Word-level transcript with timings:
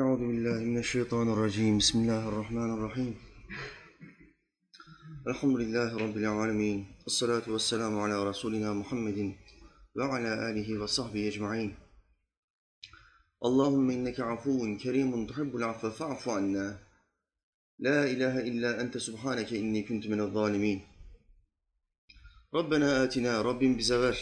أعوذ 0.00 0.18
بالله 0.18 0.58
من 0.64 0.78
الشيطان 0.78 1.32
الرجيم 1.32 1.78
بسم 1.78 1.98
الله 2.02 2.28
الرحمن 2.28 2.70
الرحيم 2.74 3.14
الحمد 5.26 5.56
لله 5.56 5.96
رب 5.96 6.16
العالمين 6.16 6.78
والصلاة 7.04 7.42
والسلام 7.48 7.98
على 7.98 8.28
رسولنا 8.30 8.72
محمد 8.72 9.36
وعلى 9.96 10.50
آله 10.50 10.68
وصحبه 10.82 11.28
أجمعين 11.28 11.76
اللهم 13.44 13.90
إنك 13.90 14.20
عفو 14.20 14.78
كريم 14.84 15.26
تحب 15.26 15.56
العفو 15.56 15.90
فاعف 15.90 16.28
عنا 16.28 16.78
لا 17.78 18.04
إله 18.04 18.34
إلا 18.48 18.80
أنت 18.80 18.98
سبحانك 18.98 19.52
إني 19.52 19.82
كنت 19.82 20.06
من 20.06 20.20
الظالمين 20.20 20.80
ربنا 22.54 23.04
آتنا 23.04 23.42
رب 23.42 23.60
bize 23.76 23.96
ver 24.02 24.16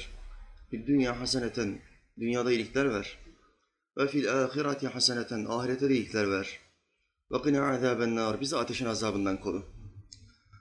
في 0.71 0.77
الدنيا 0.77 1.13
حسنة 1.13 1.79
dünyada 2.19 2.51
iyilikler 2.53 2.91
ver 2.91 3.19
ve 4.01 4.09
fil 4.09 4.43
ahireti 4.43 4.89
haseneten 4.89 5.45
ahirete 5.45 5.89
de 5.89 5.95
iyilikler 5.95 6.31
ver. 6.31 6.59
Ve 7.33 7.43
qina 7.43 7.71
azaben 7.71 8.17
nar 8.17 8.41
bizi 8.41 8.57
ateşin 8.57 8.87
azabından 8.87 9.41
koru. 9.41 9.63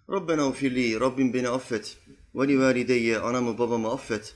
Rabbena 0.10 0.48
ufirli 0.48 1.00
Rabbim 1.00 1.34
beni 1.34 1.50
affet. 1.50 1.98
Ve 2.36 2.48
li 2.48 2.60
valideyye 2.60 3.20
anamı 3.20 3.58
babamı 3.58 3.92
affet. 3.92 4.36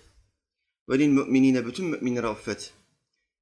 Ve 0.89 0.99
lil 0.99 1.07
müminine 1.07 1.65
bütün 1.65 1.85
müminleri 1.85 2.27
affet. 2.27 2.73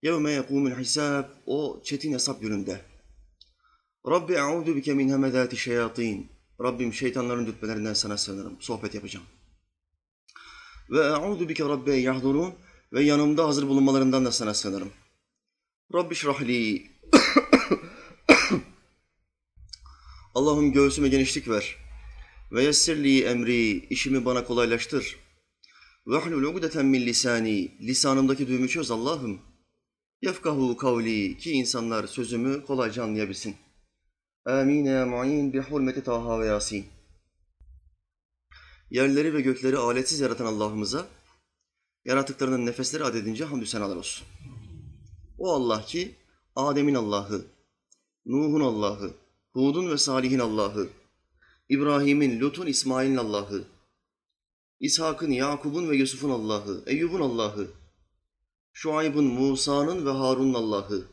Yevme 0.02 0.32
yekumul 0.32 0.72
hisab 0.72 1.26
o 1.46 1.82
çetin 1.84 2.14
hesap 2.14 2.42
gününde. 2.42 2.82
Rabbi 4.08 4.34
e'udu 4.34 4.76
bike 4.76 4.94
min 4.94 5.10
hemedati 5.10 5.58
şeyatin. 5.58 6.32
Rabbim 6.62 6.94
şeytanların 6.94 7.46
dürtmelerinden 7.46 7.94
sana 7.94 8.18
sığınırım. 8.18 8.58
Sohbet 8.60 8.96
yapacağım. 8.96 9.26
Ve 10.90 11.02
e'udu 11.06 11.50
bike 11.50 11.64
rabbe 11.64 11.96
yahdurun 11.96 12.54
ve 12.94 13.04
yanımda 13.04 13.48
hazır 13.48 13.68
bulunmalarından 13.68 14.26
da 14.26 14.32
sana 14.32 14.54
sığınırım. 14.54 14.92
Rabbi 15.94 16.16
şrahli. 16.16 16.92
Allah'ım 20.36 20.72
göğsüme 20.72 21.08
genişlik 21.08 21.48
ver. 21.50 21.76
Ve 22.52 22.64
yessirli 22.64 23.24
emri, 23.24 23.86
işimi 23.86 24.26
bana 24.26 24.44
kolaylaştır. 24.44 25.20
Ve 26.08 26.18
hlul 26.18 26.44
ugdeten 26.44 26.86
min 26.86 27.02
lisani, 27.06 27.78
lisanımdaki 27.82 28.48
düğümü 28.48 28.70
çöz 28.70 28.92
Allah'ım. 28.92 29.42
Yefkahu 30.22 30.78
kavli, 30.78 31.38
ki 31.38 31.52
insanlar 31.52 32.08
sözümü 32.08 32.66
kolayca 32.66 33.04
anlayabilsin. 33.04 33.56
Amin 34.46 34.86
ya 34.86 35.06
mu'in 35.06 35.54
bi 35.54 35.60
hurmeti 35.60 36.04
Taha 36.04 36.40
ve 36.40 36.46
Yasin. 36.46 36.86
Yerleri 38.90 39.34
ve 39.34 39.42
gökleri 39.42 39.78
aletsiz 39.78 40.20
yaratan 40.20 40.46
Allah'ımıza, 40.46 41.08
yaratıklarının 42.06 42.66
nefesleri 42.66 43.04
adedince 43.04 43.46
hamdü 43.46 43.66
senalar 43.66 43.96
olsun. 43.96 44.28
O 45.42 45.54
Allah 45.54 45.86
ki 45.86 46.16
Adem'in 46.56 46.96
Allah'ı, 46.96 47.46
Nuh'un 48.26 48.62
Allah'ı, 48.62 49.14
Hud'un 49.54 49.92
ve 49.92 49.98
Salih'in 49.98 50.40
Allah'ı, 50.40 50.90
İbrahim'in, 51.70 52.40
Lut'un, 52.40 52.68
İsmail'in 52.68 53.18
Allah'ı, 53.18 53.64
İshak'ın, 54.80 55.32
Yakub'un 55.32 55.90
ve 55.90 55.96
Yusuf'un 55.96 56.30
Allah'ı, 56.30 56.84
Eyyub'un 56.88 57.22
Allah'ı, 57.22 57.68
Şuayb'ın, 58.74 59.26
Musa'nın 59.26 60.06
ve 60.06 60.10
Harun'un 60.10 60.54
Allah'ı, 60.54 61.08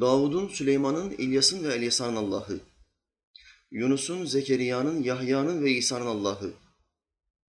Davud'un, 0.00 0.48
Süleyman'ın, 0.48 1.10
İlyas'ın 1.10 1.64
ve 1.64 1.74
Elyasa'nın 1.74 2.16
Allah'ı, 2.16 2.60
Yunus'un, 3.70 4.24
Zekeriya'nın, 4.24 5.02
Yahya'nın 5.02 5.62
ve 5.64 5.70
İsa'nın 5.70 6.06
Allah'ı 6.06 6.52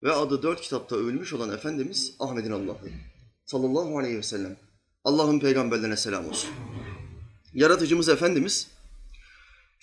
ve 0.03 0.11
adı 0.11 0.43
dört 0.43 0.61
kitapta 0.61 0.95
övülmüş 0.95 1.33
olan 1.33 1.53
Efendimiz 1.53 2.15
Ahmet'in 2.19 2.51
Allah'ı 2.51 2.89
sallallahu 3.48 3.98
aleyhi 3.98 4.18
ve 4.18 4.22
sellem. 4.22 4.56
Allah'ın 5.04 5.40
peygamberlerine 5.40 5.96
selam 5.96 6.28
olsun. 6.28 6.50
Yaratıcımız 7.54 8.08
Efendimiz 8.08 8.68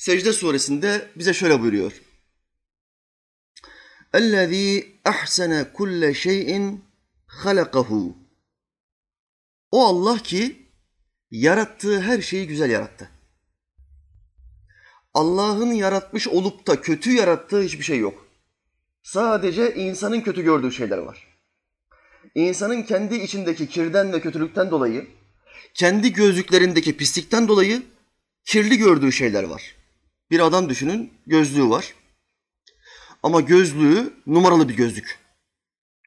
Secde 0.01 0.33
suresinde 0.33 1.11
bize 1.15 1.33
şöyle 1.33 1.61
buyuruyor. 1.61 2.01
اَلَّذ۪ي 4.13 4.85
اَحْسَنَ 5.05 5.73
كُلَّ 5.73 6.11
شَيْءٍ 6.11 6.77
خَلَقَهُ 7.27 8.13
O 9.71 9.85
Allah 9.85 10.17
ki 10.17 10.69
yarattığı 11.31 12.01
her 12.01 12.21
şeyi 12.21 12.47
güzel 12.47 12.69
yarattı. 12.69 13.09
Allah'ın 15.13 15.71
yaratmış 15.71 16.27
olup 16.27 16.67
da 16.67 16.81
kötü 16.81 17.11
yarattığı 17.11 17.61
hiçbir 17.61 17.83
şey 17.83 17.99
yok. 17.99 18.27
Sadece 19.03 19.75
insanın 19.75 20.21
kötü 20.21 20.41
gördüğü 20.41 20.71
şeyler 20.71 20.97
var. 20.97 21.27
İnsanın 22.34 22.82
kendi 22.82 23.14
içindeki 23.14 23.68
kirden 23.68 24.12
ve 24.12 24.20
kötülükten 24.20 24.70
dolayı, 24.70 25.06
kendi 25.74 26.12
gözlüklerindeki 26.12 26.96
pislikten 26.96 27.48
dolayı 27.48 27.82
kirli 28.44 28.78
gördüğü 28.78 29.12
şeyler 29.12 29.44
var. 29.44 29.74
Bir 30.30 30.40
adam 30.40 30.68
düşünün, 30.68 31.12
gözlüğü 31.26 31.68
var. 31.68 31.94
Ama 33.22 33.40
gözlüğü 33.40 34.12
numaralı 34.26 34.68
bir 34.68 34.76
gözlük. 34.76 35.18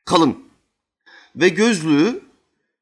Kalın. 0.06 0.50
Ve 1.36 1.50
gözlüğü 1.50 2.22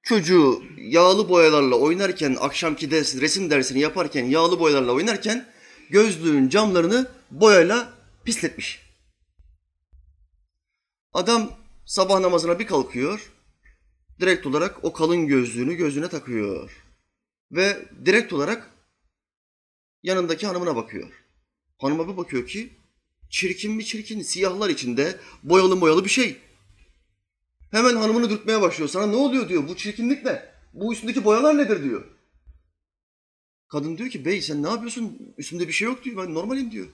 çocuğu 0.04 0.64
yağlı 0.78 1.30
boyalarla 1.30 1.75
oynarken, 1.75 2.38
akşamki 2.40 2.92
ders, 2.92 3.16
resim 3.16 3.50
dersini 3.50 3.80
yaparken 3.80 4.25
yağlı 4.25 4.59
boyalarla 4.59 4.92
oynarken 4.92 5.46
gözlüğün 5.90 6.50
camlarını 6.50 7.08
boyayla 7.31 7.94
pisletmiş. 8.25 8.81
Adam 11.14 11.52
sabah 11.88 12.20
namazına 12.20 12.59
bir 12.59 12.68
kalkıyor, 12.68 13.31
direkt 14.20 14.46
olarak 14.46 14.86
o 14.86 14.94
kalın 14.94 15.28
gözlüğünü 15.28 15.75
gözüne 15.75 16.08
takıyor. 16.08 16.84
Ve 17.52 17.86
direkt 18.06 18.34
olarak 18.34 18.72
yanındaki 20.03 20.48
hanımına 20.48 20.75
bakıyor. 20.75 21.24
Hanıma 21.78 22.08
bir 22.08 22.18
bakıyor 22.18 22.48
ki 22.48 22.74
çirkin 23.30 23.72
mi 23.72 23.86
çirkin, 23.86 24.22
siyahlar 24.22 24.70
içinde 24.70 25.20
boyalı 25.44 25.81
boyalı 25.81 26.03
bir 26.03 26.09
şey. 26.09 26.38
Hemen 27.72 27.96
hanımını 27.96 28.30
dürtmeye 28.30 28.62
başlıyor. 28.62 28.90
Sana 28.90 29.06
ne 29.06 29.16
oluyor 29.16 29.50
diyor, 29.50 29.68
bu 29.68 29.75
çirkinlik 29.75 30.25
ne? 30.25 30.46
Bu 30.74 30.94
üstündeki 30.94 31.25
boyalar 31.25 31.58
nedir 31.58 31.84
diyor. 31.84 32.06
Kadın 33.68 33.98
diyor 33.98 34.09
ki 34.09 34.25
bey 34.25 34.42
sen 34.42 34.64
ne 34.64 34.69
yapıyorsun? 34.69 35.34
Üstümde 35.38 35.68
bir 35.68 35.74
şey 35.74 35.88
yok 35.88 36.04
diyor. 36.04 36.18
Ben 36.18 36.34
normalim 36.34 36.72
diyor. 36.72 36.88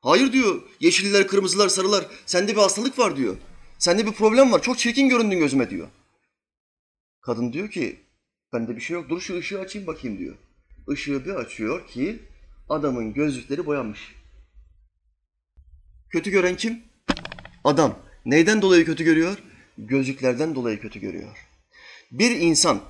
Hayır 0.00 0.32
diyor. 0.32 0.62
Yeşiller, 0.80 1.26
kırmızılar, 1.26 1.68
sarılar. 1.68 2.06
Sende 2.26 2.52
bir 2.52 2.60
hastalık 2.60 2.98
var 2.98 3.16
diyor. 3.16 3.36
Sende 3.78 4.06
bir 4.06 4.12
problem 4.12 4.52
var. 4.52 4.62
Çok 4.62 4.78
çirkin 4.78 5.08
göründün 5.08 5.38
gözüme 5.38 5.70
diyor. 5.70 5.88
Kadın 7.20 7.52
diyor 7.52 7.70
ki 7.70 8.00
bende 8.52 8.76
bir 8.76 8.80
şey 8.80 8.94
yok. 8.94 9.08
Dur 9.08 9.20
şu 9.20 9.38
ışığı 9.38 9.60
açayım 9.60 9.86
bakayım 9.86 10.18
diyor. 10.18 10.36
Işığı 10.88 11.24
bir 11.24 11.34
açıyor 11.34 11.86
ki 11.86 12.22
adamın 12.68 13.14
gözlükleri 13.14 13.66
boyanmış. 13.66 14.14
Kötü 16.10 16.30
gören 16.30 16.56
kim? 16.56 16.82
Adam. 17.64 17.98
Neyden 18.24 18.62
dolayı 18.62 18.84
kötü 18.84 19.04
görüyor? 19.04 19.38
Gözlüklerden 19.78 20.54
dolayı 20.54 20.80
kötü 20.80 21.00
görüyor. 21.00 21.48
Bir 22.12 22.30
insan 22.30 22.80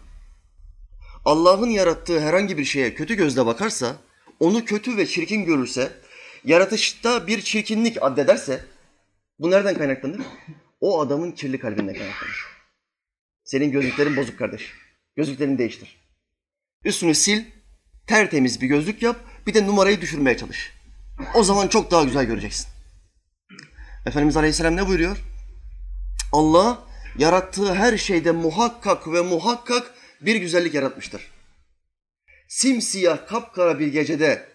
Allah'ın 1.25 1.71
yarattığı 1.71 2.21
herhangi 2.21 2.59
bir 2.59 2.65
şeye 2.65 2.94
kötü 2.94 3.15
gözle 3.15 3.47
bakarsa, 3.47 3.97
onu 4.41 4.65
kötü 4.65 4.97
ve 4.97 5.06
çirkin 5.06 5.44
görürse, 5.44 5.93
yaratışta 6.44 7.27
bir 7.27 7.41
çirkinlik 7.41 8.03
addederse, 8.03 8.65
bu 9.38 9.50
nereden 9.50 9.78
kaynaklanır? 9.78 10.21
O 10.81 11.00
adamın 11.00 11.33
kirli 11.33 11.59
kalbinden 11.59 11.94
kaynaklanır. 11.94 12.47
Senin 13.44 13.71
gözlüklerin 13.72 14.16
bozuk 14.16 14.39
kardeş. 14.39 14.72
Gözlüklerini 15.16 15.59
değiştir. 15.59 15.97
Üstünü 16.84 17.15
sil, 17.22 17.41
tertemiz 18.06 18.61
bir 18.61 18.66
gözlük 18.66 19.03
yap, 19.03 19.16
bir 19.47 19.55
de 19.55 19.66
numarayı 19.66 20.00
düşürmeye 20.00 20.37
çalış. 20.37 20.72
O 21.34 21.44
zaman 21.44 21.69
çok 21.69 21.91
daha 21.91 22.05
güzel 22.05 22.25
göreceksin. 22.25 22.66
Efendimiz 24.06 24.37
Aleyhisselam 24.37 24.77
ne 24.77 24.87
buyuruyor? 24.87 25.16
Allah 26.33 26.87
yarattığı 27.19 27.75
her 27.75 27.99
şeyde 27.99 28.33
muhakkak 28.33 29.12
ve 29.12 29.21
muhakkak 29.21 29.95
bir 30.21 30.37
güzellik 30.37 30.75
yaratmıştır. 30.75 31.31
Simsiyah 32.48 33.27
kapkara 33.27 33.78
bir 33.78 33.86
gecede 33.86 34.48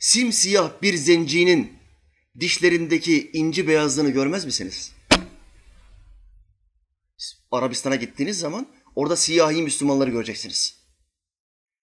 simsiyah 0.00 0.82
bir 0.82 0.94
zencinin 0.94 1.72
dişlerindeki 2.40 3.30
inci 3.32 3.68
beyazlığını 3.68 4.10
görmez 4.10 4.44
misiniz? 4.44 4.93
Arabistan'a 7.54 7.96
gittiğiniz 7.96 8.38
zaman 8.38 8.66
orada 8.96 9.16
siyahi 9.16 9.62
Müslümanları 9.62 10.10
göreceksiniz. 10.10 10.84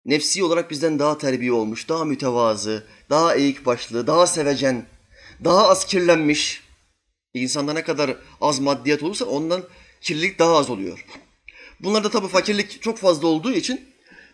Nefsi 0.05 0.45
olarak 0.45 0.71
bizden 0.71 0.99
daha 0.99 1.19
terbiye 1.19 1.53
olmuş, 1.53 1.89
daha 1.89 2.05
mütevazı, 2.05 2.87
daha 3.11 3.35
eğik 3.35 3.67
başlı, 3.67 4.07
daha 4.07 4.27
sevecen, 4.27 4.87
daha 5.45 5.69
az 5.69 5.87
kirlenmiş. 5.87 6.63
İnsanda 7.35 7.73
ne 7.73 7.85
kadar 7.85 8.17
az 8.41 8.61
maddiyat 8.61 9.03
olursa 9.03 9.25
ondan 9.25 9.65
kirlilik 10.01 10.39
daha 10.39 10.57
az 10.57 10.71
oluyor. 10.71 11.07
Bunlarda 11.81 12.11
tabii 12.11 12.29
fakirlik 12.29 12.83
çok 12.83 12.99
fazla 12.99 13.29
olduğu 13.29 13.53
için 13.53 13.89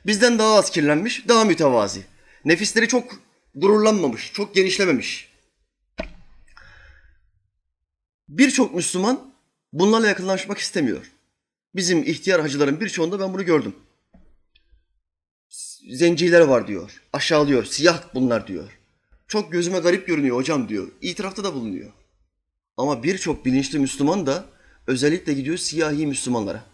bizden 0.06 0.39
daha 0.39 0.55
az 0.55 0.71
kirlenmiş, 0.71 1.29
daha 1.29 1.44
mütevazi. 1.44 2.03
Nefisleri 2.44 2.89
çok 2.89 3.21
gururlanmamış, 3.55 4.32
çok 4.32 4.55
genişlememiş. 4.55 5.32
Birçok 8.29 8.75
Müslüman 8.75 9.35
bunlarla 9.73 10.06
yakınlaşmak 10.09 10.59
istemiyor. 10.59 11.16
Bizim 11.76 12.02
ihtiyar 12.02 12.40
hacıların 12.40 12.81
birçoğunda 12.81 13.20
ben 13.20 13.34
bunu 13.34 13.44
gördüm. 13.44 13.75
zenciler 15.90 16.40
var 16.40 16.67
diyor. 16.69 17.02
Aşağılıyor. 17.12 17.64
Siyah 17.64 18.02
bunlar 18.14 18.46
diyor. 18.46 18.78
Çok 19.28 19.52
gözüme 19.52 19.78
garip 19.78 20.06
görünüyor 20.06 20.37
hocam 20.37 20.69
diyor. 20.69 20.88
İtirafta 21.00 21.44
da 21.44 21.55
bulunuyor. 21.55 21.93
Ama 22.76 23.02
birçok 23.02 23.44
bilinçli 23.44 23.78
Müslüman 23.78 24.26
da 24.26 24.44
özellikle 24.87 25.32
gidiyor 25.32 25.56
siyahi 25.56 26.06
Müslümanlara. 26.06 26.64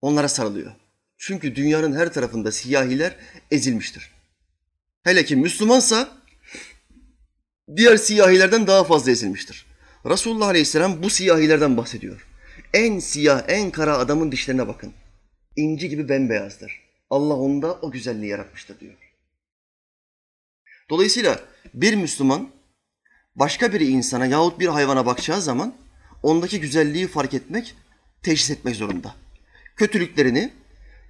Onlara 0.00 0.28
sarılıyor. 0.28 0.72
Çünkü 1.16 1.56
dünyanın 1.56 1.92
her 1.92 2.12
tarafında 2.12 2.52
siyahiler 2.52 3.16
ezilmiştir. 3.50 4.10
Hele 5.02 5.24
ki 5.24 5.36
Müslümansa 5.36 6.08
diğer 7.76 7.96
siyahilerden 7.96 8.66
daha 8.66 8.84
fazla 8.84 9.10
ezilmiştir. 9.10 9.66
Resulullah 10.06 10.46
Aleyhisselam 10.46 11.02
bu 11.02 11.10
siyahilerden 11.10 11.76
bahsediyor. 11.76 12.31
En 12.74 12.98
siyah, 12.98 13.42
en 13.48 13.70
kara 13.70 13.98
adamın 13.98 14.32
dişlerine 14.32 14.68
bakın. 14.68 14.92
İnci 15.56 15.88
gibi 15.88 16.08
bembeyazdır. 16.08 16.82
Allah 17.10 17.34
onda 17.34 17.74
o 17.82 17.90
güzelliği 17.90 18.30
yaratmıştır 18.30 18.80
diyor. 18.80 18.94
Dolayısıyla 20.90 21.40
bir 21.74 21.94
Müslüman 21.94 22.48
başka 23.36 23.72
bir 23.72 23.80
insana 23.80 24.26
yahut 24.26 24.60
bir 24.60 24.66
hayvana 24.66 25.06
bakacağı 25.06 25.40
zaman 25.42 25.74
ondaki 26.22 26.60
güzelliği 26.60 27.06
fark 27.06 27.34
etmek, 27.34 27.74
teşhis 28.22 28.50
etmek 28.50 28.76
zorunda. 28.76 29.14
Kötülüklerini, 29.76 30.52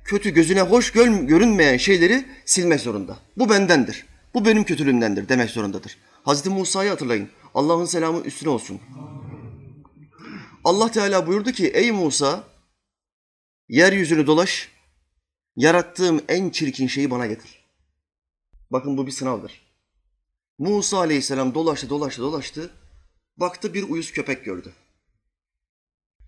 kötü 0.04 0.30
gözüne 0.30 0.60
hoş 0.60 0.92
görünmeyen 0.92 1.76
şeyleri 1.76 2.24
silmek 2.44 2.80
zorunda. 2.80 3.18
Bu 3.36 3.50
bendendir. 3.50 4.06
Bu 4.34 4.44
benim 4.44 4.64
kötülüğümdendir 4.64 5.28
demek 5.28 5.50
zorundadır. 5.50 5.98
Hazreti 6.22 6.50
Musa'yı 6.50 6.90
hatırlayın. 6.90 7.28
Allah'ın 7.54 7.84
selamı 7.84 8.20
üstüne 8.20 8.50
olsun. 8.50 8.80
Allah 10.64 10.90
Teala 10.90 11.26
buyurdu 11.26 11.52
ki 11.52 11.68
ey 11.68 11.92
Musa 11.92 12.44
yeryüzünü 13.68 14.26
dolaş, 14.26 14.68
yarattığım 15.56 16.22
en 16.28 16.50
çirkin 16.50 16.86
şeyi 16.86 17.10
bana 17.10 17.26
getir. 17.26 17.64
Bakın 18.70 18.96
bu 18.96 19.06
bir 19.06 19.12
sınavdır. 19.12 19.62
Musa 20.58 20.98
aleyhisselam 20.98 21.54
dolaştı 21.54 21.88
dolaştı 21.90 22.22
dolaştı. 22.22 22.70
Baktı 23.36 23.74
bir 23.74 23.82
uyuz 23.82 24.12
köpek 24.12 24.44
gördü. 24.44 24.72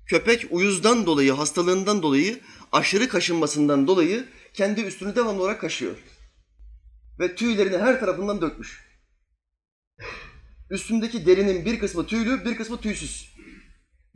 Köpek 0.07 0.47
uyuzdan 0.51 1.07
dolayı, 1.07 1.33
hastalığından 1.33 2.03
dolayı, 2.03 2.41
aşırı 2.73 3.09
kaşınmasından 3.09 3.87
dolayı 3.87 4.29
kendi 4.55 4.81
üstünü 4.81 5.17
devamlı 5.17 5.43
olarak 5.43 5.61
kaşıyor. 5.61 5.97
Ve 7.19 7.35
tüylerini 7.35 7.79
her 7.79 8.01
tarafından 8.01 8.41
dökmüş. 8.41 8.85
Üstündeki 10.71 11.27
derinin 11.27 11.65
bir 11.65 11.79
kısmı 11.79 12.07
tüylü, 12.07 12.45
bir 12.45 12.57
kısmı 12.57 12.81
tüysüz. 12.81 13.34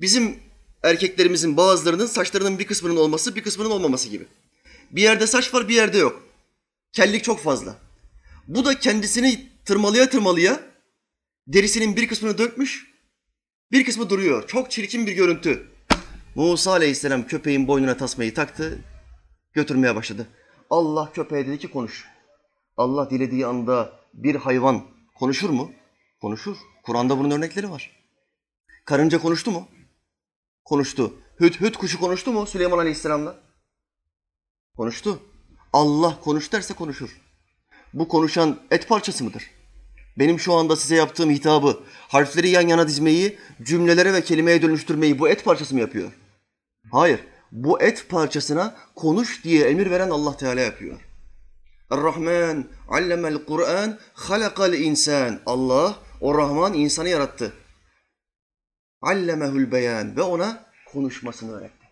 Bizim 0.01 0.41
erkeklerimizin 0.83 1.57
bazılarının 1.57 2.07
saçlarının 2.07 2.59
bir 2.59 2.67
kısmının 2.67 2.97
olması, 2.97 3.37
bir 3.37 3.43
kısmının 3.43 3.71
olmaması 3.71 4.09
gibi. 4.09 4.27
Bir 4.91 5.03
yerde 5.03 5.27
saç 5.27 5.55
var, 5.55 5.69
bir 5.69 5.75
yerde 5.75 5.99
yok. 5.99 6.23
Kellik 6.93 7.25
çok 7.25 7.41
fazla. 7.41 7.77
Bu 8.49 8.65
da 8.65 8.79
kendisini 8.79 9.49
tırmalıya 9.65 10.11
tırmalıya 10.11 10.61
derisinin 11.47 11.97
bir 11.97 12.09
kısmını 12.09 12.39
dökmüş, 12.39 12.87
bir 13.73 13.85
kısmı 13.85 14.11
duruyor. 14.11 14.47
Çok 14.47 14.71
çirkin 14.71 15.07
bir 15.07 15.13
görüntü. 15.13 15.67
Musa 16.35 16.71
aleyhisselam 16.71 17.27
köpeğin 17.27 17.69
boynuna 17.69 17.97
tasmayı 17.97 18.35
taktı, 18.35 18.79
götürmeye 19.53 19.97
başladı. 19.97 20.27
Allah 20.71 21.13
köpeğe 21.13 21.47
dedi 21.47 21.59
ki 21.59 21.71
konuş. 21.71 22.05
Allah 22.77 23.11
dilediği 23.11 23.47
anda 23.47 23.93
bir 24.15 24.35
hayvan 24.35 24.83
konuşur 25.15 25.51
mu? 25.51 25.73
Konuşur. 26.21 26.57
Kur'an'da 26.83 27.19
bunun 27.19 27.31
örnekleri 27.31 27.71
var. 27.71 27.91
Karınca 28.85 29.19
konuştu 29.19 29.51
mu? 29.51 29.69
Konuştu. 30.69 31.15
Hüt 31.41 31.61
hüt 31.61 31.77
kuşu 31.77 32.01
konuştu 32.01 32.33
mu 32.33 32.47
Süleyman 32.47 32.79
Aleyhisselam'la? 32.79 33.37
Konuştu. 34.77 35.23
Allah 35.73 36.21
konuş 36.21 36.53
derse 36.53 36.75
konuşur. 36.75 37.21
Bu 37.95 38.09
konuşan 38.09 38.59
et 38.71 38.89
parçası 38.89 39.25
mıdır? 39.25 39.51
Benim 40.19 40.41
şu 40.41 40.55
anda 40.55 40.77
size 40.77 40.95
yaptığım 40.95 41.31
hitabı, 41.31 41.81
harfleri 42.09 42.49
yan 42.49 42.69
yana 42.69 42.89
dizmeyi, 42.89 43.39
cümlelere 43.63 44.13
ve 44.13 44.23
kelimeye 44.23 44.63
dönüştürmeyi 44.63 45.19
bu 45.19 45.29
et 45.29 45.45
parçası 45.45 45.75
mı 45.75 45.81
yapıyor? 45.81 46.13
Hayır. 46.91 47.21
Bu 47.53 47.83
et 47.83 48.07
parçasına 48.09 48.77
konuş 48.95 49.45
diye 49.45 49.69
emir 49.69 49.91
veren 49.91 50.11
Allah 50.11 50.37
Teala 50.37 50.61
yapıyor. 50.61 51.01
Er-Rahman 51.91 52.65
allemel 52.89 53.45
Kur'an 53.45 53.99
halakal 54.15 54.73
insan. 54.73 55.41
Allah 55.47 55.97
o 56.21 56.39
Rahman 56.39 56.75
insanı 56.75 57.09
yarattı. 57.09 57.53
Allemehul 59.03 59.73
beyan 59.73 60.17
ve 60.17 60.23
ona 60.23 60.65
konuşmasını 60.93 61.53
öğretti. 61.53 61.87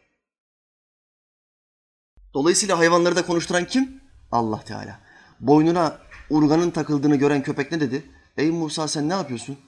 Dolayısıyla 2.35 2.79
hayvanları 2.79 3.17
da 3.17 3.27
konuşturan 3.27 3.65
kim? 3.65 4.01
Allah 4.33 4.65
Teala. 4.65 5.01
Boynuna 5.41 5.99
urganın 6.31 6.71
takıldığını 6.71 7.17
gören 7.17 7.43
köpek 7.43 7.73
ne 7.73 7.81
dedi? 7.81 8.11
Ey 8.37 8.51
Musa 8.51 8.89
sen 8.89 9.09
ne 9.09 9.13
yapıyorsun? 9.13 9.59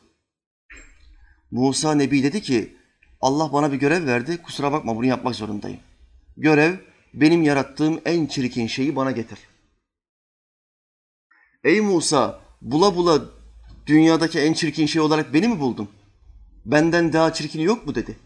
Musa 1.51 1.95
Nebi 1.95 2.23
dedi 2.23 2.43
ki 2.43 2.77
Allah 3.21 3.53
bana 3.53 3.73
bir 3.73 3.77
görev 3.77 4.07
verdi. 4.07 4.43
Kusura 4.43 4.73
bakma 4.73 4.97
bunu 4.97 5.07
yapmak 5.07 5.35
zorundayım. 5.35 5.81
Görev 6.37 6.77
benim 7.15 7.43
yarattığım 7.43 8.01
en 8.05 8.27
çirkin 8.27 8.67
şeyi 8.67 8.97
bana 8.97 9.11
getir. 9.11 9.39
Ey 11.65 11.81
Musa 11.81 12.41
bula 12.63 12.97
bula 12.97 13.25
dünyadaki 13.87 14.41
en 14.41 14.53
çirkin 14.53 14.87
şey 14.87 15.03
olarak 15.03 15.35
beni 15.35 15.49
mi 15.49 15.61
buldun? 15.61 15.89
Benden 16.69 17.13
daha 17.13 17.33
çirkini 17.33 17.63
yok 17.63 17.87
mu 17.87 17.95
dedi. 17.95 18.17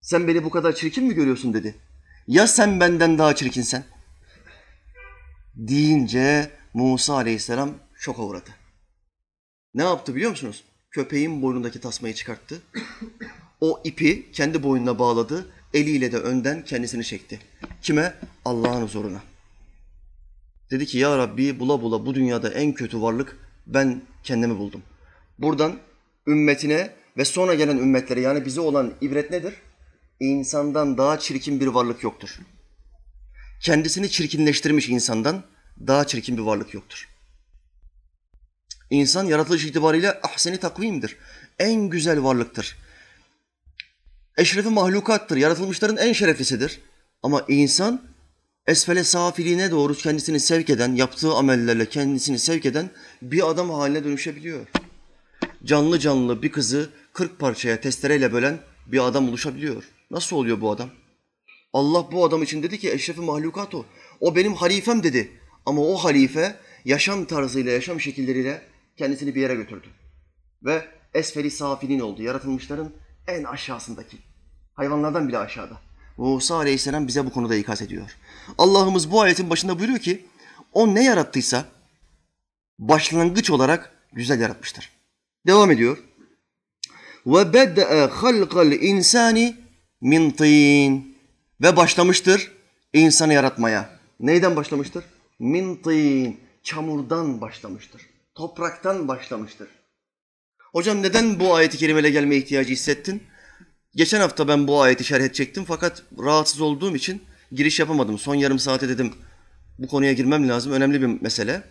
Sen 0.00 0.28
beni 0.28 0.44
bu 0.44 0.50
kadar 0.50 0.74
çirkin 0.74 1.04
mi 1.04 1.14
görüyorsun 1.14 1.54
dedi. 1.54 1.74
Ya 2.26 2.46
sen 2.46 2.80
benden 2.80 3.18
daha 3.18 3.34
çirkinsen? 3.34 3.84
Deyince 5.54 6.50
Musa 6.74 7.14
aleyhisselam 7.14 7.74
şoka 7.94 8.22
uğradı. 8.22 8.50
Ne 9.74 9.82
yaptı 9.82 10.14
biliyor 10.14 10.30
musunuz? 10.30 10.64
Köpeğin 10.90 11.42
boynundaki 11.42 11.80
tasmayı 11.80 12.14
çıkarttı. 12.14 12.62
O 13.60 13.80
ipi 13.84 14.32
kendi 14.32 14.62
boynuna 14.62 14.98
bağladı. 14.98 15.46
Eliyle 15.74 16.12
de 16.12 16.18
önden 16.18 16.64
kendisini 16.64 17.04
çekti. 17.04 17.40
Kime? 17.82 18.14
Allah'ın 18.44 18.82
huzuruna. 18.82 19.22
Dedi 20.70 20.86
ki 20.86 20.98
ya 20.98 21.18
Rabbi 21.18 21.60
bula 21.60 21.82
bula 21.82 22.06
bu 22.06 22.14
dünyada 22.14 22.48
en 22.48 22.72
kötü 22.72 23.02
varlık 23.02 23.36
ben 23.66 24.02
kendimi 24.24 24.58
buldum. 24.58 24.82
Buradan 25.38 25.78
ümmetine 26.30 26.90
ve 27.16 27.24
sonra 27.24 27.54
gelen 27.54 27.76
ümmetlere 27.76 28.20
yani 28.20 28.44
bize 28.44 28.60
olan 28.60 28.94
ibret 29.00 29.30
nedir? 29.30 29.54
İnsandan 30.20 30.98
daha 30.98 31.18
çirkin 31.18 31.60
bir 31.60 31.66
varlık 31.66 32.02
yoktur. 32.02 32.38
Kendisini 33.60 34.10
çirkinleştirmiş 34.10 34.88
insandan 34.88 35.44
daha 35.86 36.06
çirkin 36.06 36.36
bir 36.36 36.42
varlık 36.42 36.74
yoktur. 36.74 37.08
İnsan 38.90 39.24
yaratılış 39.24 39.64
itibariyle 39.64 40.20
ahseni 40.20 40.56
takvimdir. 40.56 41.16
En 41.58 41.88
güzel 41.88 42.22
varlıktır. 42.22 42.76
Eşrefi 44.36 44.68
mahlukattır. 44.68 45.36
Yaratılmışların 45.36 45.96
en 45.96 46.12
şereflisidir. 46.12 46.80
Ama 47.22 47.44
insan 47.48 48.02
esfele 48.66 49.04
safiliğine 49.04 49.70
doğru 49.70 49.94
kendisini 49.94 50.40
sevk 50.40 50.70
eden, 50.70 50.94
yaptığı 50.94 51.34
amellerle 51.34 51.88
kendisini 51.88 52.38
sevk 52.38 52.66
eden 52.66 52.90
bir 53.22 53.50
adam 53.50 53.70
haline 53.70 54.04
dönüşebiliyor. 54.04 54.66
Canlı 55.64 55.98
canlı 55.98 56.42
bir 56.42 56.52
kızı 56.52 56.90
kırk 57.12 57.38
parçaya 57.38 57.80
testereyle 57.80 58.32
bölen 58.32 58.60
bir 58.86 59.06
adam 59.06 59.28
oluşabiliyor. 59.28 59.84
Nasıl 60.10 60.36
oluyor 60.36 60.60
bu 60.60 60.70
adam? 60.70 60.90
Allah 61.72 62.12
bu 62.12 62.24
adam 62.24 62.42
için 62.42 62.62
dedi 62.62 62.78
ki 62.78 62.92
eşrefi 62.92 63.20
mahlukat 63.20 63.74
o. 63.74 63.86
O 64.20 64.36
benim 64.36 64.54
halifem 64.54 65.02
dedi. 65.02 65.30
Ama 65.66 65.82
o 65.82 65.96
halife 65.96 66.56
yaşam 66.84 67.24
tarzıyla, 67.24 67.72
yaşam 67.72 68.00
şekilleriyle 68.00 68.62
kendisini 68.96 69.34
bir 69.34 69.40
yere 69.40 69.54
götürdü. 69.54 69.86
Ve 70.62 70.84
esferi 71.14 71.50
safilin 71.50 72.00
oldu. 72.00 72.22
Yaratılmışların 72.22 72.90
en 73.28 73.44
aşağısındaki. 73.44 74.16
Hayvanlardan 74.74 75.28
bile 75.28 75.38
aşağıda. 75.38 75.80
Musa 76.16 76.56
Aleyhisselam 76.56 77.08
bize 77.08 77.26
bu 77.26 77.32
konuda 77.32 77.54
ikaz 77.54 77.82
ediyor. 77.82 78.16
Allah'ımız 78.58 79.10
bu 79.10 79.20
ayetin 79.20 79.50
başında 79.50 79.78
buyuruyor 79.78 79.98
ki 79.98 80.26
o 80.72 80.94
ne 80.94 81.04
yarattıysa 81.04 81.64
başlangıç 82.78 83.50
olarak 83.50 83.92
güzel 84.12 84.40
yaratmıştır. 84.40 84.99
Devam 85.46 85.70
ediyor. 85.70 85.98
Ve 87.26 87.52
bed'e 87.52 87.84
halqal 88.06 88.72
insani 88.72 89.56
min 90.00 90.30
tin 90.30 91.16
ve 91.60 91.76
başlamıştır 91.76 92.52
insanı 92.92 93.32
yaratmaya. 93.32 94.00
Neyden 94.20 94.56
başlamıştır? 94.56 95.04
Min 95.38 95.76
tin 95.76 96.40
çamurdan 96.62 97.40
başlamıştır. 97.40 98.02
Topraktan 98.34 99.08
başlamıştır. 99.08 99.68
Hocam 100.72 101.02
neden 101.02 101.40
bu 101.40 101.54
ayeti 101.54 101.78
kerimele 101.78 102.10
gelme 102.10 102.36
ihtiyacı 102.36 102.72
hissettin? 102.72 103.22
Geçen 103.94 104.20
hafta 104.20 104.48
ben 104.48 104.66
bu 104.68 104.82
ayeti 104.82 105.04
şerh 105.04 105.20
edecektim 105.20 105.64
fakat 105.68 106.02
rahatsız 106.18 106.60
olduğum 106.60 106.96
için 106.96 107.22
giriş 107.52 107.80
yapamadım. 107.80 108.18
Son 108.18 108.34
yarım 108.34 108.58
saate 108.58 108.88
dedim 108.88 109.14
bu 109.78 109.88
konuya 109.88 110.12
girmem 110.12 110.48
lazım. 110.48 110.72
Önemli 110.72 111.02
bir 111.02 111.22
mesele. 111.22 111.62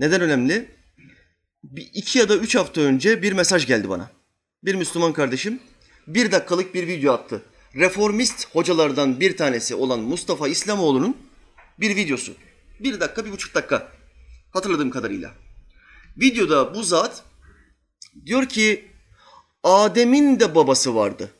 Neden 0.00 0.20
önemli? 0.20 0.77
Bir, 1.64 1.90
iki 1.94 2.18
ya 2.18 2.28
da 2.28 2.36
üç 2.36 2.54
hafta 2.54 2.80
önce 2.80 3.22
bir 3.22 3.32
mesaj 3.32 3.66
geldi 3.66 3.88
bana. 3.88 4.10
Bir 4.64 4.74
Müslüman 4.74 5.12
kardeşim 5.12 5.60
bir 6.06 6.32
dakikalık 6.32 6.74
bir 6.74 6.86
video 6.86 7.12
attı. 7.12 7.42
Reformist 7.74 8.54
hocalardan 8.54 9.20
bir 9.20 9.36
tanesi 9.36 9.74
olan 9.74 10.00
Mustafa 10.00 10.48
İslamoğlu'nun 10.48 11.16
bir 11.80 11.96
videosu. 11.96 12.32
Bir 12.80 13.00
dakika, 13.00 13.24
bir 13.24 13.32
buçuk 13.32 13.54
dakika. 13.54 13.92
Hatırladığım 14.50 14.90
kadarıyla. 14.90 15.34
Videoda 16.16 16.74
bu 16.74 16.82
zat 16.82 17.22
diyor 18.26 18.46
ki 18.46 18.84
Adem'in 19.62 20.40
de 20.40 20.54
babası 20.54 20.94
vardı. 20.94 21.30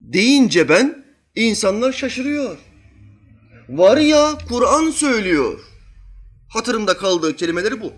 Deyince 0.00 0.68
ben 0.68 1.04
insanlar 1.34 1.92
şaşırıyor. 1.92 2.58
Var 3.68 3.96
ya 3.96 4.38
Kur'an 4.48 4.90
söylüyor. 4.90 5.60
Hatırımda 6.48 6.96
kaldığı 6.96 7.36
kelimeleri 7.36 7.80
bu. 7.80 7.92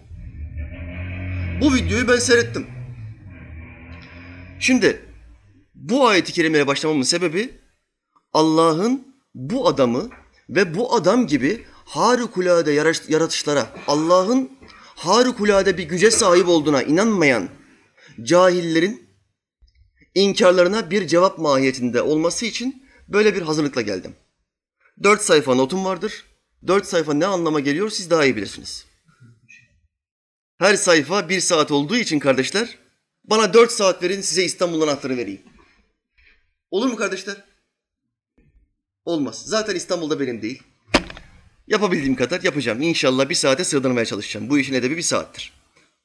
Bu 1.61 1.75
videoyu 1.75 2.09
ben 2.09 2.19
seyrettim. 2.19 2.67
Şimdi 4.61 5.03
bu 5.75 6.07
ayeti 6.07 6.33
kerimeye 6.33 6.67
başlamamın 6.67 7.03
sebebi 7.03 7.51
Allah'ın 8.33 9.15
bu 9.35 9.69
adamı 9.69 10.11
ve 10.49 10.75
bu 10.75 10.95
adam 10.95 11.27
gibi 11.27 11.65
harikulade 11.85 12.73
yaratışlara, 13.09 13.67
Allah'ın 13.87 14.51
harikulade 14.85 15.79
bir 15.79 15.83
güce 15.83 16.11
sahip 16.11 16.49
olduğuna 16.49 16.83
inanmayan 16.83 17.49
cahillerin 18.23 19.09
inkarlarına 20.15 20.91
bir 20.91 21.07
cevap 21.07 21.39
mahiyetinde 21.39 22.03
olması 22.03 22.47
için 22.47 22.83
böyle 23.09 23.35
bir 23.35 23.43
hazırlıkla 23.43 23.81
geldim. 23.81 24.15
Dört 25.03 25.23
sayfa 25.23 25.55
notum 25.55 25.85
vardır. 25.85 26.25
Dört 26.67 26.87
sayfa 26.87 27.15
ne 27.15 27.27
anlama 27.27 27.61
geliyor 27.61 27.91
siz 27.91 28.11
daha 28.11 28.25
iyi 28.25 28.37
bilirsiniz. 28.37 28.90
Her 30.61 30.77
sayfa 30.77 31.29
bir 31.29 31.41
saat 31.41 31.71
olduğu 31.71 31.97
için 31.97 32.19
kardeşler, 32.19 32.79
bana 33.25 33.55
dört 33.55 33.73
saat 33.73 34.03
verin 34.03 34.21
size 34.21 34.45
İstanbul'un 34.45 34.89
anahtarı 34.89 35.17
vereyim. 35.17 35.41
Olur 36.71 36.87
mu 36.87 36.97
kardeşler? 36.97 37.37
Olmaz. 39.05 39.43
Zaten 39.47 39.75
İstanbul'da 39.75 40.21
benim 40.21 40.43
değil. 40.43 40.63
Yapabildiğim 41.67 42.17
kadar 42.17 42.43
yapacağım. 42.43 42.83
İnşallah 42.83 43.29
bir 43.29 43.35
saate 43.35 43.65
sığdırmaya 43.65 44.05
çalışacağım. 44.05 44.51
Bu 44.51 44.59
işin 44.59 44.75
edebi 44.75 44.97
bir 44.97 45.03
saattir. 45.03 45.53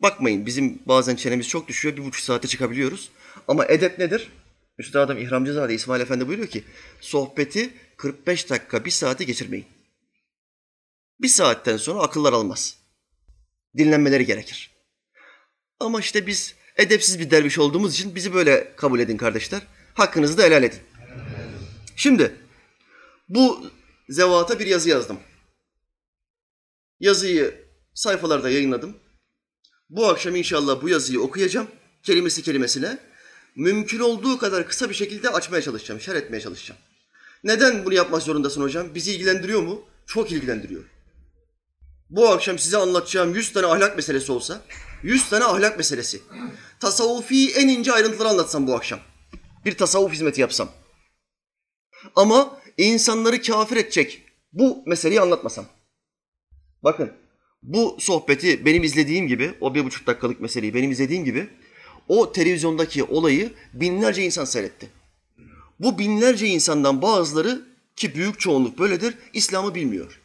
Bakmayın 0.01 0.45
bizim 0.45 0.79
bazen 0.85 1.15
çenemiz 1.15 1.47
çok 1.47 1.67
düşüyor. 1.67 1.97
Bir 1.97 2.03
buçuk 2.03 2.23
saate 2.23 2.47
çıkabiliyoruz. 2.47 3.09
Ama 3.47 3.65
edep 3.65 3.99
nedir? 3.99 4.31
Üstadım 4.77 5.17
İhramcızade 5.17 5.73
İsmail 5.73 6.01
Efendi 6.01 6.27
buyuruyor 6.27 6.49
ki 6.49 6.63
sohbeti 7.01 7.73
45 7.97 8.49
dakika 8.49 8.85
bir 8.85 8.91
saate 8.91 9.23
geçirmeyin. 9.23 9.65
Bir 11.21 11.27
saatten 11.27 11.77
sonra 11.77 11.99
akıllar 11.99 12.33
almaz. 12.33 12.84
Dinlenmeleri 13.77 14.25
gerekir. 14.25 14.71
Ama 15.79 15.99
işte 15.99 16.27
biz 16.27 16.55
edepsiz 16.75 17.19
bir 17.19 17.31
derviş 17.31 17.59
olduğumuz 17.59 17.93
için 17.93 18.15
bizi 18.15 18.33
böyle 18.33 18.75
kabul 18.75 18.99
edin 18.99 19.17
kardeşler. 19.17 19.61
Hakkınızı 19.93 20.37
da 20.37 20.43
helal 20.43 20.63
edin. 20.63 20.79
Şimdi 21.95 22.35
bu 23.29 23.71
zevata 24.09 24.59
bir 24.59 24.65
yazı 24.65 24.89
yazdım. 24.89 25.19
Yazıyı 26.99 27.65
sayfalarda 27.93 28.49
yayınladım. 28.49 28.97
Bu 29.89 30.07
akşam 30.07 30.35
inşallah 30.35 30.81
bu 30.81 30.89
yazıyı 30.89 31.21
okuyacağım. 31.21 31.67
Kelimesi 32.03 32.43
kelimesine. 32.43 32.97
Mümkün 33.55 33.99
olduğu 33.99 34.37
kadar 34.37 34.67
kısa 34.67 34.89
bir 34.89 34.95
şekilde 34.95 35.29
açmaya 35.29 35.61
çalışacağım, 35.61 36.01
şer 36.01 36.15
etmeye 36.15 36.41
çalışacağım. 36.41 36.81
Neden 37.43 37.85
bunu 37.85 37.93
yapmak 37.93 38.21
zorundasın 38.21 38.61
hocam? 38.61 38.95
Bizi 38.95 39.11
ilgilendiriyor 39.11 39.61
mu? 39.61 39.85
Çok 40.05 40.31
ilgilendiriyor. 40.31 40.83
Bu 42.09 42.29
akşam 42.29 42.59
size 42.59 42.77
anlatacağım 42.77 43.35
100 43.35 43.53
tane 43.53 43.67
ahlak 43.67 43.95
meselesi 43.95 44.31
olsa, 44.31 44.61
100 45.03 45.29
tane 45.29 45.43
ahlak 45.43 45.77
meselesi. 45.77 46.21
Tasavvufi 46.79 47.51
en 47.51 47.67
ince 47.67 47.91
ayrıntıları 47.91 48.29
anlatsam 48.29 48.67
bu 48.67 48.75
akşam. 48.75 48.99
Bir 49.65 49.77
tasavvuf 49.77 50.13
hizmeti 50.13 50.41
yapsam. 50.41 50.69
Ama 52.15 52.61
insanları 52.77 53.41
kafir 53.41 53.77
edecek 53.77 54.23
bu 54.53 54.83
meseleyi 54.85 55.21
anlatmasam. 55.21 55.65
Bakın 56.83 57.11
bu 57.63 57.97
sohbeti 57.99 58.65
benim 58.65 58.83
izlediğim 58.83 59.27
gibi, 59.27 59.53
o 59.61 59.75
bir 59.75 59.85
buçuk 59.85 60.07
dakikalık 60.07 60.41
meseleyi 60.41 60.73
benim 60.73 60.91
izlediğim 60.91 61.25
gibi 61.25 61.49
o 62.07 62.31
televizyondaki 62.31 63.03
olayı 63.03 63.53
binlerce 63.73 64.23
insan 64.23 64.45
seyretti. 64.45 64.89
Bu 65.79 65.99
binlerce 65.99 66.47
insandan 66.47 67.01
bazıları 67.01 67.61
ki 67.95 68.15
büyük 68.15 68.39
çoğunluk 68.39 68.79
böyledir, 68.79 69.17
İslam'ı 69.33 69.75
bilmiyor. 69.75 70.21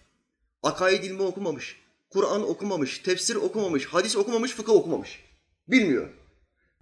Akaid 0.63 1.05
ilmi 1.05 1.23
okumamış, 1.23 1.77
Kur'an 2.11 2.49
okumamış, 2.49 2.99
tefsir 2.99 3.37
okumamış, 3.37 3.87
hadis 3.87 4.17
okumamış, 4.17 4.53
fıkıh 4.53 4.73
okumamış. 4.73 5.25
Bilmiyor. 5.69 6.09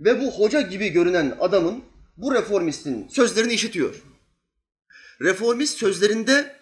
Ve 0.00 0.20
bu 0.20 0.30
hoca 0.30 0.60
gibi 0.60 0.88
görünen 0.88 1.36
adamın, 1.40 1.84
bu 2.16 2.34
reformistin 2.34 3.08
sözlerini 3.08 3.52
işitiyor. 3.52 4.02
Reformist 5.20 5.78
sözlerinde 5.78 6.56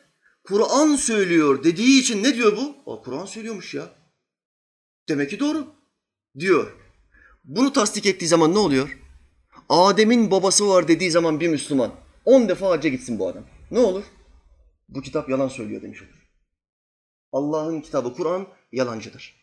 Kur'an 0.44 0.96
söylüyor 0.96 1.64
dediği 1.64 2.00
için 2.00 2.22
ne 2.22 2.34
diyor 2.34 2.56
bu? 2.56 3.02
Kur'an 3.02 3.26
söylüyormuş 3.26 3.74
ya. 3.74 3.88
Demek 5.08 5.30
ki 5.30 5.40
doğru 5.40 5.66
diyor. 6.38 6.72
Bunu 7.44 7.72
tasdik 7.72 8.06
ettiği 8.06 8.26
zaman 8.26 8.54
ne 8.54 8.58
oluyor? 8.58 8.98
Adem'in 9.68 10.30
babası 10.30 10.68
var 10.68 10.88
dediği 10.88 11.10
zaman 11.10 11.40
bir 11.40 11.48
Müslüman 11.48 11.92
on 12.24 12.48
defa 12.48 12.70
hacca 12.70 12.88
gitsin 12.88 13.18
bu 13.18 13.28
adam. 13.28 13.44
Ne 13.70 13.78
olur? 13.78 14.04
Bu 14.88 15.02
kitap 15.02 15.28
yalan 15.28 15.48
söylüyor 15.48 15.82
demiş 15.82 16.02
olur. 16.02 16.15
Allah'ın 17.36 17.80
kitabı 17.80 18.14
Kur'an 18.14 18.46
yalancıdır. 18.72 19.34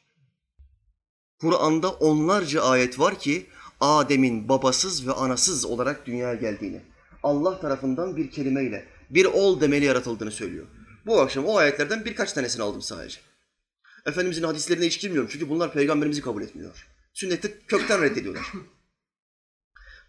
Kur'an'da 1.40 1.92
onlarca 1.92 2.62
ayet 2.62 3.00
var 3.00 3.20
ki 3.20 3.50
Adem'in 3.80 4.50
babasız 4.50 5.08
ve 5.08 5.12
anasız 5.12 5.66
olarak 5.66 6.06
dünyaya 6.06 6.36
geldiğini, 6.36 6.82
Allah 7.24 7.60
tarafından 7.60 8.18
bir 8.18 8.32
kelimeyle, 8.32 8.88
bir 9.10 9.26
ol 9.26 9.62
demeli 9.62 9.86
yaratıldığını 9.86 10.32
söylüyor. 10.32 10.68
Bu 11.06 11.22
akşam 11.22 11.46
o 11.46 11.58
ayetlerden 11.58 12.06
birkaç 12.06 12.34
tanesini 12.34 12.64
aldım 12.64 12.82
sadece. 12.82 13.20
Efendimizin 14.06 14.44
hadislerine 14.44 14.86
hiç 14.86 15.02
girmiyorum 15.02 15.30
çünkü 15.34 15.50
bunlar 15.50 15.74
peygamberimizi 15.74 16.22
kabul 16.22 16.42
etmiyor. 16.42 16.88
Sünneti 17.14 17.60
kökten 17.68 18.02
reddediyorlar. 18.02 18.52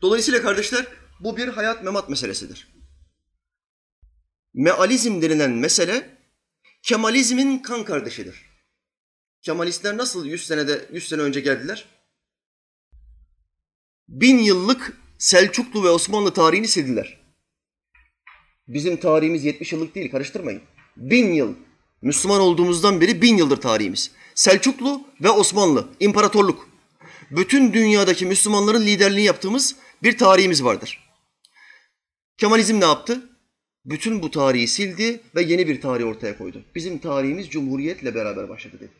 Dolayısıyla 0.02 0.42
kardeşler 0.42 0.86
bu 1.20 1.36
bir 1.36 1.48
hayat 1.48 1.84
memat 1.84 2.08
meselesidir. 2.08 2.68
Mealizm 4.54 5.22
denilen 5.22 5.50
mesele 5.50 6.13
Kemalizmin 6.84 7.58
kan 7.58 7.84
kardeşidir. 7.84 8.42
Kemalistler 9.42 9.96
nasıl 9.96 10.26
100 10.26 10.46
senede 10.46 10.88
100 10.92 11.08
sene 11.08 11.20
önce 11.20 11.40
geldiler? 11.40 11.88
Bin 14.08 14.38
yıllık 14.38 14.98
Selçuklu 15.18 15.84
ve 15.84 15.88
Osmanlı 15.88 16.34
tarihini 16.34 16.68
sildiler. 16.68 17.20
Bizim 18.68 18.96
tarihimiz 18.96 19.44
70 19.44 19.72
yıllık 19.72 19.94
değil, 19.94 20.10
karıştırmayın. 20.10 20.62
Bin 20.96 21.32
yıl. 21.32 21.54
Müslüman 22.02 22.40
olduğumuzdan 22.40 23.00
beri 23.00 23.22
bin 23.22 23.36
yıldır 23.36 23.56
tarihimiz. 23.56 24.10
Selçuklu 24.34 25.02
ve 25.20 25.30
Osmanlı, 25.30 25.88
imparatorluk. 26.00 26.68
Bütün 27.30 27.72
dünyadaki 27.72 28.26
Müslümanların 28.26 28.86
liderliğini 28.86 29.26
yaptığımız 29.26 29.76
bir 30.02 30.18
tarihimiz 30.18 30.64
vardır. 30.64 31.10
Kemalizm 32.38 32.80
ne 32.80 32.84
yaptı? 32.84 33.33
Bütün 33.84 34.22
bu 34.22 34.30
tarihi 34.30 34.68
sildi 34.68 35.20
ve 35.36 35.42
yeni 35.42 35.68
bir 35.68 35.80
tarih 35.80 36.06
ortaya 36.06 36.38
koydu. 36.38 36.64
Bizim 36.74 36.98
tarihimiz 36.98 37.48
Cumhuriyet'le 37.48 38.14
beraber 38.14 38.48
başladı 38.48 38.76
dedi. 38.80 38.92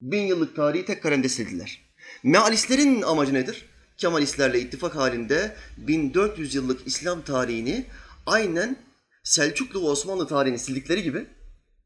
Bin 0.00 0.22
yıllık 0.22 0.56
tarihi 0.56 0.84
tek 0.84 1.02
kalemde 1.02 1.28
sildiler. 1.28 1.80
Mealistlerin 2.22 3.02
amacı 3.02 3.34
nedir? 3.34 3.66
Kemalistlerle 3.96 4.60
ittifak 4.60 4.96
halinde 4.96 5.56
1400 5.76 6.54
yıllık 6.54 6.86
İslam 6.86 7.22
tarihini 7.22 7.84
aynen 8.26 8.76
Selçuklu 9.24 9.82
ve 9.82 9.86
Osmanlı 9.86 10.28
tarihini 10.28 10.58
sildikleri 10.58 11.02
gibi 11.02 11.26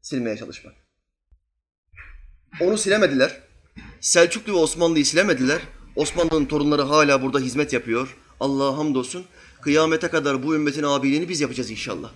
silmeye 0.01 0.37
çalışmak. 0.37 0.73
Onu 2.61 2.77
silemediler. 2.77 3.41
Selçuklu 4.01 4.53
ve 4.53 4.57
Osmanlı'yı 4.57 5.05
silemediler. 5.05 5.61
Osmanlı'nın 5.95 6.45
torunları 6.45 6.81
hala 6.81 7.21
burada 7.21 7.39
hizmet 7.39 7.73
yapıyor. 7.73 8.17
Allah'a 8.39 8.77
hamdolsun. 8.77 9.25
Kıyamete 9.67 10.07
kadar 10.07 10.43
bu 10.43 10.55
ümmetin 10.55 10.83
abiliğini 10.83 11.29
biz 11.29 11.41
yapacağız 11.41 11.71
inşallah. 11.71 12.11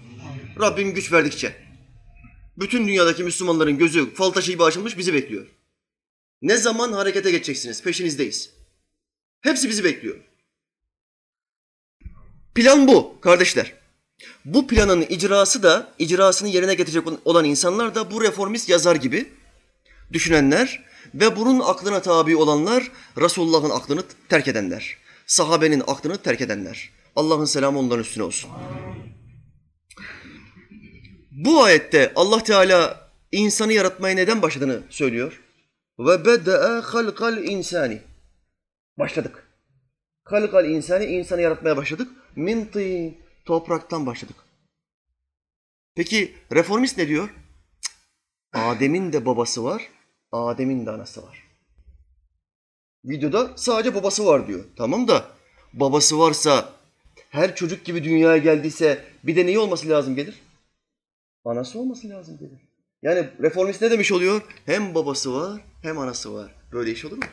Rabbim 0.59 0.93
güç 0.93 1.11
verdikçe. 1.11 1.55
Bütün 2.57 2.87
dünyadaki 2.87 3.23
Müslümanların 3.23 3.77
gözü 3.77 4.13
fal 4.13 4.29
taşı 4.29 4.51
gibi 4.51 4.63
açılmış 4.63 4.97
bizi 4.97 5.13
bekliyor. 5.13 5.47
Ne 6.41 6.57
zaman 6.57 6.93
harekete 6.93 7.31
geçeceksiniz? 7.31 7.83
Peşinizdeyiz. 7.83 8.49
Hepsi 9.41 9.69
bizi 9.69 9.83
bekliyor. 9.83 10.15
Plan 12.55 12.87
bu 12.87 13.21
kardeşler. 13.21 13.73
Bu 14.45 14.67
planın 14.67 15.01
icrası 15.01 15.63
da, 15.63 15.93
icrasını 15.99 16.49
yerine 16.49 16.75
getirecek 16.75 17.03
olan 17.25 17.45
insanlar 17.45 17.95
da 17.95 18.11
bu 18.11 18.23
reformist 18.23 18.69
yazar 18.69 18.95
gibi 18.95 19.29
düşünenler 20.13 20.83
ve 21.13 21.35
bunun 21.35 21.59
aklına 21.59 22.01
tabi 22.01 22.35
olanlar 22.35 22.91
Resulullah'ın 23.17 23.69
aklını 23.69 24.03
terk 24.29 24.47
edenler. 24.47 24.97
Sahabenin 25.25 25.83
aklını 25.87 26.17
terk 26.17 26.41
edenler. 26.41 27.00
Allah'ın 27.15 27.45
selamı 27.45 27.79
onların 27.79 28.01
üstüne 28.01 28.23
olsun. 28.23 28.51
Bu 31.31 31.63
ayette 31.63 32.11
Allah 32.15 32.43
Teala 32.43 33.09
insanı 33.31 33.73
yaratmaya 33.73 34.15
neden 34.15 34.41
başladığını 34.41 34.81
söylüyor. 34.89 35.41
Ve 35.99 36.25
beda'a 36.25 36.81
halkal 36.81 37.43
insani. 37.43 38.01
Başladık. 38.99 39.47
Halkal 40.23 40.65
insani 40.65 41.05
insanı 41.05 41.41
yaratmaya 41.41 41.77
başladık. 41.77 42.11
Min 42.35 42.65
tin 42.65 43.17
topraktan 43.45 44.05
başladık. 44.05 44.35
Peki 45.95 46.35
reformist 46.51 46.97
ne 46.97 47.07
diyor? 47.07 47.29
Adem'in 48.53 49.13
de 49.13 49.25
babası 49.25 49.63
var, 49.63 49.87
Adem'in 50.31 50.85
de 50.85 50.91
anası 50.91 51.23
var. 51.23 51.43
Videoda 53.05 53.51
sadece 53.55 53.95
babası 53.95 54.25
var 54.25 54.47
diyor. 54.47 54.65
Tamam 54.77 55.07
da 55.07 55.25
babası 55.73 56.19
varsa 56.19 56.73
her 57.31 57.55
çocuk 57.55 57.85
gibi 57.85 58.03
dünyaya 58.03 58.37
geldiyse 58.37 59.05
bir 59.23 59.35
de 59.35 59.45
neyi 59.45 59.59
olması 59.59 59.89
lazım 59.89 60.15
gelir? 60.15 60.41
Anası 61.45 61.79
olması 61.79 62.09
lazım 62.09 62.37
gelir. 62.37 62.59
Yani 63.01 63.29
reformist 63.41 63.81
ne 63.81 63.91
demiş 63.91 64.11
oluyor? 64.11 64.41
Hem 64.65 64.95
babası 64.95 65.33
var 65.33 65.61
hem 65.81 65.97
anası 65.97 66.33
var. 66.33 66.55
Böyle 66.71 66.91
iş 66.91 67.05
olur 67.05 67.17
mu? 67.17 67.23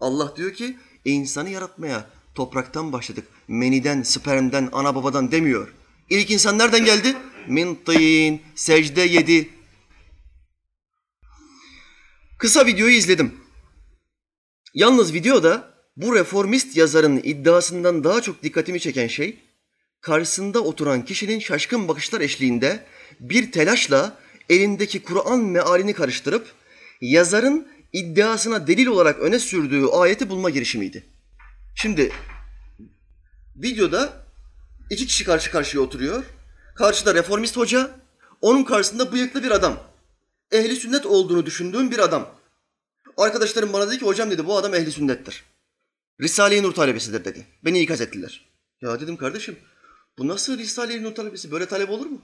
Allah 0.00 0.36
diyor 0.36 0.52
ki 0.52 0.76
insanı 1.04 1.50
yaratmaya 1.50 2.06
topraktan 2.34 2.92
başladık. 2.92 3.28
Meniden, 3.48 4.02
spermden, 4.02 4.68
ana 4.72 4.94
babadan 4.94 5.32
demiyor. 5.32 5.74
İlk 6.10 6.30
insan 6.30 6.58
nereden 6.58 6.84
geldi? 6.84 7.16
Min 7.48 7.74
tin, 7.74 8.42
secde 8.54 9.00
yedi. 9.00 9.48
Kısa 12.38 12.66
videoyu 12.66 12.94
izledim. 12.94 13.34
Yalnız 14.74 15.14
videoda 15.14 15.75
bu 15.96 16.14
reformist 16.14 16.76
yazarın 16.76 17.20
iddiasından 17.24 18.04
daha 18.04 18.20
çok 18.20 18.42
dikkatimi 18.42 18.80
çeken 18.80 19.06
şey, 19.06 19.38
karşısında 20.00 20.60
oturan 20.60 21.04
kişinin 21.04 21.38
şaşkın 21.38 21.88
bakışlar 21.88 22.20
eşliğinde 22.20 22.86
bir 23.20 23.52
telaşla 23.52 24.18
elindeki 24.48 25.02
Kur'an 25.02 25.38
mealini 25.38 25.92
karıştırıp 25.92 26.52
yazarın 27.00 27.68
iddiasına 27.92 28.66
delil 28.66 28.86
olarak 28.86 29.18
öne 29.18 29.38
sürdüğü 29.38 29.86
ayeti 29.86 30.28
bulma 30.28 30.50
girişimiydi. 30.50 31.06
Şimdi 31.74 32.12
videoda 33.56 34.26
iki 34.90 35.06
kişi 35.06 35.24
karşı 35.24 35.50
karşıya 35.50 35.82
oturuyor. 35.82 36.24
Karşıda 36.74 37.14
reformist 37.14 37.56
hoca, 37.56 37.90
onun 38.40 38.64
karşısında 38.64 39.12
bıyıklı 39.12 39.42
bir 39.42 39.50
adam. 39.50 39.80
Ehli 40.52 40.76
sünnet 40.76 41.06
olduğunu 41.06 41.46
düşündüğüm 41.46 41.90
bir 41.90 41.98
adam. 41.98 42.28
Arkadaşlarım 43.16 43.72
bana 43.72 43.88
dedi 43.88 43.98
ki 43.98 44.04
hocam 44.04 44.30
dedi 44.30 44.46
bu 44.46 44.56
adam 44.56 44.74
ehli 44.74 44.92
sünnettir. 44.92 45.44
Risale-i 46.20 46.62
Nur 46.62 46.72
talebesidir 46.72 47.24
dedi. 47.24 47.46
Beni 47.64 47.80
ikaz 47.80 48.00
ettiler. 48.00 48.48
Ya 48.80 49.00
dedim 49.00 49.16
kardeşim 49.16 49.56
bu 50.18 50.28
nasıl 50.28 50.58
Risale-i 50.58 51.02
Nur 51.02 51.14
talebesi? 51.14 51.50
Böyle 51.50 51.66
talep 51.66 51.90
olur 51.90 52.06
mu? 52.06 52.22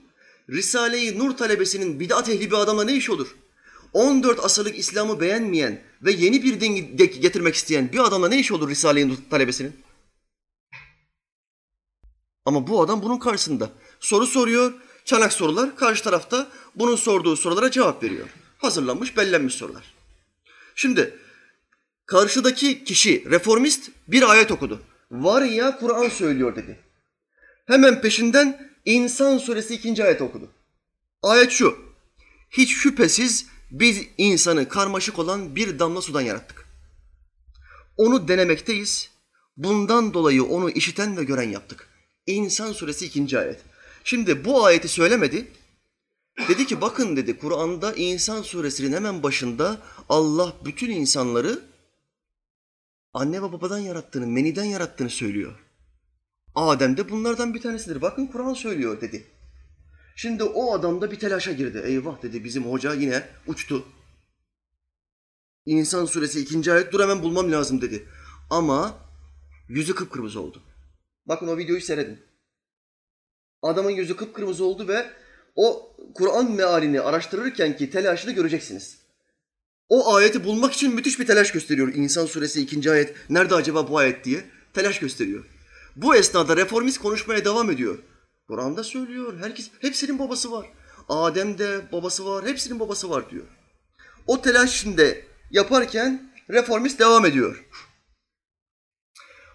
Risale-i 0.51 1.19
Nur 1.19 1.37
talebesinin 1.37 2.01
bid'at 2.01 2.29
ehli 2.29 2.51
bir 2.51 2.57
adamla 2.57 2.85
ne 2.85 2.97
iş 2.97 3.11
olur? 3.11 3.37
14 3.93 4.45
asırlık 4.45 4.79
İslam'ı 4.79 5.21
beğenmeyen 5.21 5.83
ve 6.03 6.13
yeni 6.13 6.43
bir 6.43 6.61
din 6.61 6.97
getirmek 6.97 7.55
isteyen 7.55 7.93
bir 7.93 7.99
adamla 7.99 8.29
ne 8.29 8.39
iş 8.39 8.53
olur 8.53 8.69
Risale-i 8.69 9.09
Nur 9.09 9.17
talebesinin? 9.31 9.73
Ama 12.45 12.67
bu 12.67 12.83
adam 12.83 13.03
bunun 13.03 13.19
karşısında. 13.19 13.71
Soru 14.01 14.27
soruyor, 14.27 14.73
çanak 15.05 15.33
sorular. 15.33 15.77
Karşı 15.77 16.05
tarafta 16.05 16.49
bunun 16.75 16.97
sorduğu 16.97 17.37
sorulara 17.37 17.71
cevap 17.71 18.03
veriyor. 18.03 18.29
Hazırlanmış, 18.59 19.17
bellenmiş 19.17 19.55
sorular. 19.55 19.95
Şimdi 20.75 21.19
karşıdaki 22.07 22.85
kişi 22.85 23.31
reformist 23.31 23.91
bir 24.09 24.31
ayet 24.31 24.51
okudu. 24.51 24.83
Var 25.11 25.43
ya 25.43 25.79
Kur'an 25.79 26.09
söylüyor 26.09 26.57
dedi. 26.57 26.79
Hemen 27.67 28.01
peşinden 28.01 28.73
İnsan 28.85 29.39
suresi 29.39 29.75
ikinci 29.75 30.05
ayet 30.05 30.23
okudu. 30.23 30.51
Ayet 31.23 31.51
şu. 31.51 31.79
Hiç 32.51 32.77
şüphesiz 32.77 33.47
biz 33.71 34.03
insanı 34.19 34.69
karmaşık 34.69 35.19
olan 35.19 35.57
bir 35.57 35.79
damla 35.79 36.01
sudan 36.01 36.21
yarattık. 36.21 36.67
Onu 37.97 38.29
denemekteyiz. 38.29 39.11
Bundan 39.57 40.15
dolayı 40.15 40.45
onu 40.45 40.71
işiten 40.71 41.17
ve 41.17 41.25
gören 41.25 41.49
yaptık. 41.49 41.89
İnsan 42.27 42.73
suresi 42.73 43.07
ikinci 43.07 43.39
ayet. 43.39 43.61
Şimdi 44.05 44.45
bu 44.45 44.65
ayeti 44.65 44.89
söylemedi. 44.89 45.47
Dedi 46.49 46.67
ki 46.67 46.81
bakın 46.81 47.17
dedi 47.17 47.39
Kur'an'da 47.39 47.95
İnsan 47.95 48.43
suresinin 48.43 48.93
hemen 48.93 49.23
başında 49.23 49.81
Allah 50.09 50.53
bütün 50.65 50.91
insanları 50.91 51.63
anne 53.13 53.43
ve 53.43 53.53
babadan 53.53 53.79
yarattığını, 53.79 54.27
meniden 54.27 54.65
yarattığını 54.65 55.11
söylüyor. 55.11 55.59
Adem 56.55 56.97
de 56.97 57.09
bunlardan 57.09 57.55
bir 57.55 57.61
tanesidir. 57.61 58.03
Bakın 58.03 58.27
Kur'an 58.27 58.55
söylüyor 58.55 59.01
dedi. 59.01 59.27
Şimdi 60.17 60.43
o 60.43 60.73
adam 60.73 61.01
da 61.01 61.11
bir 61.11 61.19
telaşa 61.19 61.53
girdi. 61.53 61.83
Eyvah 61.85 62.23
dedi 62.23 62.45
bizim 62.45 62.65
hoca 62.65 62.95
yine 62.95 63.29
uçtu. 63.47 63.85
İnsan 65.67 66.07
suresi 66.07 66.41
ikinci 66.41 66.73
ayet 66.73 66.93
dur 66.93 67.01
hemen 67.01 67.23
bulmam 67.23 67.53
lazım 67.53 67.81
dedi. 67.81 68.09
Ama 68.51 68.99
yüzü 69.69 69.95
kıpkırmızı 69.95 70.41
oldu. 70.41 70.63
Bakın 71.27 71.49
o 71.49 71.59
videoyu 71.59 71.81
seyredin. 71.81 72.21
Adamın 73.63 73.91
yüzü 73.91 74.17
kıpkırmızı 74.17 74.65
oldu 74.65 74.89
ve 74.89 75.11
o 75.57 75.97
Kur'an 76.15 76.51
mealini 76.51 77.01
araştırırken 77.01 77.77
ki 77.77 77.91
telaşını 77.91 78.33
göreceksiniz. 78.33 79.02
O 79.93 80.15
ayeti 80.15 80.45
bulmak 80.45 80.73
için 80.73 80.95
müthiş 80.95 81.21
bir 81.21 81.27
telaş 81.27 81.53
gösteriyor. 81.53 81.95
İnsan 81.95 82.27
suresi 82.27 82.61
ikinci 82.61 82.91
ayet. 82.91 83.15
Nerede 83.31 83.55
acaba 83.55 83.89
bu 83.89 83.99
ayet 83.99 84.25
diye 84.25 84.45
telaş 84.75 84.99
gösteriyor. 84.99 85.45
Bu 85.97 86.17
esnada 86.17 86.57
reformist 86.57 86.99
konuşmaya 86.99 87.45
devam 87.45 87.71
ediyor. 87.71 87.99
Kur'an'da 88.49 88.85
söylüyor. 88.85 89.39
Herkes, 89.41 89.71
hepsinin 89.81 90.19
babası 90.19 90.53
var. 90.53 90.67
Adem'de 91.09 91.81
babası 91.93 92.27
var, 92.27 92.47
hepsinin 92.47 92.81
babası 92.81 93.11
var 93.11 93.31
diyor. 93.31 93.45
O 94.27 94.43
telaş 94.43 94.71
şimdi 94.71 95.27
yaparken 95.51 96.33
reformist 96.51 97.01
devam 97.01 97.27
ediyor. 97.27 97.65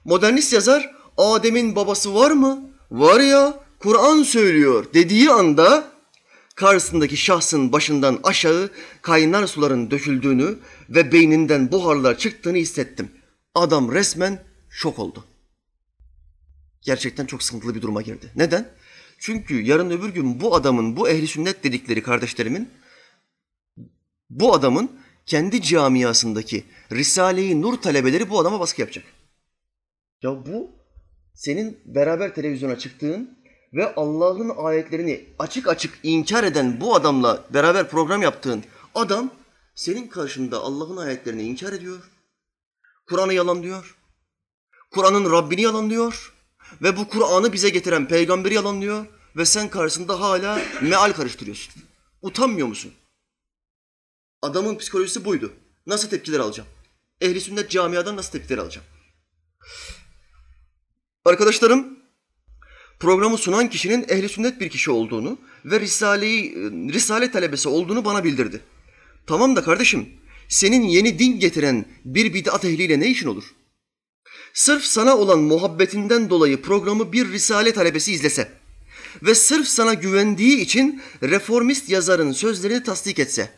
Modernist 0.06 0.54
yazar 0.54 0.96
Adem'in 1.18 1.76
babası 1.76 2.16
var 2.16 2.32
mı? 2.32 2.70
Var 2.92 3.20
ya 3.20 3.64
Kur'an 3.80 4.24
söylüyor 4.24 4.86
dediği 4.94 5.32
anda 5.32 5.97
karşısındaki 6.58 7.18
şahsın 7.18 7.72
başından 7.72 8.20
aşağı 8.24 8.70
kaynar 9.02 9.48
suların 9.48 9.92
döküldüğünü 9.92 10.60
ve 10.90 11.12
beyninden 11.12 11.72
buharlar 11.72 12.18
çıktığını 12.18 12.58
hissettim. 12.58 13.12
Adam 13.56 13.92
resmen 13.92 14.44
şok 14.70 15.00
oldu. 15.00 15.26
Gerçekten 16.82 17.26
çok 17.26 17.44
sıkıntılı 17.44 17.76
bir 17.76 17.82
duruma 17.82 18.02
girdi. 18.02 18.32
Neden? 18.36 18.70
Çünkü 19.20 19.62
yarın 19.62 19.90
öbür 19.90 20.10
gün 20.10 20.42
bu 20.42 20.56
adamın, 20.56 20.98
bu 20.98 21.10
ehli 21.10 21.28
sünnet 21.28 21.64
dedikleri 21.64 22.04
kardeşlerimin, 22.04 22.70
bu 24.30 24.54
adamın 24.54 25.00
kendi 25.26 25.62
camiasındaki 25.62 26.64
Risale-i 26.92 27.62
Nur 27.62 27.82
talebeleri 27.82 28.30
bu 28.30 28.40
adama 28.40 28.60
baskı 28.60 28.82
yapacak. 28.82 29.06
Ya 30.22 30.46
bu 30.46 30.72
senin 31.34 31.80
beraber 31.86 32.36
televizyona 32.36 32.78
çıktığın 32.78 33.37
ve 33.74 33.96
Allah'ın 33.96 34.52
ayetlerini 34.58 35.26
açık 35.40 35.68
açık 35.68 36.00
inkar 36.04 36.44
eden 36.44 36.82
bu 36.82 36.96
adamla 36.96 37.46
beraber 37.54 37.90
program 37.90 38.22
yaptığın 38.22 38.64
adam 38.96 39.32
senin 39.76 40.08
karşında 40.08 40.60
Allah'ın 40.60 40.98
ayetlerini 40.98 41.44
inkar 41.44 41.74
ediyor. 41.74 42.12
Kur'an'ı 43.10 43.34
yalanlıyor. 43.34 43.98
Kur'an'ın 44.92 45.32
Rabbini 45.32 45.62
yalanlıyor. 45.62 46.34
Ve 46.82 46.98
bu 46.98 47.10
Kur'an'ı 47.10 47.54
bize 47.54 47.70
getiren 47.70 48.08
peygamberi 48.08 48.54
yalanlıyor 48.54 49.06
ve 49.36 49.46
sen 49.46 49.70
karşısında 49.70 50.20
hala 50.20 50.62
meal 50.82 51.14
karıştırıyorsun. 51.14 51.74
Utanmıyor 52.22 52.68
musun? 52.68 52.94
Adamın 54.42 54.78
psikolojisi 54.78 55.26
buydu. 55.26 55.54
Nasıl 55.88 56.10
tepkiler 56.10 56.40
alacağım? 56.40 56.70
Ehli 57.22 57.42
sünnet 57.42 57.72
camiadan 57.72 58.18
nasıl 58.18 58.32
tepkiler 58.32 58.58
alacağım? 58.58 58.88
Arkadaşlarım, 61.26 61.97
programı 63.00 63.38
sunan 63.38 63.70
kişinin 63.70 64.06
ehli 64.10 64.30
sünnet 64.30 64.62
bir 64.62 64.70
kişi 64.70 64.92
olduğunu 64.92 65.38
ve 65.66 65.80
Risale'yi 65.80 66.56
Risale 66.94 67.32
talebesi 67.32 67.70
olduğunu 67.70 68.06
bana 68.06 68.24
bildirdi. 68.24 68.62
Tamam 69.28 69.56
da 69.56 69.64
kardeşim, 69.64 70.10
senin 70.50 70.84
yeni 70.84 71.20
din 71.20 71.40
getiren 71.40 71.86
bir 72.06 72.34
bid'at 72.34 72.66
ehliyle 72.66 73.00
ne 73.00 73.08
işin 73.08 73.28
olur? 73.28 73.44
Sırf 74.54 74.84
sana 74.84 75.18
olan 75.18 75.40
muhabbetinden 75.40 76.30
dolayı 76.30 76.62
programı 76.62 77.14
bir 77.14 77.32
risale 77.32 77.74
talebesi 77.74 78.12
izlese 78.12 78.52
ve 79.24 79.36
sırf 79.36 79.68
sana 79.68 79.94
güvendiği 79.94 80.58
için 80.58 81.02
reformist 81.24 81.90
yazarın 81.90 82.32
sözlerini 82.32 82.84
tasdik 82.84 83.20
etse 83.20 83.50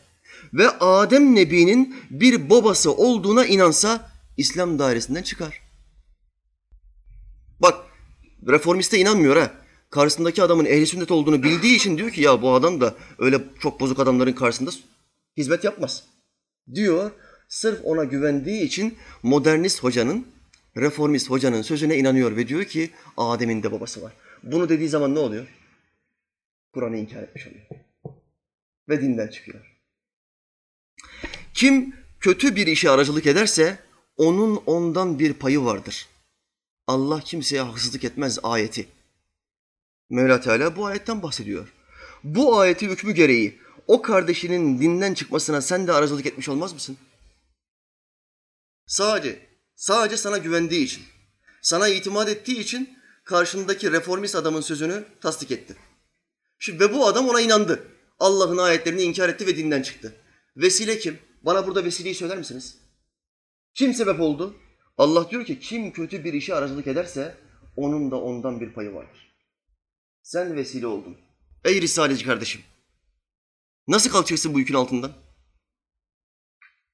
ve 0.54 0.70
Adem 0.70 1.36
Nebi'nin 1.36 1.96
bir 2.10 2.50
babası 2.50 2.92
olduğuna 2.92 3.46
inansa 3.46 4.12
İslam 4.38 4.80
dairesinden 4.80 5.24
çıkar. 5.24 5.69
Reformiste 8.48 8.98
inanmıyor 8.98 9.38
ha. 9.38 9.52
Karşısındaki 9.90 10.44
adamın 10.44 10.66
ehli 10.66 10.88
sünnet 10.88 11.12
olduğunu 11.12 11.44
bildiği 11.44 11.76
için 11.76 11.98
diyor 11.98 12.12
ki 12.12 12.22
ya 12.22 12.42
bu 12.42 12.54
adam 12.54 12.82
da 12.82 12.96
öyle 13.20 13.42
çok 13.60 13.80
bozuk 13.80 14.00
adamların 14.00 14.34
karşısında 14.34 14.72
hizmet 15.38 15.64
yapmaz. 15.64 16.04
Diyor 16.76 17.12
sırf 17.48 17.80
ona 17.84 18.04
güvendiği 18.04 18.62
için 18.64 18.98
modernist 19.24 19.84
hocanın 19.84 20.28
reformist 20.78 21.30
hocanın 21.30 21.62
sözüne 21.62 21.98
inanıyor 21.98 22.36
ve 22.38 22.48
diyor 22.48 22.64
ki 22.66 22.92
Adem'in 23.18 23.64
de 23.64 23.72
babası 23.72 24.02
var. 24.02 24.14
Bunu 24.44 24.70
dediği 24.70 24.90
zaman 24.90 25.16
ne 25.16 25.20
oluyor? 25.20 25.48
Kur'an'ı 26.74 26.98
inkar 26.98 27.24
etmiş 27.24 27.48
oluyor. 27.48 27.66
Ve 28.90 29.02
dinden 29.02 29.28
çıkıyor. 29.28 29.80
Kim 31.54 31.96
kötü 32.20 32.56
bir 32.56 32.68
işe 32.68 32.90
aracılık 32.90 33.28
ederse 33.28 33.80
onun 34.18 34.62
ondan 34.66 35.20
bir 35.20 35.34
payı 35.34 35.64
vardır. 35.66 36.08
Allah 36.90 37.22
kimseye 37.22 37.62
haksızlık 37.62 38.04
etmez 38.04 38.40
ayeti. 38.44 38.90
Mevla 40.10 40.42
Teala 40.42 40.76
bu 40.76 40.86
ayetten 40.86 41.24
bahsediyor. 41.24 41.74
Bu 42.24 42.60
ayeti 42.60 42.88
hükmü 42.88 43.12
gereği 43.12 43.60
o 43.88 44.02
kardeşinin 44.02 44.82
dinden 44.82 45.14
çıkmasına 45.14 45.62
sen 45.62 45.88
de 45.88 45.94
aracılık 45.94 46.26
etmiş 46.26 46.50
olmaz 46.50 46.74
mısın? 46.74 46.98
Sadece, 48.86 49.40
sadece 49.76 50.18
sana 50.18 50.38
güvendiği 50.38 50.86
için, 50.86 51.04
sana 51.62 51.88
itimat 51.88 52.30
ettiği 52.30 52.60
için 52.60 52.98
karşındaki 53.26 53.92
reformist 53.92 54.36
adamın 54.36 54.62
sözünü 54.62 55.06
tasdik 55.22 55.52
etti. 55.52 55.76
Şimdi 56.60 56.80
ve 56.80 56.94
bu 56.94 57.08
adam 57.08 57.30
ona 57.30 57.42
inandı. 57.42 57.88
Allah'ın 58.20 58.58
ayetlerini 58.58 59.02
inkar 59.02 59.30
etti 59.30 59.48
ve 59.48 59.58
dinden 59.58 59.82
çıktı. 59.82 60.16
Vesile 60.58 61.00
kim? 61.00 61.20
Bana 61.42 61.68
burada 61.68 61.84
vesileyi 61.84 62.16
söyler 62.16 62.38
misiniz? 62.38 62.78
Kim 63.74 63.94
sebep 63.94 64.20
oldu? 64.20 64.56
Allah 65.00 65.30
diyor 65.30 65.46
ki 65.46 65.60
kim 65.60 65.92
kötü 65.92 66.24
bir 66.24 66.34
işe 66.34 66.56
aracılık 66.56 66.88
ederse 66.88 67.38
onun 67.76 68.12
da 68.12 68.22
ondan 68.22 68.62
bir 68.62 68.74
payı 68.74 68.94
vardır. 68.94 69.36
Sen 70.24 70.56
vesile 70.56 70.88
oldun. 70.88 71.18
Ey 71.66 71.82
Risaleci 71.82 72.26
kardeşim. 72.26 72.62
Nasıl 73.88 74.12
kalkacaksın 74.12 74.54
bu 74.54 74.60
yükün 74.60 74.74
altından? 74.74 75.12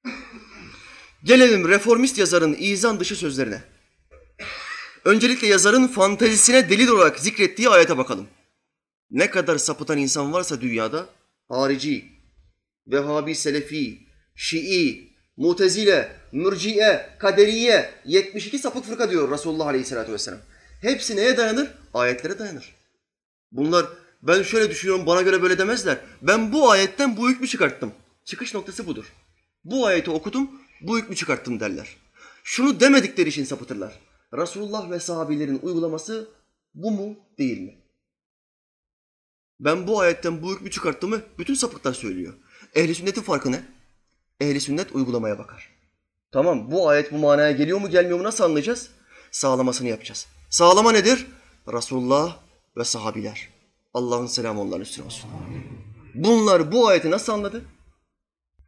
Gelelim 1.24 1.70
reformist 1.70 2.18
yazarın 2.18 2.56
izan 2.60 3.00
dışı 3.00 3.16
sözlerine. 3.16 3.64
Öncelikle 5.06 5.48
yazarın 5.48 5.88
fantezisine 5.88 6.70
delil 6.70 6.88
olarak 6.88 7.20
zikrettiği 7.20 7.70
ayete 7.70 7.98
bakalım. 7.98 8.28
Ne 9.12 9.30
kadar 9.30 9.58
sapıtan 9.58 9.98
insan 9.98 10.34
varsa 10.34 10.62
dünyada 10.62 11.10
harici, 11.50 12.06
Vehhabi 12.88 13.36
Selefi, 13.36 14.00
Şii, 14.36 15.16
Mutezile, 15.38 16.16
Mürciye, 16.36 17.10
Kaderiye 17.20 17.94
72 18.06 18.60
sapık 18.60 18.86
fırka 18.86 19.12
diyor 19.12 19.32
Resulullah 19.32 19.68
Aleyhisselatü 19.68 20.14
Vesselam. 20.14 20.40
Hepsi 20.82 21.16
neye 21.16 21.38
dayanır? 21.38 21.72
Ayetlere 21.94 22.40
dayanır. 22.40 22.76
Bunlar 23.52 23.86
ben 24.22 24.44
şöyle 24.44 24.70
düşünüyorum 24.70 25.06
bana 25.06 25.22
göre 25.22 25.42
böyle 25.42 25.58
demezler. 25.58 25.98
Ben 26.22 26.54
bu 26.54 26.72
ayetten 26.72 27.18
bu 27.18 27.30
hükmü 27.30 27.48
çıkarttım. 27.48 27.94
Çıkış 28.26 28.54
noktası 28.54 28.88
budur. 28.88 29.14
Bu 29.64 29.86
ayeti 29.86 30.12
okudum, 30.12 30.52
bu 30.82 30.98
hükmü 30.98 31.16
çıkarttım 31.16 31.60
derler. 31.60 31.98
Şunu 32.44 32.80
demedikleri 32.80 33.30
için 33.30 33.44
sapıtırlar. 33.44 34.00
Resulullah 34.34 34.92
ve 34.92 35.00
sahabilerin 35.00 35.60
uygulaması 35.62 36.30
bu 36.74 36.92
mu 36.92 37.18
değil 37.38 37.62
mi? 37.62 37.76
Ben 39.60 39.88
bu 39.88 40.00
ayetten 40.00 40.42
bu 40.42 40.56
hükmü 40.56 40.72
çıkarttığımı 40.72 41.22
bütün 41.40 41.54
sapıklar 41.54 41.94
söylüyor. 41.94 42.34
Ehli 42.74 42.96
sünnetin 42.96 43.22
farkı 43.22 43.52
ne? 43.52 43.64
Ehli 44.40 44.62
sünnet 44.62 44.96
uygulamaya 44.96 45.40
bakar. 45.40 45.75
Tamam 46.36 46.72
bu 46.72 46.90
ayet 46.90 47.12
bu 47.12 47.18
manaya 47.18 47.52
geliyor 47.52 47.80
mu 47.82 47.90
gelmiyor 47.90 48.18
mu 48.18 48.24
nasıl 48.24 48.44
anlayacağız? 48.44 48.90
Sağlamasını 49.32 49.88
yapacağız. 49.88 50.28
Sağlama 50.50 50.92
nedir? 50.92 51.28
Resulullah 51.74 52.40
ve 52.78 52.84
sahabiler. 52.84 53.50
Allah'ın 53.94 54.28
selamı 54.28 54.62
onların 54.62 54.82
üstüne 54.82 55.06
olsun. 55.06 55.30
Bunlar 56.16 56.72
bu 56.72 56.88
ayeti 56.88 57.12
nasıl 57.12 57.34
anladı? 57.34 57.66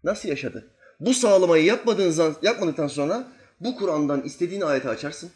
Nasıl 0.03 0.29
yaşadı? 0.29 0.75
Bu 0.99 1.13
sağlamayı 1.13 1.65
yapmadığınızdan, 1.65 2.35
yapmadıktan 2.41 2.87
sonra 2.87 3.27
bu 3.59 3.75
Kur'an'dan 3.75 4.21
istediğin 4.21 4.61
ayeti 4.61 4.89
açarsın. 4.89 5.31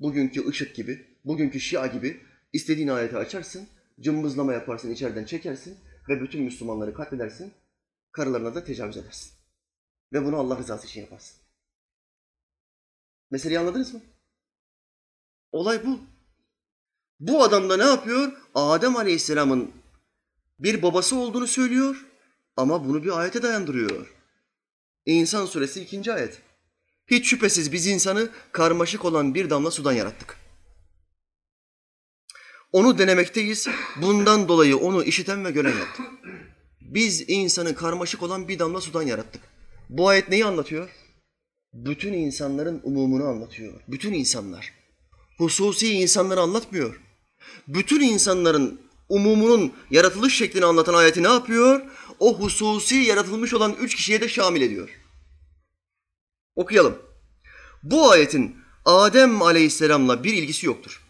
Bugünkü 0.00 0.48
ışık 0.48 0.76
gibi, 0.76 1.06
bugünkü 1.24 1.60
şia 1.60 1.86
gibi 1.86 2.20
istediğin 2.52 2.88
ayeti 2.88 3.16
açarsın. 3.16 3.68
Cımbızlama 4.00 4.52
yaparsın, 4.52 4.90
içeriden 4.90 5.24
çekersin 5.24 5.78
ve 6.08 6.20
bütün 6.20 6.42
Müslümanları 6.42 6.94
katledersin. 6.94 7.52
Karılarına 8.12 8.54
da 8.54 8.64
tecavüz 8.64 8.96
edersin. 8.96 9.32
Ve 10.12 10.24
bunu 10.24 10.36
Allah 10.36 10.58
rızası 10.58 10.86
için 10.86 11.00
yaparsın. 11.00 11.43
Meseleyi 13.34 13.58
anladınız 13.60 13.94
mı? 13.94 14.00
Olay 15.52 15.86
bu. 15.86 16.00
Bu 17.20 17.42
adam 17.42 17.70
da 17.70 17.76
ne 17.76 17.84
yapıyor? 17.84 18.32
Adem 18.54 18.96
Aleyhisselam'ın 18.96 19.70
bir 20.58 20.82
babası 20.82 21.16
olduğunu 21.16 21.46
söylüyor 21.46 22.06
ama 22.56 22.84
bunu 22.84 23.04
bir 23.04 23.18
ayete 23.18 23.42
dayandırıyor. 23.42 24.14
İnsan 25.06 25.46
suresi 25.46 25.80
ikinci 25.82 26.12
ayet. 26.12 26.42
Hiç 27.06 27.30
şüphesiz 27.30 27.72
biz 27.72 27.86
insanı 27.86 28.28
karmaşık 28.52 29.04
olan 29.04 29.34
bir 29.34 29.50
damla 29.50 29.70
sudan 29.70 29.92
yarattık. 29.92 30.36
Onu 32.72 32.98
denemekteyiz. 32.98 33.68
Bundan 33.96 34.48
dolayı 34.48 34.76
onu 34.76 35.04
işiten 35.04 35.44
ve 35.44 35.50
gören 35.50 35.78
yaptık. 35.78 36.06
Biz 36.80 37.24
insanı 37.28 37.74
karmaşık 37.74 38.22
olan 38.22 38.48
bir 38.48 38.58
damla 38.58 38.80
sudan 38.80 39.02
yarattık. 39.02 39.42
Bu 39.88 40.08
ayet 40.08 40.28
neyi 40.28 40.44
anlatıyor? 40.44 41.03
Bütün 41.74 42.12
insanların 42.12 42.80
umumunu 42.84 43.24
anlatıyor. 43.24 43.80
Bütün 43.88 44.12
insanlar. 44.12 44.72
Hususi 45.38 45.92
insanları 45.92 46.40
anlatmıyor. 46.40 47.00
Bütün 47.68 48.00
insanların 48.00 48.80
umumunun 49.08 49.72
yaratılış 49.90 50.36
şeklini 50.36 50.64
anlatan 50.64 50.94
ayeti 50.94 51.22
ne 51.22 51.28
yapıyor? 51.28 51.82
O 52.20 52.38
hususi 52.38 52.94
yaratılmış 52.94 53.54
olan 53.54 53.76
üç 53.80 53.94
kişiye 53.94 54.20
de 54.20 54.28
şamil 54.28 54.62
ediyor. 54.62 54.88
Okuyalım. 56.56 56.98
Bu 57.82 58.10
ayetin 58.10 58.56
Adem 58.84 59.42
aleyhisselamla 59.42 60.24
bir 60.24 60.34
ilgisi 60.34 60.66
yoktur. 60.66 61.02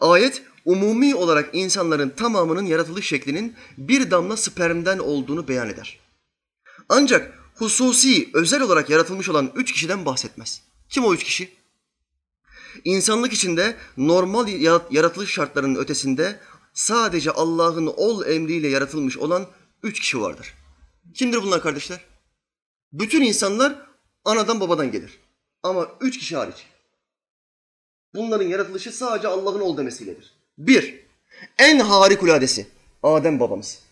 Ayet 0.00 0.42
umumi 0.64 1.14
olarak 1.14 1.50
insanların 1.52 2.10
tamamının 2.10 2.66
yaratılış 2.66 3.06
şeklinin 3.08 3.54
bir 3.78 4.10
damla 4.10 4.36
spermden 4.36 4.98
olduğunu 4.98 5.48
beyan 5.48 5.68
eder. 5.68 6.00
Ancak 6.88 7.39
hususi, 7.60 8.30
özel 8.34 8.62
olarak 8.62 8.90
yaratılmış 8.90 9.28
olan 9.28 9.52
üç 9.54 9.72
kişiden 9.72 10.06
bahsetmez. 10.06 10.62
Kim 10.88 11.04
o 11.04 11.14
üç 11.14 11.24
kişi? 11.24 11.52
İnsanlık 12.84 13.32
içinde 13.32 13.76
normal 13.96 14.48
yaratılış 14.90 15.30
şartlarının 15.30 15.78
ötesinde 15.78 16.40
sadece 16.74 17.30
Allah'ın 17.30 17.86
ol 17.86 18.26
emriyle 18.26 18.68
yaratılmış 18.68 19.18
olan 19.18 19.46
üç 19.82 20.00
kişi 20.00 20.20
vardır. 20.20 20.54
Kimdir 21.14 21.42
bunlar 21.42 21.62
kardeşler? 21.62 22.00
Bütün 22.92 23.22
insanlar 23.22 23.86
anadan 24.24 24.60
babadan 24.60 24.90
gelir. 24.90 25.18
Ama 25.62 25.88
üç 26.00 26.18
kişi 26.18 26.36
hariç. 26.36 26.66
Bunların 28.14 28.46
yaratılışı 28.46 28.92
sadece 28.92 29.28
Allah'ın 29.28 29.60
ol 29.60 29.76
demesiyledir. 29.76 30.34
Bir, 30.58 31.00
en 31.58 31.78
harikuladesi 31.78 32.66
Adem 33.02 33.40
babamız. 33.40 33.82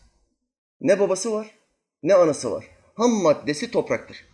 Ne 0.81 1.01
babası 1.01 1.33
var 1.33 1.59
ne 2.03 2.15
anası 2.15 2.51
var. 2.51 2.78
Ham 2.99 3.11
maddesi 3.11 3.71
topraktır. 3.71 4.25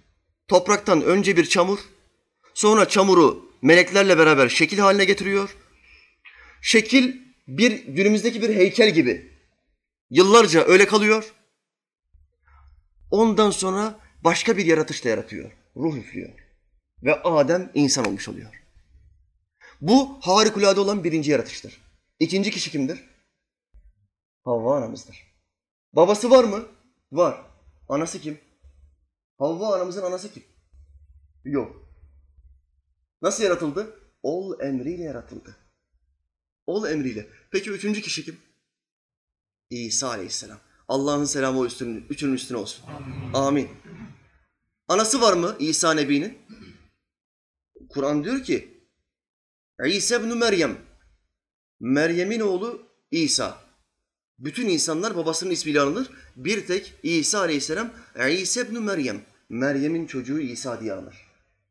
Topraktan 0.49 1.03
önce 1.03 1.37
bir 1.37 1.45
çamur, 1.45 1.79
sonra 2.55 2.89
çamuru 2.89 3.53
meleklerle 3.63 4.19
beraber 4.19 4.49
şekil 4.49 4.79
haline 4.79 5.05
getiriyor. 5.05 5.57
Şekil 6.63 7.17
bir 7.49 7.87
günümüzdeki 7.87 8.43
bir 8.43 8.57
heykel 8.57 8.91
gibi 8.95 9.33
yıllarca 10.11 10.65
öyle 10.65 10.87
kalıyor. 10.87 11.35
Ondan 13.11 13.51
sonra 13.51 14.01
başka 14.25 14.57
bir 14.57 14.67
yaratışla 14.67 15.11
yaratıyor. 15.11 15.53
Ruh 15.77 15.97
üflüyor. 15.97 16.33
Ve 17.03 17.23
Adem 17.23 17.71
insan 17.75 18.05
olmuş 18.05 18.29
oluyor. 18.29 18.63
Bu 19.81 20.19
harikulade 20.21 20.81
olan 20.81 21.05
birinci 21.05 21.31
yaratıştır. 21.31 21.81
İkinci 22.19 22.51
kişi 22.51 22.71
kimdir? 22.71 23.05
Havva 24.45 24.77
anamızdır. 24.77 25.17
Babası 25.93 26.31
var 26.31 26.45
mı? 26.45 26.67
Var. 27.13 27.47
Anası 27.89 28.21
kim? 28.21 28.39
Havva 29.39 29.75
anamızın 29.75 30.03
anası 30.03 30.33
kim? 30.33 30.43
Yok. 31.45 31.89
Nasıl 33.23 33.45
yaratıldı? 33.45 34.01
Ol 34.23 34.61
emriyle 34.61 35.03
yaratıldı. 35.03 35.57
Ol 36.67 36.89
emriyle. 36.89 37.29
Peki 37.51 37.71
üçüncü 37.71 38.03
kişi 38.03 38.25
kim? 38.25 38.37
İsa 39.71 40.09
aleyhisselam. 40.09 40.61
Allah'ın 40.89 41.25
selamı 41.25 41.59
o 41.59 41.67
üstünün, 41.67 42.07
üçünün 42.11 42.33
üstüne 42.33 42.59
olsun. 42.59 42.85
Amin. 43.35 43.69
Anası 44.89 45.21
var 45.21 45.33
mı 45.33 45.57
İsa 45.59 45.95
Nebi'nin? 45.95 46.39
Kur'an 47.89 48.25
diyor 48.25 48.43
ki 48.43 48.89
İsa 49.87 50.17
ibn 50.17 50.39
Meryem. 50.39 50.79
Meryem'in 51.81 52.41
oğlu 52.41 52.83
İsa. 53.11 53.64
Bütün 54.45 54.69
insanlar 54.69 55.17
babasının 55.17 55.51
ismiyle 55.51 55.81
anılır. 55.81 56.11
Bir 56.37 56.67
tek 56.67 56.95
İsa 57.03 57.39
aleyhisselam 57.39 57.91
İsa 58.31 58.61
ibn 58.61 58.79
Meryem. 58.79 59.21
Meryem'in 59.49 60.07
çocuğu 60.07 60.41
İsa 60.41 60.81
diye 60.81 60.93
anılır. 60.93 61.17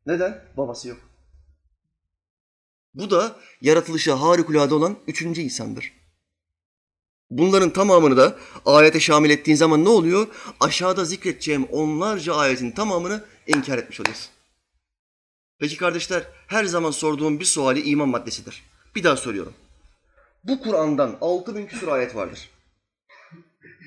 Neden? 0.06 0.44
Babası 0.56 0.88
yok. 0.88 0.98
Bu 2.94 3.10
da 3.10 3.36
yaratılışı 3.60 4.12
harikulade 4.12 4.74
olan 4.74 4.96
üçüncü 5.06 5.40
insandır. 5.40 5.92
Bunların 7.30 7.72
tamamını 7.72 8.16
da 8.16 8.36
ayete 8.66 9.00
şamil 9.00 9.30
ettiğin 9.30 9.56
zaman 9.56 9.84
ne 9.84 9.88
oluyor? 9.88 10.26
Aşağıda 10.60 11.04
zikredeceğim 11.04 11.64
onlarca 11.64 12.34
ayetin 12.34 12.70
tamamını 12.70 13.24
inkar 13.46 13.78
etmiş 13.78 14.00
oluyorsun. 14.00 14.30
Peki 15.58 15.76
kardeşler, 15.76 16.22
her 16.46 16.64
zaman 16.64 16.90
sorduğum 16.90 17.40
bir 17.40 17.44
suali 17.44 17.82
iman 17.82 18.08
maddesidir. 18.08 18.62
Bir 18.94 19.04
daha 19.04 19.16
soruyorum. 19.16 19.54
Bu 20.44 20.60
Kur'an'dan 20.60 21.16
altı 21.20 21.56
bin 21.56 21.66
küsur 21.66 21.88
ayet 21.88 22.14
vardır. 22.14 22.50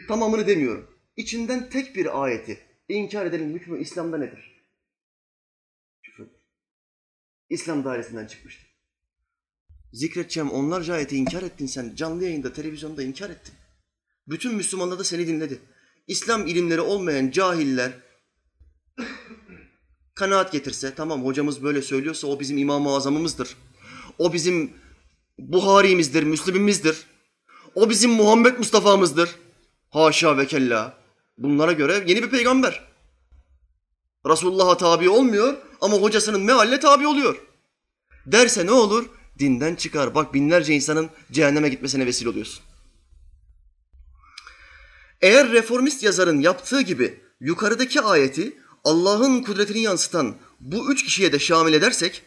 Tamamını 0.07 0.47
demiyorum. 0.47 0.89
İçinden 1.17 1.69
tek 1.69 1.95
bir 1.95 2.23
ayeti 2.23 2.59
inkar 2.89 3.25
edenin 3.25 3.53
hükmü 3.53 3.81
İslam'da 3.81 4.17
nedir? 4.17 4.65
Küfür. 6.03 6.27
İslam 7.49 7.85
dairesinden 7.85 8.27
çıkmıştır. 8.27 8.67
Zikredeceğim 9.93 10.51
onlarca 10.51 10.93
ayeti 10.93 11.15
inkar 11.15 11.43
ettin 11.43 11.65
sen. 11.65 11.95
Canlı 11.95 12.23
yayında, 12.23 12.53
televizyonda 12.53 13.03
inkar 13.03 13.29
ettin. 13.29 13.53
Bütün 14.27 14.55
Müslümanlar 14.55 14.99
da 14.99 15.03
seni 15.03 15.27
dinledi. 15.27 15.59
İslam 16.07 16.47
ilimleri 16.47 16.81
olmayan 16.81 17.31
cahiller 17.31 17.91
kanaat 20.15 20.51
getirse, 20.51 20.93
tamam 20.95 21.25
hocamız 21.25 21.63
böyle 21.63 21.81
söylüyorsa 21.81 22.27
o 22.27 22.39
bizim 22.39 22.57
İmam-ı 22.57 22.95
Azamımızdır. 22.95 23.57
O 24.17 24.33
bizim 24.33 24.73
Buhari'mizdir, 25.39 26.23
Müslüm'ümüzdir. 26.23 27.05
O 27.75 27.89
bizim 27.89 28.11
Muhammed 28.11 28.57
Mustafa'mızdır. 28.57 29.35
Haşa 29.89 30.37
ve 30.37 30.47
kella. 30.47 30.97
Bunlara 31.37 31.71
göre 31.71 32.03
yeni 32.07 32.23
bir 32.23 32.29
peygamber. 32.29 32.87
Resulullah'a 34.29 34.77
tabi 34.77 35.09
olmuyor 35.09 35.57
ama 35.81 35.97
hocasının 35.97 36.41
mealine 36.41 36.79
tabi 36.79 37.07
oluyor. 37.07 37.37
Derse 38.25 38.65
ne 38.65 38.71
olur? 38.71 39.05
Dinden 39.39 39.75
çıkar. 39.75 40.15
Bak 40.15 40.33
binlerce 40.33 40.73
insanın 40.73 41.09
cehenneme 41.31 41.69
gitmesine 41.69 42.05
vesile 42.05 42.29
oluyorsun. 42.29 42.63
Eğer 45.21 45.51
reformist 45.51 46.03
yazarın 46.03 46.41
yaptığı 46.41 46.81
gibi 46.81 47.19
yukarıdaki 47.39 48.01
ayeti 48.01 48.57
Allah'ın 48.83 49.43
kudretini 49.43 49.79
yansıtan 49.79 50.35
bu 50.59 50.91
üç 50.91 51.03
kişiye 51.03 51.31
de 51.31 51.39
şamil 51.39 51.73
edersek 51.73 52.21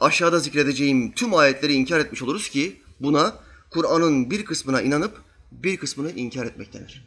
aşağıda 0.00 0.38
zikredeceğim 0.38 1.12
tüm 1.12 1.34
ayetleri 1.34 1.72
inkar 1.72 2.00
etmiş 2.00 2.22
oluruz 2.22 2.48
ki 2.48 2.82
buna 3.00 3.34
Kur'an'ın 3.70 4.30
bir 4.30 4.44
kısmına 4.44 4.82
inanıp 4.82 5.22
bir 5.52 5.76
kısmını 5.76 6.12
inkar 6.12 6.46
etmek 6.46 6.72
denir. 6.72 7.06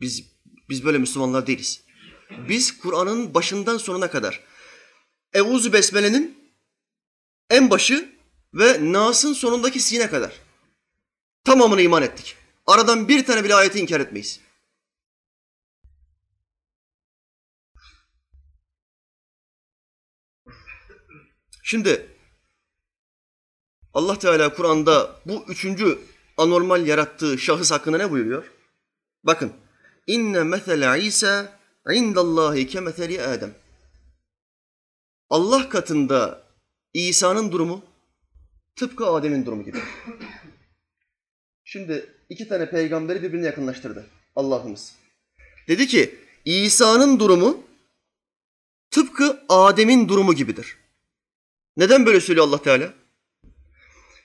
Biz 0.00 0.24
biz 0.68 0.84
böyle 0.84 0.98
Müslümanlar 0.98 1.46
değiliz. 1.46 1.84
Biz 2.48 2.78
Kur'an'ın 2.78 3.34
başından 3.34 3.78
sonuna 3.78 4.10
kadar 4.10 4.44
Evuzu 5.32 5.72
Besmele'nin 5.72 6.52
en 7.50 7.70
başı 7.70 8.12
ve 8.54 8.92
Nas'ın 8.92 9.32
sonundaki 9.32 9.80
sine 9.80 10.10
kadar 10.10 10.32
tamamını 11.44 11.82
iman 11.82 12.02
ettik. 12.02 12.36
Aradan 12.66 13.08
bir 13.08 13.24
tane 13.24 13.44
bile 13.44 13.54
ayeti 13.54 13.78
inkar 13.80 14.00
etmeyiz. 14.00 14.40
Şimdi 21.62 22.16
Allah 23.94 24.18
Teala 24.18 24.54
Kur'an'da 24.54 25.20
bu 25.26 25.44
üçüncü 25.48 25.98
anormal 26.38 26.86
yarattığı 26.86 27.38
şahıs 27.38 27.70
hakkında 27.70 27.98
ne 27.98 28.10
buyuruyor? 28.10 28.44
Bakın. 29.24 29.52
İnne 30.06 30.42
mesele 30.42 31.02
İsa 31.02 31.58
indallahi 31.92 32.66
kemeseli 32.66 33.22
Adem. 33.22 33.54
Allah 35.30 35.68
katında 35.68 36.42
İsa'nın 36.94 37.52
durumu 37.52 37.84
tıpkı 38.76 39.06
Adem'in 39.06 39.46
durumu 39.46 39.64
gibi. 39.64 39.78
Şimdi 41.64 42.14
iki 42.28 42.48
tane 42.48 42.70
peygamberi 42.70 43.22
birbirine 43.22 43.46
yakınlaştırdı 43.46 44.06
Allah'ımız. 44.36 44.94
Dedi 45.68 45.86
ki 45.86 46.18
İsa'nın 46.44 47.20
durumu 47.20 47.62
tıpkı 48.90 49.44
Adem'in 49.48 50.08
durumu 50.08 50.34
gibidir. 50.34 50.76
Neden 51.76 52.06
böyle 52.06 52.20
söylüyor 52.20 52.46
Allah 52.46 52.62
Teala? 52.62 52.92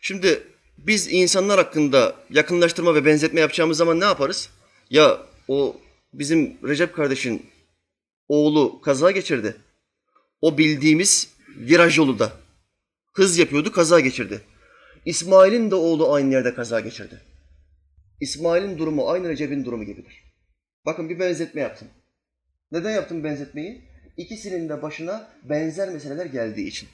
Şimdi 0.02 0.53
biz 0.78 1.08
insanlar 1.14 1.58
hakkında 1.58 2.16
yakınlaştırma 2.30 2.96
ve 2.96 3.06
benzetme 3.06 3.40
yapacağımız 3.42 3.78
zaman 3.78 4.00
ne 4.00 4.06
yaparız? 4.06 4.50
Ya 4.90 5.18
o 5.48 5.78
bizim 6.14 6.58
Recep 6.68 6.96
kardeşin 6.96 7.46
oğlu 8.28 8.82
kaza 8.82 9.12
geçirdi. 9.12 9.56
O 10.42 10.58
bildiğimiz 10.58 11.30
viraj 11.58 11.98
yolunda. 11.98 12.32
Hız 13.14 13.38
yapıyordu, 13.38 13.72
kaza 13.72 14.00
geçirdi. 14.00 14.42
İsmail'in 15.06 15.72
de 15.72 15.76
oğlu 15.76 16.14
aynı 16.14 16.34
yerde 16.34 16.56
kaza 16.56 16.80
geçirdi. 16.80 17.22
İsmail'in 18.22 18.78
durumu 18.78 19.10
aynı 19.10 19.30
Recep'in 19.30 19.66
durumu 19.66 19.84
gibidir. 19.84 20.24
Bakın 20.86 21.10
bir 21.10 21.20
benzetme 21.20 21.62
yaptım. 21.62 21.88
Neden 22.72 22.92
yaptım 22.92 23.24
benzetmeyi? 23.24 23.82
İkisinin 24.18 24.70
de 24.70 24.82
başına 24.82 25.32
benzer 25.44 25.90
meseleler 25.90 26.26
geldiği 26.26 26.68
için. 26.68 26.90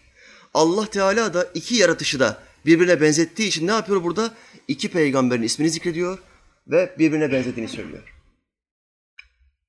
Allah 0.54 0.90
Teala 0.90 1.34
da 1.34 1.44
iki 1.54 1.76
yaratışı 1.76 2.20
da 2.20 2.38
birbirine 2.66 3.02
benzettiği 3.02 3.48
için 3.48 3.68
ne 3.68 3.72
yapıyor 3.72 4.04
burada? 4.04 4.34
İki 4.68 4.92
peygamberin 4.92 5.42
ismini 5.42 5.70
zikrediyor 5.70 6.20
ve 6.68 6.96
birbirine 7.00 7.32
benzediğini 7.32 7.70
söylüyor. 7.70 8.16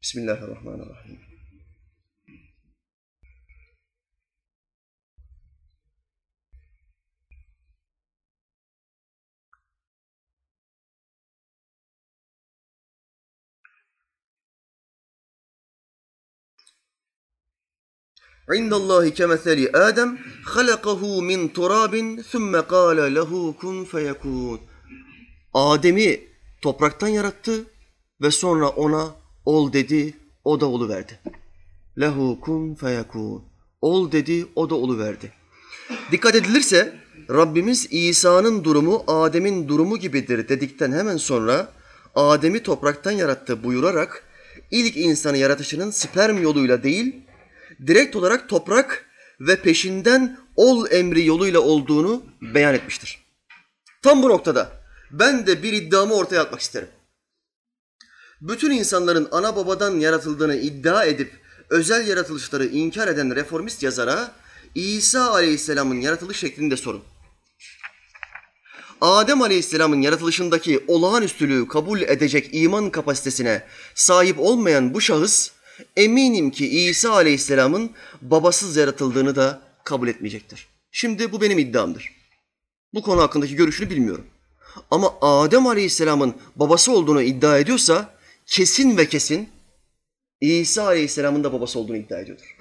Bismillahirrahmanirrahim. 0.02 1.29
عند 18.49 18.73
الله 18.73 19.09
كمثل 19.09 19.59
آدم 19.75 20.17
خلقه 20.43 21.21
من 21.21 21.53
تراب 21.53 22.21
ثم 22.31 22.53
قال 22.73 23.13
له 23.13 23.53
كن 23.61 23.85
فيكون 23.85 24.59
Adem'i 25.53 26.27
topraktan 26.61 27.07
yarattı 27.07 27.65
ve 28.21 28.31
sonra 28.31 28.69
ona 28.69 29.15
ol 29.45 29.73
dedi, 29.73 30.13
o 30.43 30.59
da 30.61 30.65
olu 30.65 30.89
verdi. 30.89 31.19
Lehu 31.99 32.39
kun 32.41 32.75
feyekun. 32.75 33.43
Ol 33.81 34.11
dedi, 34.11 34.45
o 34.55 34.69
da 34.69 34.75
olu 34.75 34.99
verdi. 34.99 35.31
Dikkat 36.11 36.35
edilirse 36.35 36.93
Rabbimiz 37.29 37.87
İsa'nın 37.91 38.63
durumu 38.63 39.03
Adem'in 39.07 39.67
durumu 39.67 39.97
gibidir 39.97 40.49
dedikten 40.49 40.91
hemen 40.91 41.17
sonra 41.17 41.71
Adem'i 42.15 42.63
topraktan 42.63 43.11
yarattı 43.11 43.63
buyurarak 43.63 44.23
ilk 44.71 44.97
insanı 44.97 45.37
yaratışının 45.37 45.91
sperm 45.91 46.41
yoluyla 46.41 46.83
değil, 46.83 47.15
direkt 47.86 48.16
olarak 48.16 48.48
toprak 48.48 49.06
ve 49.40 49.62
peşinden 49.62 50.38
ol 50.56 50.86
emri 50.90 51.26
yoluyla 51.26 51.60
olduğunu 51.60 52.22
beyan 52.40 52.74
etmiştir. 52.74 53.18
Tam 54.02 54.22
bu 54.22 54.28
noktada 54.28 54.72
ben 55.10 55.46
de 55.46 55.62
bir 55.62 55.72
iddiamı 55.72 56.14
ortaya 56.14 56.40
atmak 56.40 56.60
isterim. 56.60 56.88
Bütün 58.40 58.70
insanların 58.70 59.28
ana 59.32 59.56
babadan 59.56 60.00
yaratıldığını 60.00 60.56
iddia 60.56 61.04
edip 61.04 61.32
özel 61.70 62.08
yaratılışları 62.08 62.66
inkar 62.66 63.08
eden 63.08 63.36
reformist 63.36 63.82
yazara 63.82 64.32
İsa 64.74 65.30
Aleyhisselam'ın 65.30 66.00
yaratılış 66.00 66.36
şeklini 66.36 66.70
de 66.70 66.76
sorun. 66.76 67.02
Adem 69.00 69.42
Aleyhisselam'ın 69.42 70.02
yaratılışındaki 70.02 70.84
olağanüstülüğü 70.88 71.68
kabul 71.68 72.00
edecek 72.00 72.48
iman 72.52 72.90
kapasitesine 72.90 73.62
sahip 73.94 74.38
olmayan 74.38 74.94
bu 74.94 75.00
şahıs 75.00 75.50
eminim 75.96 76.50
ki 76.50 76.68
İsa 76.68 77.12
Aleyhisselam'ın 77.12 77.90
babasız 78.22 78.76
yaratıldığını 78.76 79.36
da 79.36 79.60
kabul 79.84 80.08
etmeyecektir. 80.08 80.68
Şimdi 80.90 81.32
bu 81.32 81.40
benim 81.40 81.58
iddiamdır. 81.58 82.12
Bu 82.94 83.02
konu 83.02 83.20
hakkındaki 83.20 83.56
görüşünü 83.56 83.90
bilmiyorum. 83.90 84.26
Ama 84.90 85.14
Adem 85.20 85.66
Aleyhisselam'ın 85.66 86.34
babası 86.56 86.92
olduğunu 86.92 87.22
iddia 87.22 87.58
ediyorsa 87.58 88.14
kesin 88.46 88.96
ve 88.96 89.08
kesin 89.08 89.48
İsa 90.40 90.84
Aleyhisselam'ın 90.84 91.44
da 91.44 91.52
babası 91.52 91.78
olduğunu 91.78 91.96
iddia 91.96 92.20
ediyordur. 92.20 92.56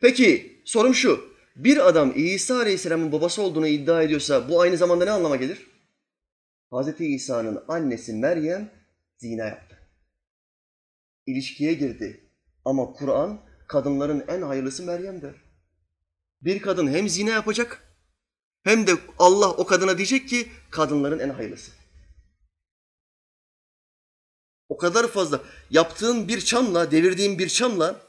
Peki 0.00 0.60
sorum 0.64 0.94
şu. 0.94 1.34
Bir 1.56 1.88
adam 1.88 2.12
İsa 2.16 2.56
Aleyhisselam'ın 2.56 3.12
babası 3.12 3.42
olduğunu 3.42 3.66
iddia 3.66 4.02
ediyorsa 4.02 4.48
bu 4.48 4.60
aynı 4.60 4.76
zamanda 4.76 5.04
ne 5.04 5.10
anlama 5.10 5.36
gelir? 5.36 5.66
Hz. 6.72 7.00
İsa'nın 7.00 7.64
annesi 7.68 8.12
Meryem 8.12 8.70
zina 9.18 9.44
yaptı. 9.44 9.78
İlişkiye 11.26 11.74
girdi. 11.74 12.23
Ama 12.64 12.92
Kur'an 12.92 13.40
kadınların 13.68 14.24
en 14.28 14.42
hayırlısı 14.42 14.82
Meryem'dir. 14.82 15.34
Bir 16.42 16.62
kadın 16.62 16.88
hem 16.88 17.08
zina 17.08 17.30
yapacak 17.30 17.82
hem 18.62 18.86
de 18.86 18.92
Allah 19.18 19.50
o 19.50 19.66
kadına 19.66 19.98
diyecek 19.98 20.28
ki 20.28 20.48
kadınların 20.70 21.18
en 21.18 21.28
hayırlısı. 21.28 21.72
O 24.68 24.76
kadar 24.76 25.08
fazla 25.08 25.40
yaptığın 25.70 26.28
bir 26.28 26.40
çamla, 26.40 26.90
devirdiğin 26.90 27.38
bir 27.38 27.48
çamla 27.48 28.00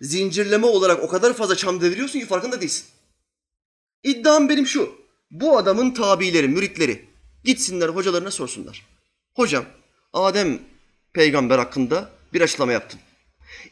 zincirleme 0.00 0.66
olarak 0.66 1.02
o 1.02 1.08
kadar 1.08 1.32
fazla 1.34 1.56
çam 1.56 1.80
deviriyorsun 1.80 2.20
ki 2.20 2.26
farkında 2.26 2.60
değilsin. 2.60 2.86
İddiam 4.02 4.48
benim 4.48 4.66
şu. 4.66 4.94
Bu 5.30 5.58
adamın 5.58 5.90
tabileri, 5.90 6.48
müritleri 6.48 7.08
gitsinler 7.44 7.88
hocalarına 7.88 8.30
sorsunlar. 8.30 8.86
Hocam 9.36 9.64
Adem 10.12 10.62
peygamber 11.12 11.58
hakkında 11.58 12.10
bir 12.32 12.40
açıklama 12.40 12.72
yaptım. 12.72 13.00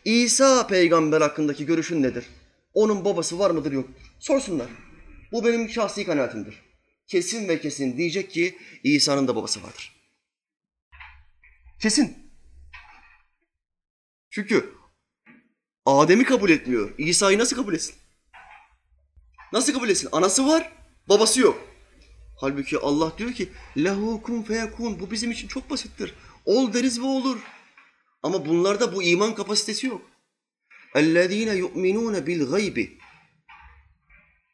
İsa 0.04 0.66
peygamber 0.66 1.20
hakkındaki 1.20 1.66
görüşün 1.66 2.02
nedir? 2.02 2.26
Onun 2.74 3.04
babası 3.04 3.38
var 3.38 3.50
mıdır 3.50 3.72
yoktur? 3.72 4.02
Sorsunlar. 4.18 4.68
Bu 5.32 5.44
benim 5.44 5.68
şahsi 5.68 6.04
kanaatimdir. 6.04 6.62
Kesin 7.06 7.48
ve 7.48 7.60
kesin 7.60 7.96
diyecek 7.96 8.30
ki 8.30 8.58
İsa'nın 8.84 9.28
da 9.28 9.36
babası 9.36 9.62
vardır. 9.62 9.92
Kesin. 11.80 12.18
Çünkü 14.30 14.74
Adem'i 15.86 16.24
kabul 16.24 16.50
etmiyor. 16.50 16.94
İsa'yı 16.98 17.38
nasıl 17.38 17.56
kabul 17.56 17.74
etsin? 17.74 17.94
Nasıl 19.52 19.72
kabul 19.72 19.88
etsin? 19.88 20.08
Anası 20.12 20.46
var, 20.46 20.72
babası 21.08 21.40
yok. 21.40 21.70
Halbuki 22.40 22.78
Allah 22.78 23.18
diyor 23.18 23.32
ki 23.32 23.48
lehu 23.76 24.22
kun 24.22 24.42
feyekun. 24.42 25.00
Bu 25.00 25.10
bizim 25.10 25.30
için 25.30 25.48
çok 25.48 25.70
basittir. 25.70 26.14
Ol 26.44 26.72
deriz 26.72 27.00
ve 27.00 27.04
olur. 27.04 27.38
Ama 28.23 28.45
bunlarda 28.45 28.95
bu 28.95 29.03
iman 29.03 29.35
kapasitesi 29.35 29.87
yok. 29.87 30.01
اَلَّذ۪ينَ 30.95 31.49
يُؤْمِنُونَ 31.63 32.15
بِالْغَيْبِ 32.25 32.97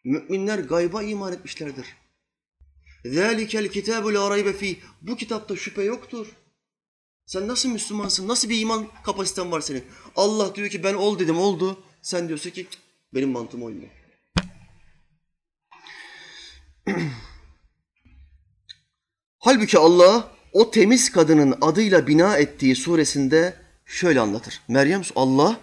Müminler 0.03 0.59
gayba 0.59 1.03
iman 1.03 1.33
etmişlerdir. 1.33 1.85
ذَٰلِكَ 3.05 3.53
الْكِتَابُ 3.67 4.03
لَا 4.13 4.37
رَيْبَ 4.37 4.53
ف۪يهِ 4.53 4.75
Bu 5.01 5.17
kitapta 5.17 5.55
şüphe 5.55 5.83
yoktur. 5.83 6.27
Sen 7.25 7.47
nasıl 7.47 7.69
Müslümansın? 7.69 8.27
Nasıl 8.27 8.49
bir 8.49 8.61
iman 8.61 8.87
kapasiten 9.03 9.51
var 9.51 9.61
senin? 9.61 9.83
Allah 10.15 10.55
diyor 10.55 10.69
ki 10.69 10.83
ben 10.83 10.93
ol 10.93 11.19
dedim 11.19 11.37
oldu. 11.37 11.83
Sen 12.01 12.27
diyorsun 12.27 12.49
ki 12.49 12.67
benim 13.13 13.29
mantığım 13.29 13.65
uymuyor. 13.65 13.91
Halbuki 19.39 19.77
Allah 19.77 20.31
o 20.52 20.70
temiz 20.70 21.12
kadının 21.12 21.58
adıyla 21.60 22.06
bina 22.06 22.36
ettiği 22.36 22.76
suresinde 22.76 23.54
şöyle 23.86 24.20
anlatır. 24.20 24.60
Meryem 24.68 25.02
Allah 25.16 25.60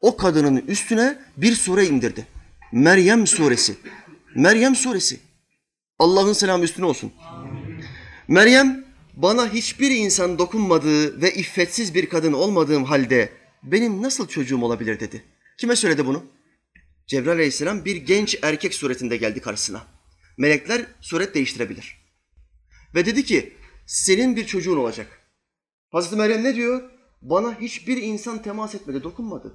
o 0.00 0.16
kadının 0.16 0.56
üstüne 0.56 1.18
bir 1.36 1.54
sure 1.54 1.86
indirdi. 1.86 2.26
Meryem 2.72 3.26
suresi. 3.26 3.76
Meryem 4.34 4.76
suresi. 4.76 5.20
Allah'ın 5.98 6.32
selamı 6.32 6.64
üstüne 6.64 6.86
olsun. 6.86 7.12
Meryem 8.28 8.84
bana 9.14 9.52
hiçbir 9.52 9.90
insan 9.90 10.38
dokunmadığı 10.38 11.22
ve 11.22 11.34
iffetsiz 11.34 11.94
bir 11.94 12.08
kadın 12.08 12.32
olmadığım 12.32 12.84
halde 12.84 13.32
benim 13.62 14.02
nasıl 14.02 14.28
çocuğum 14.28 14.62
olabilir 14.62 15.00
dedi. 15.00 15.24
Kime 15.58 15.76
söyledi 15.76 16.06
bunu? 16.06 16.24
Cebrail 17.06 17.36
aleyhisselam 17.36 17.84
bir 17.84 17.96
genç 17.96 18.38
erkek 18.42 18.74
suretinde 18.74 19.16
geldi 19.16 19.40
karşısına. 19.40 19.86
Melekler 20.38 20.86
suret 21.00 21.34
değiştirebilir. 21.34 22.00
Ve 22.94 23.06
dedi 23.06 23.24
ki 23.24 23.52
senin 23.90 24.36
bir 24.36 24.46
çocuğun 24.46 24.76
olacak. 24.76 25.06
Hazreti 25.92 26.16
Meryem 26.16 26.44
ne 26.44 26.54
diyor? 26.54 26.90
Bana 27.22 27.60
hiçbir 27.60 27.96
insan 28.02 28.42
temas 28.42 28.74
etmedi, 28.74 29.02
dokunmadı. 29.02 29.54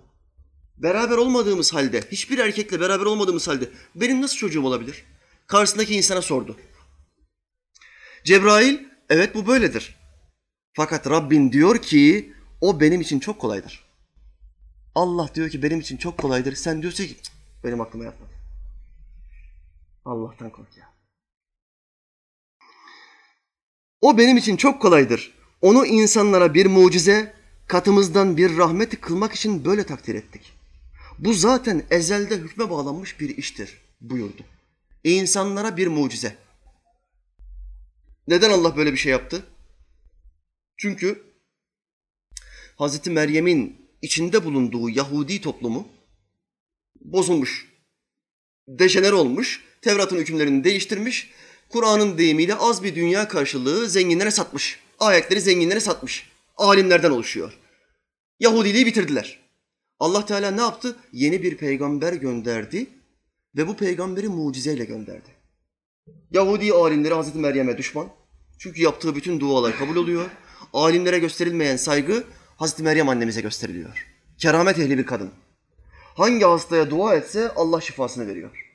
Beraber 0.78 1.18
olmadığımız 1.18 1.74
halde, 1.74 2.02
hiçbir 2.12 2.38
erkekle 2.38 2.80
beraber 2.80 3.06
olmadığımız 3.06 3.48
halde 3.48 3.70
benim 3.96 4.22
nasıl 4.22 4.38
çocuğum 4.38 4.66
olabilir? 4.66 5.06
Karşısındaki 5.48 5.96
insana 5.96 6.22
sordu. 6.22 6.58
Cebrail, 8.24 8.80
evet 9.10 9.36
bu 9.36 9.48
böyledir. 9.48 9.96
Fakat 10.74 11.10
Rabbin 11.10 11.52
diyor 11.52 11.82
ki 11.82 12.34
o 12.62 12.80
benim 12.80 13.02
için 13.02 13.20
çok 13.20 13.40
kolaydır. 13.40 13.86
Allah 14.96 15.30
diyor 15.36 15.50
ki 15.50 15.64
benim 15.64 15.80
için 15.80 15.98
çok 15.98 16.18
kolaydır. 16.18 16.56
Sen 16.56 16.82
diyorsun 16.82 17.04
ki 17.04 17.16
benim 17.64 17.82
aklıma 17.82 18.04
yatmadı. 18.04 18.32
Allah'tan 20.06 20.50
kork 20.50 20.78
ya. 20.78 20.95
O 24.06 24.18
benim 24.18 24.38
için 24.38 24.58
çok 24.58 24.82
kolaydır. 24.82 25.34
Onu 25.62 25.86
insanlara 25.86 26.54
bir 26.54 26.66
mucize, 26.66 27.34
katımızdan 27.68 28.38
bir 28.38 28.58
rahmet 28.58 29.02
kılmak 29.02 29.34
için 29.34 29.66
böyle 29.66 29.84
takdir 29.84 30.16
ettik. 30.16 30.54
Bu 31.20 31.34
zaten 31.34 31.84
ezelde 31.92 32.38
hükme 32.38 32.70
bağlanmış 32.70 33.20
bir 33.20 33.38
iştir 33.38 33.82
buyurdu. 34.02 34.42
İnsanlara 35.04 35.78
bir 35.78 35.88
mucize. 35.88 36.36
Neden 38.28 38.50
Allah 38.50 38.78
böyle 38.78 38.92
bir 38.92 38.98
şey 38.98 39.12
yaptı? 39.12 39.44
Çünkü 40.78 41.24
Hazreti 42.76 43.10
Meryem'in 43.10 43.90
içinde 44.02 44.46
bulunduğu 44.46 44.90
Yahudi 44.90 45.42
toplumu 45.42 45.88
bozulmuş, 47.02 47.72
deşener 48.68 49.12
olmuş, 49.12 49.64
Tevrat'ın 49.82 50.18
hükümlerini 50.18 50.64
değiştirmiş, 50.64 51.32
Kur'an'ın 51.70 52.18
deyimiyle 52.18 52.56
az 52.56 52.84
bir 52.84 52.96
dünya 52.96 53.28
karşılığı 53.28 53.90
zenginlere 53.90 54.32
satmış. 54.32 54.80
Ayetleri 55.00 55.42
zenginlere 55.42 55.80
satmış. 55.80 56.30
Alimlerden 56.58 57.12
oluşuyor. 57.12 57.58
Yahudiliği 58.40 58.86
bitirdiler. 58.86 59.40
Allah 60.00 60.26
Teala 60.26 60.52
ne 60.52 60.62
yaptı? 60.62 60.96
Yeni 61.12 61.44
bir 61.44 61.58
peygamber 61.58 62.14
gönderdi 62.14 62.88
ve 63.56 63.68
bu 63.68 63.76
peygamberi 63.78 64.28
mucizeyle 64.28 64.86
gönderdi. 64.86 65.30
Yahudi 66.32 66.74
alimleri 66.74 67.14
Hazreti 67.14 67.38
Meryem'e 67.38 67.78
düşman. 67.78 68.08
Çünkü 68.60 68.82
yaptığı 68.82 69.16
bütün 69.16 69.40
dualar 69.40 69.78
kabul 69.78 69.96
oluyor. 69.96 70.30
Alimlere 70.74 71.20
gösterilmeyen 71.20 71.78
saygı 71.78 72.24
Hazreti 72.58 72.84
Meryem 72.84 73.10
annemize 73.10 73.42
gösteriliyor. 73.42 74.08
Keramet 74.38 74.80
ehli 74.80 74.98
bir 74.98 75.06
kadın. 75.06 75.32
Hangi 76.16 76.46
hastaya 76.46 76.90
dua 76.90 77.16
etse 77.16 77.52
Allah 77.56 77.82
şifasını 77.82 78.28
veriyor. 78.28 78.72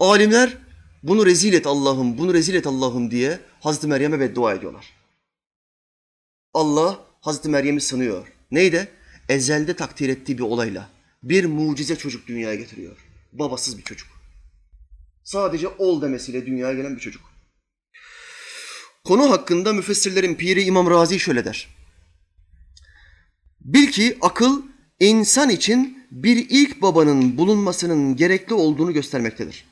Alimler 0.00 0.58
bunu 1.02 1.26
rezil 1.26 1.52
et 1.52 1.66
Allah'ım, 1.66 2.18
bunu 2.18 2.34
rezil 2.34 2.54
et 2.54 2.66
Allah'ım 2.66 3.10
diye 3.10 3.40
Hazreti 3.60 3.86
Meryem'e 3.86 4.20
beddua 4.20 4.54
ediyorlar. 4.54 4.92
Allah 6.54 7.00
Hazreti 7.20 7.48
Meryem'i 7.48 7.80
sınıyor. 7.80 8.32
Neydi? 8.50 8.88
Ezelde 9.28 9.76
takdir 9.76 10.08
ettiği 10.08 10.38
bir 10.38 10.42
olayla. 10.42 10.88
Bir 11.22 11.44
mucize 11.44 11.96
çocuk 11.96 12.26
dünyaya 12.26 12.54
getiriyor. 12.54 12.96
Babasız 13.32 13.78
bir 13.78 13.82
çocuk. 13.82 14.08
Sadece 15.24 15.68
ol 15.68 16.02
demesiyle 16.02 16.46
dünyaya 16.46 16.74
gelen 16.74 16.96
bir 16.96 17.00
çocuk. 17.00 17.22
Konu 19.04 19.30
hakkında 19.30 19.72
müfessirlerin 19.72 20.34
piri 20.34 20.62
İmam 20.62 20.90
Razi 20.90 21.20
şöyle 21.20 21.44
der. 21.44 21.68
Bil 23.60 23.86
ki 23.86 24.18
akıl 24.20 24.62
insan 25.00 25.50
için 25.50 26.06
bir 26.10 26.46
ilk 26.48 26.82
babanın 26.82 27.38
bulunmasının 27.38 28.16
gerekli 28.16 28.54
olduğunu 28.54 28.92
göstermektedir. 28.92 29.67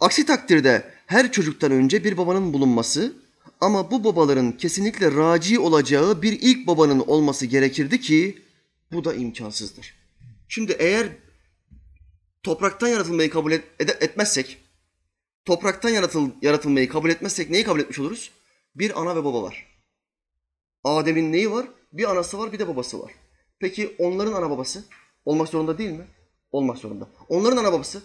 Aksi 0.00 0.26
takdirde 0.26 0.92
her 1.06 1.32
çocuktan 1.32 1.72
önce 1.72 2.04
bir 2.04 2.16
babanın 2.16 2.52
bulunması 2.52 3.16
ama 3.60 3.90
bu 3.90 4.04
babaların 4.04 4.52
kesinlikle 4.52 5.14
raci 5.14 5.58
olacağı 5.58 6.22
bir 6.22 6.38
ilk 6.40 6.66
babanın 6.66 7.00
olması 7.00 7.46
gerekirdi 7.46 8.00
ki 8.00 8.42
bu 8.92 9.04
da 9.04 9.14
imkansızdır. 9.14 9.94
Şimdi 10.48 10.76
eğer 10.78 11.08
topraktan 12.42 12.88
yaratılmayı 12.88 13.30
kabul 13.30 13.52
et, 13.52 13.64
etmezsek, 13.80 14.58
topraktan 15.44 15.90
yaratıl, 15.90 16.30
yaratılmayı 16.42 16.88
kabul 16.88 17.10
etmezsek 17.10 17.50
neyi 17.50 17.64
kabul 17.64 17.80
etmiş 17.80 17.98
oluruz? 17.98 18.30
Bir 18.74 19.00
ana 19.00 19.16
ve 19.16 19.24
baba 19.24 19.42
var. 19.42 19.66
Adem'in 20.84 21.32
neyi 21.32 21.50
var? 21.50 21.66
Bir 21.92 22.10
anası 22.10 22.38
var, 22.38 22.52
bir 22.52 22.58
de 22.58 22.68
babası 22.68 23.00
var. 23.00 23.12
Peki 23.58 23.94
onların 23.98 24.32
ana 24.32 24.50
babası 24.50 24.84
olmak 25.24 25.48
zorunda 25.48 25.78
değil 25.78 25.90
mi? 25.90 26.06
Olmak 26.52 26.78
zorunda. 26.78 27.08
Onların 27.28 27.56
ana 27.56 27.72
babası 27.72 28.02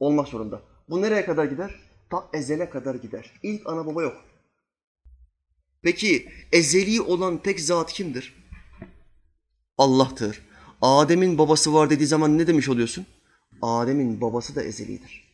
olmak 0.00 0.28
zorunda. 0.28 0.62
Bu 0.90 1.02
nereye 1.02 1.24
kadar 1.24 1.44
gider? 1.44 1.74
Ta 2.10 2.28
ezele 2.32 2.70
kadar 2.70 2.94
gider. 2.94 3.32
İlk 3.42 3.66
ana 3.66 3.86
baba 3.86 4.02
yok. 4.02 4.24
Peki 5.82 6.28
ezeli 6.52 7.00
olan 7.00 7.38
tek 7.38 7.60
zat 7.60 7.92
kimdir? 7.92 8.34
Allah'tır. 9.78 10.42
Adem'in 10.82 11.38
babası 11.38 11.74
var 11.74 11.90
dediği 11.90 12.06
zaman 12.06 12.38
ne 12.38 12.46
demiş 12.46 12.68
oluyorsun? 12.68 13.06
Adem'in 13.62 14.20
babası 14.20 14.54
da 14.54 14.62
ezelidir. 14.62 15.28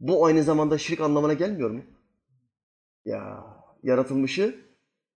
Bu 0.00 0.26
aynı 0.26 0.42
zamanda 0.42 0.78
şirk 0.78 1.00
anlamına 1.00 1.32
gelmiyor 1.32 1.70
mu? 1.70 1.82
Ya 3.04 3.44
yaratılmışı 3.82 4.56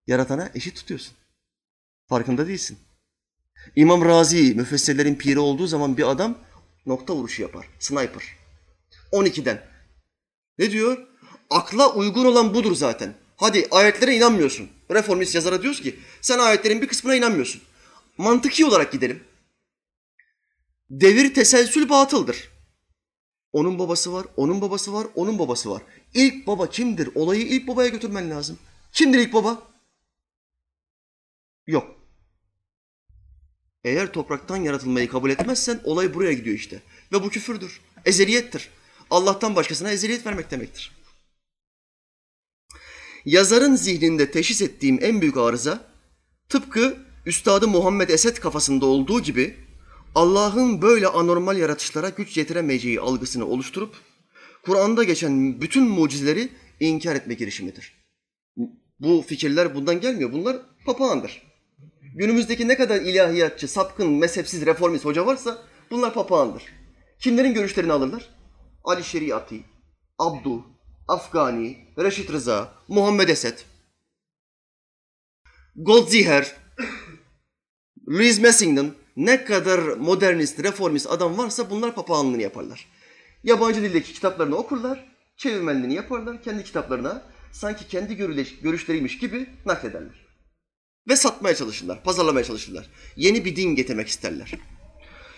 yaratana 0.07 0.51
eşit 0.55 0.77
tutuyorsun. 0.77 1.15
Farkında 2.07 2.47
değilsin. 2.47 2.79
İmam 3.77 4.05
Razi 4.05 4.55
müfessirlerin 4.55 5.15
piri 5.15 5.39
olduğu 5.39 5.67
zaman 5.67 5.97
bir 5.97 6.11
adam 6.11 6.39
nokta 6.87 7.15
vuruşu 7.15 7.43
yapar. 7.43 7.69
Sniper. 7.79 8.38
12'den. 9.13 9.67
Ne 10.59 10.71
diyor? 10.71 11.07
Akla 11.51 11.95
uygun 11.95 12.25
olan 12.25 12.55
budur 12.55 12.75
zaten. 12.75 13.15
Hadi 13.37 13.69
ayetlere 13.71 14.17
inanmıyorsun. 14.17 14.69
Reformist 14.91 15.35
yazara 15.35 15.63
diyoruz 15.63 15.83
ki 15.83 15.99
sen 16.21 16.39
ayetlerin 16.39 16.83
bir 16.83 16.89
kısmına 16.89 17.15
inanmıyorsun. 17.15 17.63
Mantıki 18.19 18.67
olarak 18.67 18.93
gidelim. 18.93 19.25
Devir 20.91 21.35
teselsül 21.35 21.89
batıldır. 21.89 22.49
Onun 23.53 23.79
babası 23.79 24.13
var, 24.13 24.27
onun 24.37 24.61
babası 24.61 24.93
var, 24.93 25.07
onun 25.15 25.39
babası 25.39 25.71
var. 25.71 25.83
İlk 26.15 26.47
baba 26.47 26.71
kimdir? 26.71 27.11
Olayı 27.15 27.47
ilk 27.47 27.69
babaya 27.69 27.89
götürmen 27.89 28.31
lazım. 28.31 28.59
Kimdir 28.93 29.19
ilk 29.19 29.33
baba? 29.33 29.63
Yok. 31.67 31.97
Eğer 33.85 34.13
topraktan 34.13 34.57
yaratılmayı 34.57 35.09
kabul 35.09 35.31
etmezsen 35.31 35.81
olay 35.85 36.15
buraya 36.15 36.33
gidiyor 36.33 36.57
işte. 36.57 36.83
Ve 37.13 37.23
bu 37.23 37.29
küfürdür, 37.29 37.81
ezeliyettir. 38.05 38.71
Allah'tan 39.11 39.57
başkasına 39.57 39.91
eziliyet 39.91 40.27
vermek 40.27 40.51
demektir. 40.51 40.93
Yazarın 43.25 43.77
zihninde 43.77 44.31
teşhis 44.31 44.63
ettiğim 44.63 44.99
en 45.03 45.21
büyük 45.21 45.37
arıza, 45.37 45.87
tıpkı 46.49 46.97
Üstadı 47.27 47.69
Muhammed 47.69 48.09
Esed 48.09 48.37
kafasında 48.37 48.87
olduğu 48.87 49.23
gibi 49.23 49.57
Allah'ın 50.15 50.83
böyle 50.83 51.09
anormal 51.09 51.57
yaratışlara 51.57 52.09
güç 52.09 52.37
yetiremeyeceği 52.37 53.01
algısını 53.01 53.47
oluşturup 53.47 53.97
Kur'an'da 54.63 55.05
geçen 55.05 55.61
bütün 55.61 55.89
mucizeleri 55.89 56.49
inkar 56.81 57.17
etme 57.17 57.35
girişimidir. 57.35 57.93
Bu 59.01 59.25
fikirler 59.27 59.75
bundan 59.75 60.01
gelmiyor. 60.01 60.33
Bunlar 60.33 60.57
papağandır. 60.87 61.43
Günümüzdeki 62.15 62.69
ne 62.69 62.77
kadar 62.77 63.01
ilahiyatçı, 63.01 63.69
sapkın, 63.69 64.11
mezhepsiz, 64.13 64.67
reformist 64.67 65.05
hoca 65.05 65.27
varsa 65.27 65.59
bunlar 65.91 66.15
papağandır. 66.15 66.63
Kimlerin 67.19 67.55
görüşlerini 67.55 67.93
alırlar? 67.93 68.38
Ali 68.85 69.05
Şeriati, 69.05 69.65
Abdu, 70.19 70.65
Afgani, 71.09 71.79
Reşit 71.99 72.33
Rıza, 72.33 72.75
Muhammed 72.89 73.29
Esed. 73.29 73.59
Goldziher, 75.77 76.57
Louis 78.09 78.41
Messington 78.41 78.95
ne 79.17 79.45
kadar 79.45 79.79
modernist, 79.79 80.63
reformist 80.65 81.07
adam 81.07 81.39
varsa 81.39 81.71
bunlar 81.71 81.95
papağanlığını 81.95 82.43
yaparlar. 82.43 82.87
Yabancı 83.45 83.83
dildeki 83.83 84.13
kitaplarını 84.13 84.57
okurlar, 84.57 85.09
çevirmenliğini 85.37 85.95
yaparlar 85.95 86.43
kendi 86.43 86.65
kitaplarına 86.65 87.23
sanki 87.53 87.89
kendi 87.89 88.17
görüşleriymiş 88.63 89.19
gibi 89.19 89.47
naklederler. 89.67 90.29
Ve 91.09 91.17
satmaya 91.17 91.55
çalışırlar, 91.55 92.03
pazarlamaya 92.03 92.45
çalışırlar. 92.45 92.91
Yeni 93.17 93.45
bir 93.45 93.57
din 93.57 93.75
getirmek 93.75 94.09
isterler. 94.09 94.55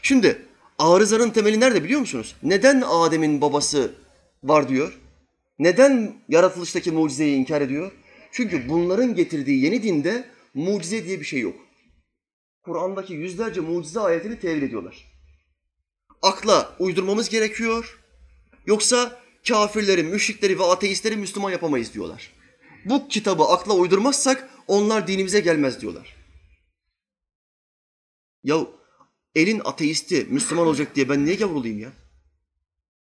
Şimdi 0.03 0.47
arızanın 0.81 1.31
temeli 1.31 1.61
nerede 1.61 1.85
biliyor 1.85 2.01
musunuz? 2.01 2.37
Neden 2.43 2.83
Adem'in 2.87 3.41
babası 3.41 3.95
var 4.43 4.69
diyor? 4.69 4.99
Neden 5.59 6.15
yaratılıştaki 6.29 6.93
mucizeyi 6.93 7.37
inkar 7.37 7.61
ediyor? 7.61 7.93
Çünkü 8.33 8.69
bunların 8.69 9.15
getirdiği 9.15 9.65
yeni 9.65 9.83
dinde 9.83 10.25
mucize 10.55 11.05
diye 11.05 11.21
bir 11.21 11.25
şey 11.25 11.41
yok. 11.41 11.57
Kur'an'daki 12.63 13.15
yüzlerce 13.15 13.61
mucize 13.61 14.01
ayetini 14.01 14.41
tevil 14.41 14.63
ediyorlar. 14.63 15.05
Akla 16.23 16.77
uydurmamız 16.79 17.29
gerekiyor. 17.29 18.01
Yoksa 18.67 19.21
kafirleri, 19.49 20.03
müşrikleri 20.03 20.59
ve 20.59 20.65
ateistleri 20.65 21.17
Müslüman 21.17 21.51
yapamayız 21.51 21.95
diyorlar. 21.95 22.33
Bu 22.85 23.09
kitabı 23.09 23.45
akla 23.45 23.75
uydurmazsak 23.75 24.51
onlar 24.67 25.07
dinimize 25.07 25.41
gelmez 25.41 25.81
diyorlar. 25.81 26.17
Ya 28.45 28.57
elin 29.35 29.61
ateisti 29.65 30.27
Müslüman 30.31 30.67
olacak 30.67 30.97
diye 30.97 31.09
ben 31.09 31.25
niye 31.25 31.37
gavrulayım 31.37 31.79
ya? 31.79 31.93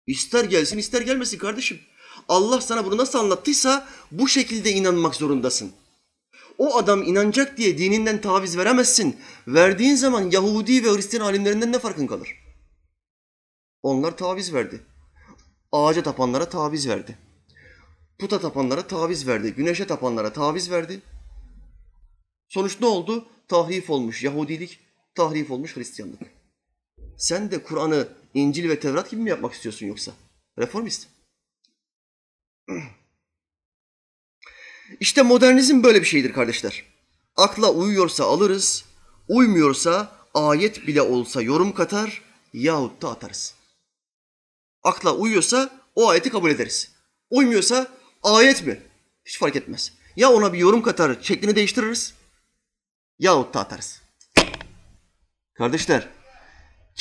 İster 0.07 0.43
gelsin 0.43 0.77
ister 0.77 1.01
gelmesin 1.01 1.37
kardeşim. 1.37 1.79
Allah 2.27 2.61
sana 2.61 2.85
bunu 2.85 2.97
nasıl 2.97 3.19
anlattıysa 3.19 3.87
bu 4.11 4.27
şekilde 4.27 4.71
inanmak 4.71 5.15
zorundasın. 5.15 5.71
O 6.57 6.77
adam 6.77 7.03
inanacak 7.03 7.57
diye 7.57 7.77
dininden 7.77 8.21
taviz 8.21 8.57
veremezsin. 8.57 9.19
Verdiğin 9.47 9.95
zaman 9.95 10.31
Yahudi 10.31 10.83
ve 10.83 10.95
Hristiyan 10.95 11.25
alimlerinden 11.25 11.71
ne 11.71 11.79
farkın 11.79 12.07
kalır? 12.07 12.29
Onlar 13.83 14.17
taviz 14.17 14.53
verdi. 14.53 14.81
Ağaca 15.71 16.03
tapanlara 16.03 16.49
taviz 16.49 16.87
verdi. 16.87 17.17
Puta 18.19 18.39
tapanlara 18.39 18.87
taviz 18.87 19.27
verdi. 19.27 19.53
Güneşe 19.53 19.87
tapanlara 19.87 20.33
taviz 20.33 20.71
verdi. 20.71 21.01
Sonuç 22.47 22.81
ne 22.81 22.87
oldu? 22.87 23.25
Tahrif 23.47 23.89
olmuş 23.89 24.23
Yahudilik, 24.23 24.79
tahrif 25.15 25.51
olmuş 25.51 25.77
Hristiyanlık. 25.77 26.19
Sen 27.17 27.51
de 27.51 27.63
Kur'an'ı 27.63 28.07
İncil 28.33 28.69
ve 28.69 28.79
Tevrat 28.79 29.11
gibi 29.11 29.21
mi 29.21 29.29
yapmak 29.29 29.53
istiyorsun 29.53 29.85
yoksa? 29.85 30.11
Reformist. 30.59 31.07
İşte 34.99 35.21
modernizm 35.21 35.83
böyle 35.83 36.01
bir 36.01 36.05
şeydir 36.05 36.33
kardeşler. 36.33 36.83
Akla 37.35 37.71
uyuyorsa 37.71 38.25
alırız, 38.25 38.85
uymuyorsa 39.27 40.11
ayet 40.33 40.87
bile 40.87 41.01
olsa 41.01 41.41
yorum 41.41 41.73
katar 41.73 42.21
yahut 42.53 43.01
da 43.01 43.11
atarız. 43.11 43.55
Akla 44.83 45.15
uyuyorsa 45.15 45.81
o 45.95 46.09
ayeti 46.09 46.29
kabul 46.29 46.49
ederiz. 46.49 46.91
Uymuyorsa 47.29 47.87
ayet 48.23 48.65
mi? 48.65 48.81
Hiç 49.25 49.39
fark 49.39 49.55
etmez. 49.55 49.93
Ya 50.15 50.31
ona 50.31 50.53
bir 50.53 50.57
yorum 50.59 50.81
katar, 50.81 51.17
şeklini 51.21 51.55
değiştiririz 51.55 52.13
yahut 53.19 53.53
da 53.53 53.59
atarız. 53.59 54.04
Kardeşler, 55.57 56.07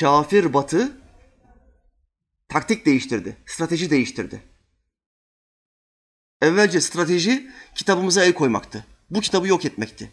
kafir 0.01 0.55
batı 0.55 0.93
taktik 2.49 2.87
değiştirdi, 2.87 3.37
strateji 3.47 3.91
değiştirdi. 3.91 4.43
Evvelce 6.43 6.81
strateji 6.81 7.51
kitabımıza 7.75 8.25
el 8.25 8.33
koymaktı. 8.33 8.87
Bu 9.11 9.21
kitabı 9.21 9.49
yok 9.49 9.65
etmekti. 9.65 10.13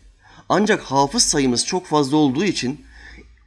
Ancak 0.50 0.82
hafız 0.82 1.24
sayımız 1.24 1.66
çok 1.66 1.86
fazla 1.86 2.18
olduğu 2.18 2.44
için, 2.44 2.86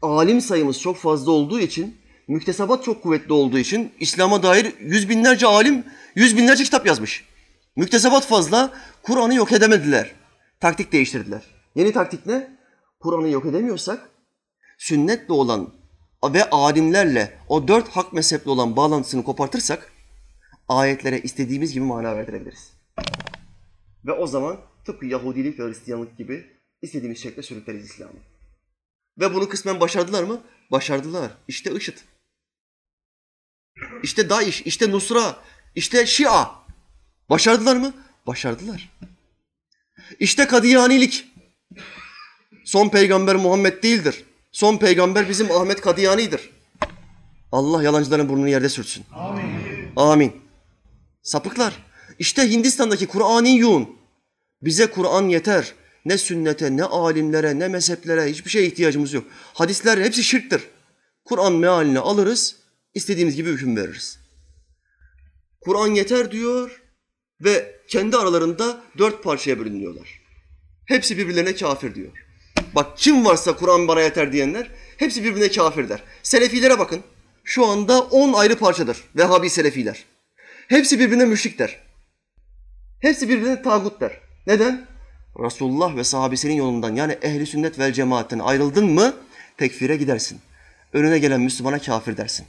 alim 0.02 0.40
sayımız 0.40 0.80
çok 0.80 0.96
fazla 0.96 1.32
olduğu 1.32 1.60
için, 1.60 1.96
müktesebat 2.28 2.84
çok 2.84 3.02
kuvvetli 3.02 3.32
olduğu 3.32 3.58
için 3.58 3.92
İslam'a 4.00 4.42
dair 4.42 4.74
yüz 4.80 5.08
binlerce 5.08 5.46
alim, 5.46 5.84
yüz 6.14 6.36
binlerce 6.36 6.64
kitap 6.64 6.86
yazmış. 6.86 7.24
Müktesebat 7.76 8.26
fazla, 8.26 8.72
Kur'an'ı 9.02 9.34
yok 9.34 9.52
edemediler. 9.52 10.14
Taktik 10.60 10.92
değiştirdiler. 10.92 11.42
Yeni 11.74 11.92
taktik 11.92 12.26
ne? 12.26 12.56
Kur'an'ı 13.00 13.28
yok 13.28 13.46
edemiyorsak, 13.46 14.13
sünnetle 14.78 15.32
olan 15.32 15.74
ve 16.24 16.50
alimlerle 16.50 17.38
o 17.48 17.68
dört 17.68 17.88
hak 17.88 18.12
mezheple 18.12 18.50
olan 18.50 18.76
bağlantısını 18.76 19.24
kopartırsak, 19.24 19.92
ayetlere 20.68 21.20
istediğimiz 21.20 21.72
gibi 21.72 21.84
mana 21.84 22.16
verdirebiliriz. 22.16 22.72
Ve 24.06 24.12
o 24.12 24.26
zaman 24.26 24.60
tıpkı 24.84 25.06
Yahudilik 25.06 25.58
ve 25.60 25.68
Hristiyanlık 25.68 26.18
gibi 26.18 26.46
istediğimiz 26.82 27.22
şekilde 27.22 27.42
sürükleriz 27.42 27.84
İslam'ı. 27.84 28.18
Ve 29.20 29.34
bunu 29.34 29.48
kısmen 29.48 29.80
başardılar 29.80 30.22
mı? 30.22 30.40
Başardılar. 30.70 31.30
İşte 31.48 31.74
IŞİD. 31.74 31.98
İşte 34.02 34.30
Daesh, 34.30 34.62
işte 34.62 34.90
Nusra, 34.90 35.36
işte 35.74 36.06
Şia. 36.06 36.50
Başardılar 37.30 37.76
mı? 37.76 37.94
Başardılar. 38.26 38.90
İşte 40.20 40.46
Kadiyanilik. 40.46 41.26
Son 42.64 42.88
peygamber 42.88 43.36
Muhammed 43.36 43.82
değildir. 43.82 44.24
Son 44.54 44.78
peygamber 44.78 45.28
bizim 45.28 45.50
Ahmet 45.50 45.80
Kadiyani'dir. 45.80 46.50
Allah 47.52 47.82
yalancıların 47.82 48.28
burnunu 48.28 48.48
yerde 48.48 48.68
sürtsün. 48.68 49.04
Amin. 49.12 49.44
Amin. 49.96 50.32
Sapıklar. 51.22 51.86
İşte 52.18 52.50
Hindistan'daki 52.50 53.06
Kur'an'ın 53.06 53.48
yoğun. 53.48 53.96
Bize 54.62 54.86
Kur'an 54.86 55.28
yeter. 55.28 55.74
Ne 56.04 56.18
sünnete, 56.18 56.76
ne 56.76 56.84
alimlere, 56.84 57.58
ne 57.58 57.68
mezheplere 57.68 58.24
hiçbir 58.24 58.50
şeye 58.50 58.66
ihtiyacımız 58.66 59.12
yok. 59.12 59.24
Hadisler 59.54 59.98
hepsi 59.98 60.24
şirktir. 60.24 60.62
Kur'an 61.24 61.52
mealini 61.52 61.98
alırız, 61.98 62.56
istediğimiz 62.94 63.36
gibi 63.36 63.50
hüküm 63.50 63.76
veririz. 63.76 64.18
Kur'an 65.60 65.88
yeter 65.88 66.30
diyor 66.30 66.82
ve 67.40 67.80
kendi 67.88 68.16
aralarında 68.16 68.80
dört 68.98 69.22
parçaya 69.24 69.58
bölünüyorlar. 69.58 70.20
Hepsi 70.86 71.18
birbirlerine 71.18 71.54
kafir 71.54 71.94
diyor. 71.94 72.23
Bak 72.74 72.98
kim 72.98 73.24
varsa 73.24 73.56
Kur'an 73.56 73.88
bana 73.88 74.00
yeter 74.00 74.32
diyenler 74.32 74.70
hepsi 74.96 75.24
birbirine 75.24 75.50
kafir 75.50 75.88
der. 75.88 76.02
Selefilere 76.22 76.78
bakın. 76.78 77.00
Şu 77.44 77.66
anda 77.66 78.00
on 78.00 78.32
ayrı 78.32 78.58
parçadır 78.58 79.04
Vehhabi 79.16 79.50
Selefiler. 79.50 80.04
Hepsi 80.68 80.98
birbirine 80.98 81.24
müşrik 81.24 81.58
der. 81.58 81.80
Hepsi 83.00 83.28
birbirine 83.28 83.62
tağut 83.62 84.00
der. 84.00 84.20
Neden? 84.46 84.86
Resulullah 85.38 85.96
ve 85.96 86.04
sahabesinin 86.04 86.54
yolundan 86.54 86.96
yani 86.96 87.18
ehli 87.22 87.46
sünnet 87.46 87.78
vel 87.78 87.92
cemaatten 87.92 88.38
ayrıldın 88.38 88.86
mı 88.86 89.14
tekfire 89.58 89.96
gidersin. 89.96 90.40
Önüne 90.92 91.18
gelen 91.18 91.40
Müslümana 91.40 91.78
kafir 91.78 92.16
dersin. 92.16 92.46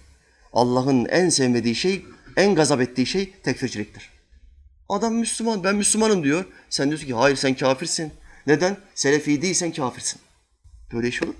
Allah'ın 0.53 1.05
en 1.05 1.29
sevmediği 1.29 1.75
şey, 1.75 2.05
en 2.37 2.55
gazap 2.55 2.81
ettiği 2.81 3.05
şey 3.05 3.33
tekfirciliktir. 3.43 4.09
Adam 4.89 5.15
Müslüman, 5.15 5.63
ben 5.63 5.75
Müslümanım 5.75 6.23
diyor. 6.23 6.45
Sen 6.69 6.89
diyorsun 6.89 7.07
ki 7.07 7.13
hayır 7.13 7.35
sen 7.35 7.53
kafirsin. 7.53 8.13
Neden? 8.47 8.77
Selefi 8.95 9.41
değilsen 9.41 9.73
kafirsin. 9.73 10.21
Böyle 10.93 11.07
iş 11.07 11.23
olur 11.23 11.33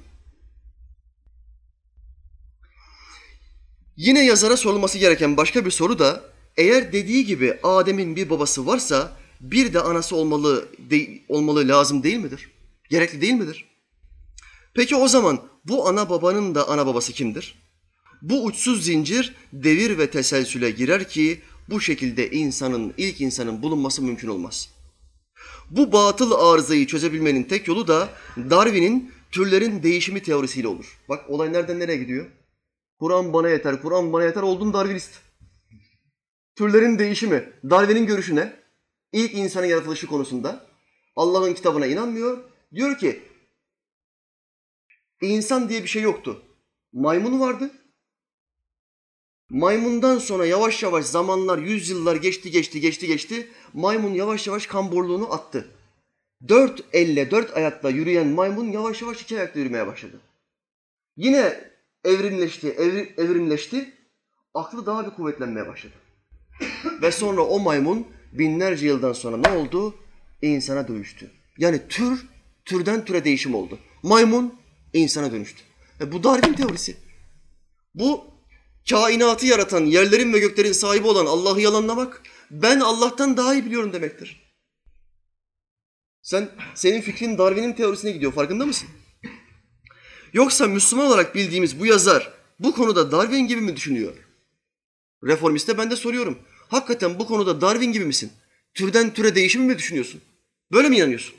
Yine 3.98 4.26
yazara 4.26 4.58
sorulması 4.58 4.98
gereken 4.98 5.38
başka 5.38 5.66
bir 5.66 5.72
soru 5.72 6.00
da 6.00 6.24
eğer 6.58 6.94
dediği 6.94 7.26
gibi 7.26 7.60
Adem'in 7.64 8.16
bir 8.16 8.30
babası 8.30 8.68
varsa 8.68 9.18
bir 9.42 9.74
de 9.74 9.82
anası 9.82 10.16
olmalı 10.16 10.70
de, 10.80 11.22
olmalı 11.30 11.68
lazım 11.68 12.04
değil 12.04 12.18
midir? 12.18 12.52
Gerekli 12.90 13.22
değil 13.22 13.34
midir? 13.34 13.66
Peki 14.74 14.96
o 14.96 15.08
zaman 15.08 15.42
bu 15.66 15.88
ana 15.88 16.10
babanın 16.10 16.56
da 16.56 16.70
ana 16.70 16.88
babası 16.88 17.14
kimdir? 17.14 17.56
Bu 18.22 18.44
uçsuz 18.44 18.86
zincir 18.86 19.36
devir 19.54 19.98
ve 19.98 20.10
teselsüle 20.10 20.72
girer 20.72 21.10
ki 21.10 21.42
bu 21.70 21.82
şekilde 21.82 22.32
insanın, 22.32 22.94
ilk 22.98 23.22
insanın 23.22 23.62
bulunması 23.62 24.02
mümkün 24.02 24.28
olmaz. 24.28 24.75
Bu 25.70 25.92
batıl 25.92 26.32
arızayı 26.32 26.88
çözebilmenin 26.88 27.44
tek 27.44 27.68
yolu 27.68 27.88
da 27.88 28.10
Darwin'in 28.38 29.12
türlerin 29.32 29.84
değişimi 29.84 30.24
teorisiyle 30.24 30.68
olur. 30.68 31.00
Bak 31.10 31.30
olay 31.30 31.54
nereden 31.54 31.80
nereye 31.80 31.98
gidiyor? 31.98 32.26
Kur'an 33.00 33.34
bana 33.34 33.50
yeter, 33.50 33.82
Kur'an 33.82 34.14
bana 34.14 34.24
yeter 34.24 34.42
oldun 34.42 34.74
Darwinist. 34.74 35.14
Türlerin 36.56 37.00
değişimi, 37.00 37.54
Darwin'in 37.70 38.06
görüşü 38.06 38.36
ne? 38.36 38.54
İlk 39.14 39.34
insanın 39.34 39.66
yaratılışı 39.66 40.08
konusunda 40.08 40.66
Allah'ın 41.16 41.54
kitabına 41.54 41.86
inanmıyor. 41.86 42.38
Diyor 42.74 42.98
ki 42.98 43.24
insan 45.22 45.70
diye 45.70 45.84
bir 45.84 45.88
şey 45.88 46.02
yoktu. 46.02 46.42
Maymun 46.94 47.40
vardı. 47.40 47.72
Maymundan 49.50 50.18
sonra 50.18 50.46
yavaş 50.46 50.84
yavaş 50.84 51.06
zamanlar, 51.06 51.58
yüzyıllar 51.58 52.16
geçti 52.16 52.52
geçti 52.52 52.80
geçti 52.80 53.08
geçti. 53.08 53.48
Maymun 53.74 54.14
yavaş 54.14 54.48
yavaş 54.48 54.68
kamburluğunu 54.68 55.34
attı. 55.34 55.68
Dört 56.48 56.84
elle, 56.94 57.32
dört 57.32 57.58
ayakla 57.58 57.90
yürüyen 57.90 58.28
maymun 58.28 58.72
yavaş 58.72 59.02
yavaş 59.02 59.22
iki 59.22 59.38
ayakla 59.38 59.60
yürümeye 59.60 59.88
başladı. 59.88 60.20
Yine 61.18 61.72
evrimleşti, 62.04 62.70
evri, 62.70 63.14
evrimleşti. 63.18 63.94
Aklı 64.54 64.86
daha 64.86 65.06
bir 65.06 65.12
kuvvetlenmeye 65.12 65.68
başladı. 65.68 65.94
Ve 67.02 67.12
sonra 67.12 67.42
o 67.42 67.60
maymun 67.60 68.08
binlerce 68.34 68.88
yıldan 68.88 69.14
sonra 69.14 69.38
ne 69.38 69.50
oldu? 69.50 69.96
İnsana 70.42 70.88
dönüştü. 70.88 71.32
Yani 71.58 71.82
tür 71.90 72.26
Türden 72.66 73.06
türe 73.06 73.26
değişim 73.26 73.56
oldu. 73.56 73.80
Maymun 74.04 74.56
insana 74.94 75.32
dönüştü. 75.32 75.62
E 76.02 76.12
bu 76.12 76.24
Darwin 76.24 76.54
teorisi. 76.54 76.98
Bu 77.96 78.35
kainatı 78.90 79.46
yaratan, 79.46 79.86
yerlerin 79.86 80.34
ve 80.34 80.40
göklerin 80.40 80.72
sahibi 80.72 81.08
olan 81.08 81.26
Allah'ı 81.26 81.62
yalanlamak, 81.62 82.22
ben 82.52 82.80
Allah'tan 82.80 83.38
daha 83.38 83.54
iyi 83.54 83.66
biliyorum 83.66 83.94
demektir. 83.94 84.46
Sen, 86.22 86.50
senin 86.76 87.02
fikrin 87.02 87.38
Darwin'in 87.38 87.74
teorisine 87.74 88.12
gidiyor, 88.12 88.32
farkında 88.34 88.66
mısın? 88.66 88.90
Yoksa 90.34 90.68
Müslüman 90.68 91.06
olarak 91.06 91.36
bildiğimiz 91.36 91.80
bu 91.80 91.86
yazar 91.86 92.34
bu 92.60 92.76
konuda 92.76 93.12
Darwin 93.12 93.48
gibi 93.48 93.62
mi 93.62 93.76
düşünüyor? 93.76 94.14
Reformiste 95.24 95.78
ben 95.78 95.92
de 95.92 95.96
soruyorum. 95.96 96.40
Hakikaten 96.68 97.20
bu 97.20 97.28
konuda 97.28 97.62
Darwin 97.62 97.92
gibi 97.92 98.06
misin? 98.06 98.32
Türden 98.74 99.14
türe 99.14 99.36
değişimi 99.36 99.66
mi 99.66 99.78
düşünüyorsun? 99.78 100.22
Böyle 100.72 100.90
mi 100.90 100.98
inanıyorsun? 100.98 101.36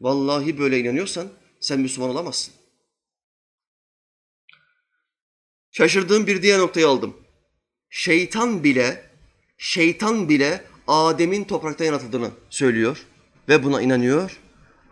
Vallahi 0.00 0.58
böyle 0.58 0.78
inanıyorsan 0.80 1.28
sen 1.60 1.80
Müslüman 1.80 2.10
olamazsın. 2.10 2.54
Şaşırdığım 5.76 6.26
bir 6.26 6.42
diğer 6.42 6.58
noktayı 6.58 6.88
aldım. 6.88 7.16
Şeytan 7.90 8.64
bile, 8.64 9.10
şeytan 9.58 10.28
bile 10.28 10.64
Adem'in 10.86 11.44
topraktan 11.44 11.84
yaratıldığını 11.84 12.30
söylüyor 12.50 13.06
ve 13.48 13.62
buna 13.62 13.82
inanıyor 13.82 14.40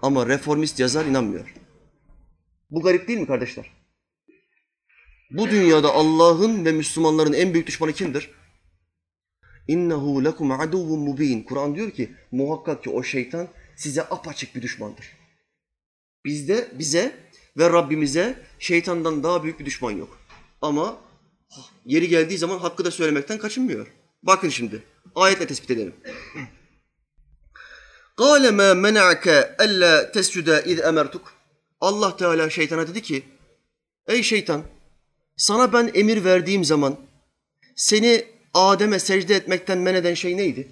ama 0.03 0.27
reformist 0.27 0.81
yazar 0.81 1.07
inanmıyor. 1.07 1.55
Bu 2.71 2.83
garip 2.83 3.09
değil 3.09 3.19
mi 3.19 3.27
kardeşler? 3.27 3.71
Bu 5.31 5.51
dünyada 5.51 5.93
Allah'ın 5.93 6.65
ve 6.65 6.73
Müslümanların 6.73 7.33
en 7.33 7.55
büyük 7.55 7.67
düşmanı 7.67 7.93
kimdir? 7.93 8.31
İnnehu 9.69 10.25
lekum 10.25 10.51
aduvun 10.51 11.01
mubin. 11.01 11.43
Kur'an 11.43 11.75
diyor 11.75 11.91
ki 11.91 12.13
muhakkak 12.33 12.85
ki 12.85 12.91
o 12.91 13.03
şeytan 13.03 13.49
size 13.77 14.03
apaçık 14.03 14.55
bir 14.55 14.63
düşmandır. 14.63 15.07
Bizde 16.25 16.69
bize 16.79 17.17
ve 17.59 17.71
Rabbimize 17.71 18.43
şeytandan 18.59 19.23
daha 19.23 19.45
büyük 19.45 19.61
bir 19.61 19.65
düşman 19.67 19.91
yok. 19.91 20.22
Ama 20.62 20.98
yeri 21.86 22.08
geldiği 22.08 22.38
zaman 22.38 22.60
hakkı 22.60 22.86
da 22.86 22.92
söylemekten 22.92 23.38
kaçınmıyor. 23.38 23.88
Bakın 24.24 24.50
şimdi 24.50 24.84
ayetle 25.16 25.48
tespit 25.48 25.72
edelim. 25.72 25.96
قَالَ 28.18 28.44
مَا 28.60 28.70
مَنَعَكَ 28.88 29.56
أَلَّا 29.56 30.12
تَسْجُدَ 30.12 30.62
اِذْ 30.62 30.82
اَمَرْتُكَ 30.82 31.22
Allah 31.82 32.18
Teala 32.18 32.50
şeytana 32.50 32.88
dedi 32.88 33.02
ki, 33.02 33.24
Ey 34.08 34.24
şeytan, 34.24 34.64
sana 35.38 35.74
ben 35.74 35.92
emir 35.94 36.24
verdiğim 36.24 36.66
zaman 36.66 36.98
seni 37.76 38.26
Adem'e 38.54 39.00
secde 39.00 39.36
etmekten 39.36 39.78
men 39.78 39.96
eden 39.96 40.14
şey 40.14 40.38
neydi? 40.38 40.68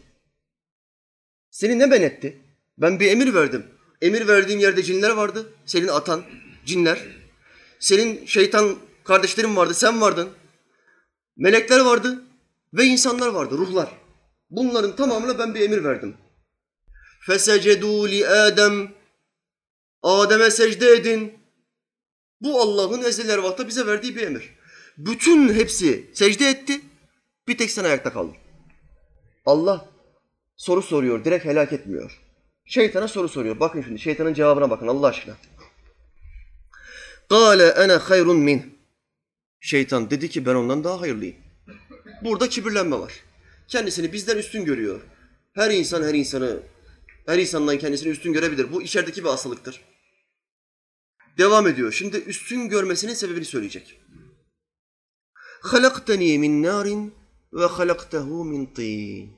Seni 1.51 1.79
ne 1.79 1.85
men 1.85 2.01
etti? 2.01 2.37
Ben 2.77 2.99
bir 2.99 3.11
emir 3.11 3.33
verdim. 3.33 3.65
Emir 4.01 4.27
verdiğim 4.27 4.59
yerde 4.59 4.83
cinler 4.83 5.09
vardı. 5.09 5.53
Senin 5.65 5.87
atan, 5.87 6.23
cinler. 6.65 6.99
Senin 7.79 8.25
şeytan 8.25 8.75
kardeşlerin 9.10 9.56
vardı, 9.56 9.74
sen 9.74 10.00
vardın. 10.00 10.28
Melekler 11.36 11.80
vardı 11.80 12.22
ve 12.74 12.84
insanlar 12.84 13.28
vardı, 13.28 13.58
ruhlar. 13.58 13.88
Bunların 14.50 14.96
tamamına 14.96 15.38
ben 15.38 15.54
bir 15.54 15.60
emir 15.60 15.84
verdim. 15.84 16.16
Fesecedû 17.26 18.10
li 18.10 18.28
Adem. 18.28 18.92
Adem'e 20.02 20.50
secde 20.50 20.90
edin. 20.90 21.38
Bu 22.40 22.60
Allah'ın 22.60 23.02
ezel 23.02 23.28
ervahta 23.28 23.68
bize 23.68 23.86
verdiği 23.86 24.16
bir 24.16 24.22
emir. 24.22 24.54
Bütün 24.98 25.54
hepsi 25.54 26.10
secde 26.14 26.48
etti. 26.48 26.80
Bir 27.48 27.58
tek 27.58 27.70
sen 27.70 27.84
ayakta 27.84 28.12
kaldın. 28.12 28.36
Allah 29.46 29.88
soru 30.56 30.82
soruyor, 30.82 31.24
direkt 31.24 31.44
helak 31.44 31.72
etmiyor. 31.72 32.20
Şeytana 32.64 33.08
soru 33.08 33.28
soruyor. 33.28 33.60
Bakın 33.60 33.82
şimdi 33.82 33.98
şeytanın 33.98 34.34
cevabına 34.34 34.70
bakın 34.70 34.88
Allah 34.88 35.06
aşkına. 35.06 35.34
Kale 37.28 37.68
ene 37.68 37.92
hayrun 37.92 38.38
min. 38.38 38.79
Şeytan 39.60 40.10
dedi 40.10 40.30
ki 40.30 40.46
ben 40.46 40.54
ondan 40.54 40.84
daha 40.84 41.00
hayırlıyım. 41.00 41.36
Burada 42.22 42.48
kibirlenme 42.48 42.98
var. 42.98 43.12
Kendisini 43.68 44.12
bizden 44.12 44.36
üstün 44.36 44.64
görüyor. 44.64 45.00
Her 45.52 45.70
insan 45.70 46.02
her 46.02 46.14
insanı, 46.14 46.60
her 47.26 47.38
insandan 47.38 47.78
kendisini 47.78 48.08
üstün 48.08 48.32
görebilir. 48.32 48.72
Bu 48.72 48.82
içerideki 48.82 49.24
bir 49.24 49.28
hastalıktır. 49.28 49.80
Devam 51.38 51.66
ediyor. 51.66 51.92
Şimdi 51.92 52.16
üstün 52.16 52.68
görmesinin 52.68 53.14
sebebini 53.14 53.44
söyleyecek. 53.44 54.00
Min 56.38 56.62
narin 56.62 57.14
ve 57.52 57.64
halaktehu 57.64 58.44
min 58.44 58.66
tin. 58.66 59.32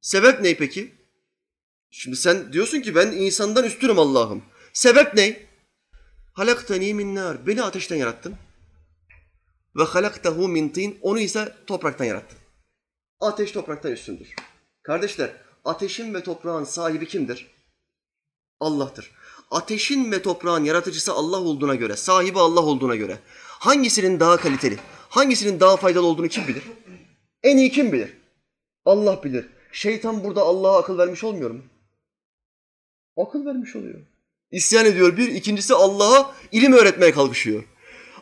Sebep 0.00 0.40
ne 0.40 0.56
peki? 0.56 0.94
Şimdi 1.90 2.16
sen 2.16 2.52
diyorsun 2.52 2.80
ki 2.80 2.94
ben 2.94 3.12
insandan 3.12 3.64
üstünüm 3.64 3.98
Allah'ım. 3.98 4.42
Sebep 4.72 5.14
ne? 5.14 5.46
Halaktani 6.32 6.94
min 6.94 7.14
nar. 7.14 7.46
Beni 7.46 7.62
ateşten 7.62 7.96
yarattın. 7.96 8.36
Ve 9.76 9.82
halaktehu 9.82 10.48
min 10.48 10.68
tin. 10.68 10.98
Onu 11.02 11.20
ise 11.20 11.54
topraktan 11.66 12.04
yarattın. 12.04 12.38
Ateş 13.20 13.52
topraktan 13.52 13.92
üstündür. 13.92 14.34
Kardeşler, 14.82 15.30
ateşin 15.64 16.14
ve 16.14 16.22
toprağın 16.22 16.64
sahibi 16.64 17.08
kimdir? 17.08 17.50
Allah'tır. 18.60 19.10
Ateşin 19.50 20.12
ve 20.12 20.22
toprağın 20.22 20.64
yaratıcısı 20.64 21.12
Allah 21.12 21.40
olduğuna 21.40 21.74
göre, 21.74 21.96
sahibi 21.96 22.38
Allah 22.38 22.60
olduğuna 22.60 22.96
göre 22.96 23.18
hangisinin 23.46 24.20
daha 24.20 24.36
kaliteli, 24.36 24.78
hangisinin 25.08 25.60
daha 25.60 25.76
faydalı 25.76 26.06
olduğunu 26.06 26.28
kim 26.28 26.48
bilir? 26.48 26.62
En 27.42 27.56
iyi 27.56 27.70
kim 27.70 27.92
bilir? 27.92 28.16
Allah 28.84 29.24
bilir. 29.24 29.46
Şeytan 29.72 30.24
burada 30.24 30.42
Allah'a 30.42 30.78
akıl 30.78 30.98
vermiş 30.98 31.24
olmuyor 31.24 31.50
mu? 31.50 31.62
Akıl 33.16 33.46
vermiş 33.46 33.76
oluyor. 33.76 34.00
İsyan 34.50 34.86
ediyor 34.86 35.16
bir, 35.16 35.28
ikincisi 35.28 35.74
Allah'a 35.74 36.34
ilim 36.52 36.72
öğretmeye 36.72 37.12
kalkışıyor. 37.12 37.64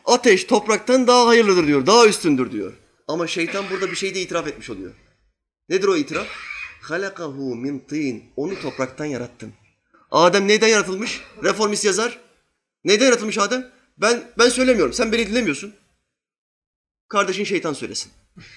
Ateş 0.08 0.44
topraktan 0.44 1.06
daha 1.06 1.26
hayırlıdır 1.26 1.66
diyor, 1.66 1.86
daha 1.86 2.06
üstündür 2.06 2.52
diyor. 2.52 2.72
Ama 3.08 3.26
şeytan 3.26 3.64
burada 3.70 3.90
bir 3.90 3.96
şey 3.96 4.14
de 4.14 4.20
itiraf 4.20 4.46
etmiş 4.46 4.70
oluyor. 4.70 4.94
Nedir 5.68 5.88
o 5.88 5.96
itiraf? 5.96 6.26
Halakahu 6.80 7.56
min 7.56 7.78
tin. 7.78 8.24
Onu 8.36 8.60
topraktan 8.60 9.04
yarattım. 9.04 9.52
Adem 10.10 10.48
neyden 10.48 10.68
yaratılmış? 10.68 11.20
Reformist 11.44 11.84
yazar. 11.84 12.18
Neyden 12.84 13.04
yaratılmış 13.04 13.38
Adem? 13.38 13.70
Ben 13.98 14.22
ben 14.38 14.48
söylemiyorum. 14.48 14.92
Sen 14.92 15.12
beni 15.12 15.26
dinlemiyorsun. 15.26 15.74
Kardeşin 17.08 17.44
şeytan 17.44 17.72
söylesin. 17.72 18.12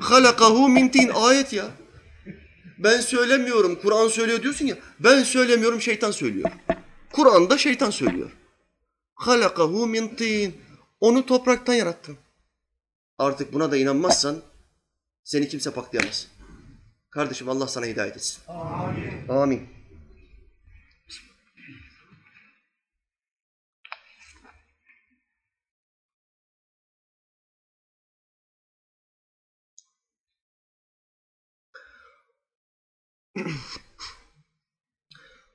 Halakahu 0.00 0.68
min 0.68 0.88
tin. 0.88 1.08
Ayet 1.14 1.52
ya. 1.52 1.68
Ben 2.78 3.00
söylemiyorum. 3.00 3.78
Kur'an 3.82 4.08
söylüyor 4.08 4.42
diyorsun 4.42 4.66
ya. 4.66 4.76
Ben 5.00 5.22
söylemiyorum. 5.22 5.80
Şeytan 5.80 6.10
söylüyor. 6.10 6.50
Kur'an'da 7.12 7.58
şeytan 7.58 7.90
söylüyor. 7.90 8.30
Halakahu 9.20 9.86
min 9.86 10.16
tin. 10.16 10.60
Onu 11.00 11.26
topraktan 11.26 11.74
yarattım. 11.74 12.18
Artık 13.18 13.52
buna 13.52 13.72
da 13.72 13.76
inanmazsan 13.76 14.42
seni 15.24 15.48
kimse 15.48 15.70
paklayamaz. 15.70 16.26
Kardeşim 17.10 17.48
Allah 17.48 17.68
sana 17.68 17.86
hidayet 17.86 18.16
etsin. 18.16 18.42
Amin. 18.48 19.28
Amin. 19.28 19.68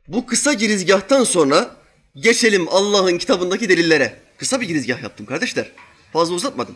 Bu 0.07 0.26
kısa 0.26 0.53
girizgahtan 0.53 1.24
sonra 1.24 1.84
geçelim 2.16 2.68
Allah'ın 2.70 3.18
kitabındaki 3.18 3.70
delillere. 3.70 4.20
Kısa 4.38 4.61
bir 4.61 4.68
girizgah 4.68 5.03
yaptım 5.03 5.26
kardeşler. 5.26 5.72
Fazla 6.13 6.36
uzatmadım. 6.36 6.76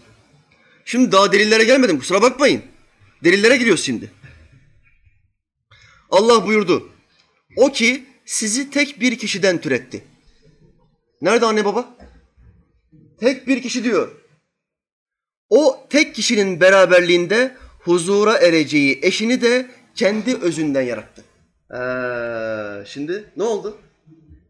Şimdi 0.86 1.12
daha 1.12 1.32
delillere 1.32 1.64
gelmedim 1.64 2.00
kusura 2.00 2.22
bakmayın. 2.22 2.62
Delillere 3.24 3.58
giriyoruz 3.58 3.84
şimdi. 3.84 4.12
Allah 6.10 6.46
buyurdu. 6.46 6.90
O 7.58 7.72
ki 7.72 8.06
sizi 8.26 8.70
tek 8.70 9.00
bir 9.00 9.18
kişiden 9.18 9.62
türetti. 9.62 10.04
Nerede 11.22 11.46
anne 11.46 11.66
baba? 11.66 11.98
Tek 13.20 13.48
bir 13.48 13.62
kişi 13.62 13.84
diyor. 13.84 14.12
O 15.50 15.88
tek 15.90 16.16
kişinin 16.16 16.62
beraberliğinde 16.62 17.58
huzura 17.80 18.38
ereceği 18.38 19.00
eşini 19.02 19.42
de 19.42 19.72
kendi 19.96 20.36
özünden 20.36 20.82
yarattı. 20.82 21.24
Ee, 21.72 22.86
şimdi 22.86 23.32
ne 23.38 23.44
oldu? 23.44 23.78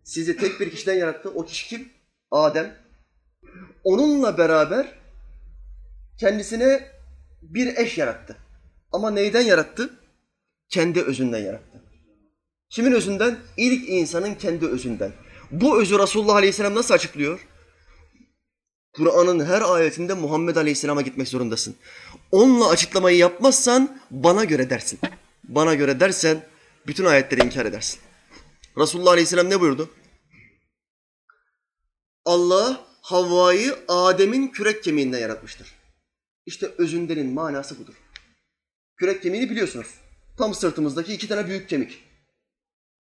Sizi 0.10 0.38
tek 0.38 0.60
bir 0.60 0.72
kişiden 0.72 0.94
yarattı. 0.94 1.30
O 1.36 1.46
kişi 1.46 1.68
kim? 1.68 1.90
Adem. 2.32 2.76
Onunla 3.84 4.38
beraber 4.38 4.88
kendisine 6.20 6.92
bir 7.42 7.78
eş 7.78 7.98
yarattı. 7.98 8.38
Ama 8.92 9.12
neyden 9.12 9.42
yarattı? 9.42 9.90
Kendi 10.70 11.02
özünden 11.02 11.40
yarattı. 11.40 11.84
Kimin 12.70 12.92
özünden? 12.92 13.38
İlk 13.58 13.90
insanın 13.90 14.36
kendi 14.36 14.68
özünden. 14.68 15.12
Bu 15.52 15.82
özü 15.82 16.00
Resulullah 16.00 16.36
Aleyhisselam 16.36 16.76
nasıl 16.76 16.94
açıklıyor? 16.94 17.48
Kur'an'ın 18.94 19.46
her 19.46 19.62
ayetinde 19.62 20.14
Muhammed 20.14 20.56
Aleyhisselam'a 20.56 21.02
gitmek 21.02 21.28
zorundasın. 21.28 21.76
Onunla 22.32 22.70
açıklamayı 22.70 23.18
yapmazsan 23.18 24.02
bana 24.12 24.44
göre 24.44 24.70
dersin. 24.70 25.00
Bana 25.44 25.74
göre 25.76 26.00
dersen 26.00 26.46
bütün 26.88 27.06
ayetleri 27.06 27.46
inkar 27.46 27.66
edersin. 27.66 28.00
Resulullah 28.78 29.12
Aleyhisselam 29.12 29.50
ne 29.50 29.60
buyurdu? 29.60 29.90
Allah 32.30 32.86
Havva'yı 33.02 33.76
Adem'in 33.88 34.48
kürek 34.48 34.84
kemiğinden 34.84 35.20
yaratmıştır. 35.20 35.68
İşte 36.46 36.72
özündenin 36.78 37.34
manası 37.34 37.80
budur. 37.80 37.94
Kürek 38.98 39.24
kemiğini 39.24 39.50
biliyorsunuz. 39.50 39.88
Tam 40.38 40.54
sırtımızdaki 40.54 41.14
iki 41.14 41.28
tane 41.28 41.48
büyük 41.48 41.70
kemik. 41.70 42.04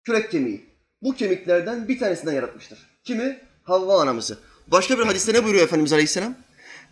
Kürek 0.05 0.31
kemiği. 0.31 0.65
Bu 1.03 1.15
kemiklerden 1.15 1.89
bir 1.89 1.99
tanesinden 1.99 2.33
yaratmıştır. 2.33 2.79
Kimi? 3.05 3.41
Havva 3.65 4.03
anamızı. 4.03 4.39
Başka 4.67 4.99
bir 4.99 5.05
hadiste 5.05 5.33
ne 5.33 5.45
buyuruyor 5.45 5.65
Efendimiz 5.65 5.93
Aleyhisselam? 5.93 6.35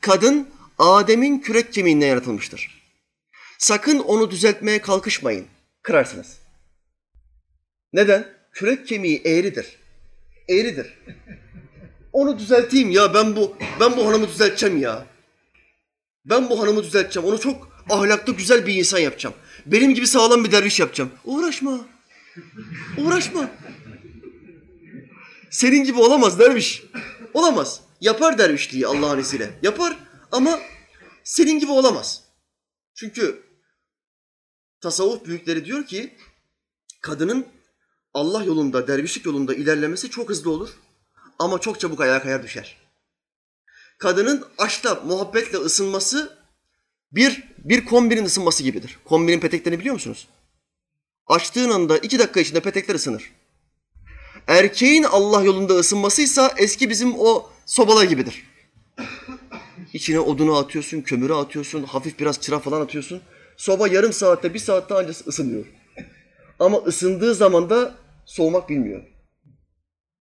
Kadın 0.01 0.49
Adem'in 0.79 1.39
kürek 1.39 1.73
kemiğinden 1.73 2.07
yaratılmıştır. 2.07 2.83
Sakın 3.59 3.99
onu 3.99 4.31
düzeltmeye 4.31 4.81
kalkışmayın. 4.81 5.47
Kırarsınız. 5.83 6.39
Neden? 7.93 8.29
Kürek 8.53 8.87
kemiği 8.87 9.23
eğridir. 9.25 9.79
Eğridir. 10.49 10.99
Onu 12.13 12.39
düzelteyim 12.39 12.91
ya 12.91 13.15
ben 13.15 13.37
bu 13.37 13.57
ben 13.81 13.97
bu 13.97 14.07
hanımı 14.09 14.29
düzelteceğim 14.29 14.79
ya. 14.79 15.07
Ben 16.25 16.51
bu 16.51 16.61
hanımı 16.63 16.85
düzelteceğim. 16.85 17.29
Onu 17.29 17.41
çok 17.41 17.85
ahlaklı 17.91 18.33
güzel 18.33 18.67
bir 18.67 18.75
insan 18.75 18.99
yapacağım. 18.99 19.35
Benim 19.67 19.95
gibi 19.95 20.07
sağlam 20.07 20.45
bir 20.45 20.53
derviş 20.53 20.81
yapacağım. 20.81 21.11
Uğraşma. 21.25 21.81
Uğraşma. 22.99 23.51
Senin 25.51 25.85
gibi 25.85 25.99
olamaz 25.99 26.39
derviş. 26.39 26.83
Olamaz. 27.35 27.81
Yapar 28.01 28.39
dervişliği 28.39 28.87
Allah'ın 28.87 29.19
izniyle. 29.19 29.51
Yapar 29.63 29.97
ama 30.33 30.61
senin 31.25 31.59
gibi 31.59 31.73
olamaz. 31.73 32.23
Çünkü 32.95 33.43
tasavvuf 34.81 35.25
büyükleri 35.25 35.65
diyor 35.65 35.87
ki 35.87 36.15
kadının 37.01 37.47
Allah 38.15 38.45
yolunda, 38.45 38.89
dervişlik 38.89 39.27
yolunda 39.27 39.55
ilerlemesi 39.55 40.11
çok 40.11 40.29
hızlı 40.31 40.51
olur 40.51 40.71
ama 41.41 41.61
çok 41.61 41.81
çabuk 41.81 42.01
ayağa 42.01 42.23
kayar 42.23 42.43
düşer. 42.43 42.77
Kadının 43.99 44.47
aşkla, 44.59 44.95
muhabbetle 44.95 45.59
ısınması 45.59 46.39
bir, 47.13 47.45
bir 47.59 47.85
kombinin 47.85 48.25
ısınması 48.25 48.63
gibidir. 48.63 48.99
Kombinin 49.05 49.41
peteklerini 49.41 49.81
biliyor 49.81 49.95
musunuz? 49.95 50.29
Açtığın 51.27 51.71
anda 51.71 51.99
iki 51.99 52.19
dakika 52.19 52.41
içinde 52.41 52.61
petekler 52.61 52.95
ısınır. 52.95 53.33
Erkeğin 54.47 55.03
Allah 55.03 55.43
yolunda 55.43 55.75
ısınmasıysa 55.75 56.55
eski 56.57 56.91
bizim 56.91 57.15
o 57.19 57.51
sobalar 57.67 58.05
gibidir. 58.05 58.47
İçine 59.93 60.21
odunu 60.21 60.57
atıyorsun, 60.57 61.01
kömürü 61.01 61.35
atıyorsun, 61.35 61.83
hafif 61.83 62.19
biraz 62.19 62.41
çıra 62.41 62.59
falan 62.59 62.81
atıyorsun. 62.81 63.21
Soba 63.57 63.89
yarım 63.89 64.13
saatte, 64.13 64.55
bir 64.55 64.59
saatte 64.59 64.95
ancak 64.95 65.29
ısınıyor. 65.29 65.65
Ama 66.59 66.79
ısındığı 66.79 67.35
zaman 67.35 67.71
da 67.71 67.95
soğumak 68.27 68.69
bilmiyor. 68.69 69.03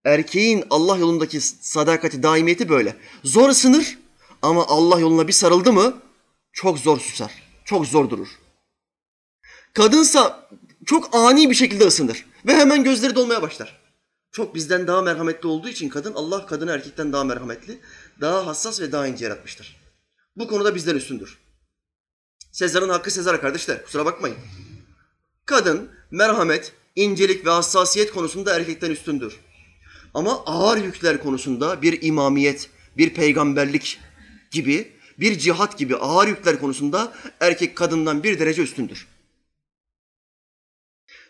Erkeğin 0.10 0.66
Allah 0.70 0.98
yolundaki 0.98 1.42
sadakati, 1.42 2.24
daimiyeti 2.24 2.70
böyle. 2.70 2.98
Zor 3.24 3.50
ısınır 3.50 3.98
ama 4.42 4.66
Allah 4.68 5.00
yoluna 5.00 5.28
bir 5.28 5.34
sarıldı 5.34 5.74
mı 5.74 6.02
çok 6.54 6.80
zor 6.80 7.00
susar, 7.00 7.32
çok 7.66 7.86
zor 7.86 8.10
durur. 8.10 8.28
Kadınsa 9.74 10.50
çok 10.86 11.16
ani 11.16 11.50
bir 11.50 11.56
şekilde 11.56 11.86
ısınır 11.86 12.26
ve 12.46 12.56
hemen 12.56 12.84
gözleri 12.84 13.16
dolmaya 13.16 13.42
başlar. 13.42 13.80
Çok 14.32 14.56
bizden 14.56 14.88
daha 14.88 15.02
merhametli 15.02 15.48
olduğu 15.48 15.70
için 15.70 15.90
kadın, 15.90 16.14
Allah 16.14 16.46
kadını 16.46 16.72
erkekten 16.72 17.14
daha 17.14 17.24
merhametli, 17.24 17.80
daha 18.22 18.48
hassas 18.48 18.82
ve 18.82 18.92
daha 18.92 19.08
ince 19.08 19.26
yaratmıştır. 19.26 19.80
Bu 20.36 20.48
konuda 20.48 20.76
bizden 20.76 20.96
üstündür. 20.96 21.38
Sezar'ın 22.52 22.90
hakkı 22.90 23.12
Sezar 23.12 23.42
kardeşler, 23.42 23.84
kusura 23.86 24.06
bakmayın. 24.06 24.38
Kadın, 25.46 25.92
merhamet, 26.12 26.74
incelik 26.96 27.46
ve 27.46 27.50
hassasiyet 27.50 28.12
konusunda 28.12 28.56
erkekten 28.56 28.92
üstündür. 28.92 29.40
Ama 30.14 30.44
ağır 30.46 30.78
yükler 30.78 31.24
konusunda 31.24 31.82
bir 31.82 32.02
imamiyet, 32.02 32.70
bir 32.98 33.14
peygamberlik 33.14 34.00
gibi, 34.52 34.92
bir 35.20 35.40
cihat 35.40 35.78
gibi 35.78 35.96
ağır 35.96 36.28
yükler 36.28 36.60
konusunda 36.60 37.14
erkek 37.40 37.76
kadından 37.76 38.24
bir 38.24 38.40
derece 38.40 38.62
üstündür. 38.62 39.08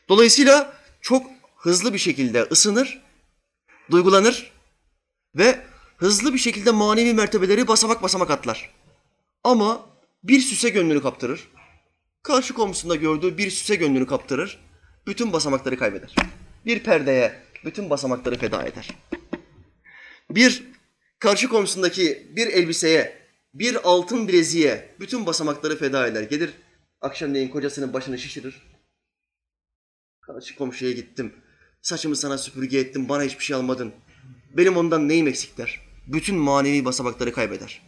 Dolayısıyla 0.10 0.74
çok 1.02 1.28
hızlı 1.56 1.94
bir 1.94 2.00
şekilde 2.00 2.42
ısınır, 2.52 3.02
duygulanır 3.92 4.52
ve 5.36 5.66
hızlı 5.98 6.34
bir 6.34 6.40
şekilde 6.40 6.72
manevi 6.72 7.14
mertebeleri 7.14 7.68
basamak 7.68 8.04
basamak 8.04 8.32
atlar. 8.32 8.70
Ama 9.44 9.90
bir 10.24 10.40
süse 10.40 10.70
gönlünü 10.70 11.02
kaptırır. 11.02 11.48
Karşı 12.24 12.54
komşusunda 12.54 12.96
gördüğü 12.96 13.38
bir 13.38 13.52
süse 13.52 13.76
gönlünü 13.76 14.08
kaptırır. 14.08 14.60
Bütün 15.08 15.34
basamakları 15.34 15.78
kaybeder. 15.78 16.16
Bir 16.66 16.84
perdeye 16.84 17.44
bütün 17.66 17.89
basamakları 17.89 18.38
feda 18.38 18.64
eder. 18.64 18.89
Bir 20.30 20.64
karşı 21.20 21.49
komşusundaki 21.49 22.28
bir 22.36 22.47
elbiseye, 22.47 23.28
bir 23.53 23.78
altın 23.84 24.28
bileziğe 24.28 24.95
bütün 24.99 25.26
basamakları 25.26 25.78
feda 25.78 26.07
eder. 26.07 26.24
Gelir 26.24 26.53
akşamleyin 27.01 27.49
kocasının 27.49 27.93
başını 27.93 28.18
şişirir. 28.18 28.62
Karşı 30.22 30.55
komşuya 30.55 30.91
gittim. 30.91 31.36
Saçımı 31.82 32.16
sana 32.16 32.38
süpürge 32.38 32.80
ettim, 32.80 33.10
bana 33.10 33.24
hiçbir 33.24 33.43
şey 33.43 33.55
almadın. 33.55 33.93
Benim 34.57 34.78
ondan 34.78 35.07
neyim 35.07 35.28
eksik 35.28 35.57
der. 35.57 35.80
Bütün 36.07 36.36
manevi 36.36 36.86
basamakları 36.86 37.34
kaybeder. 37.34 37.82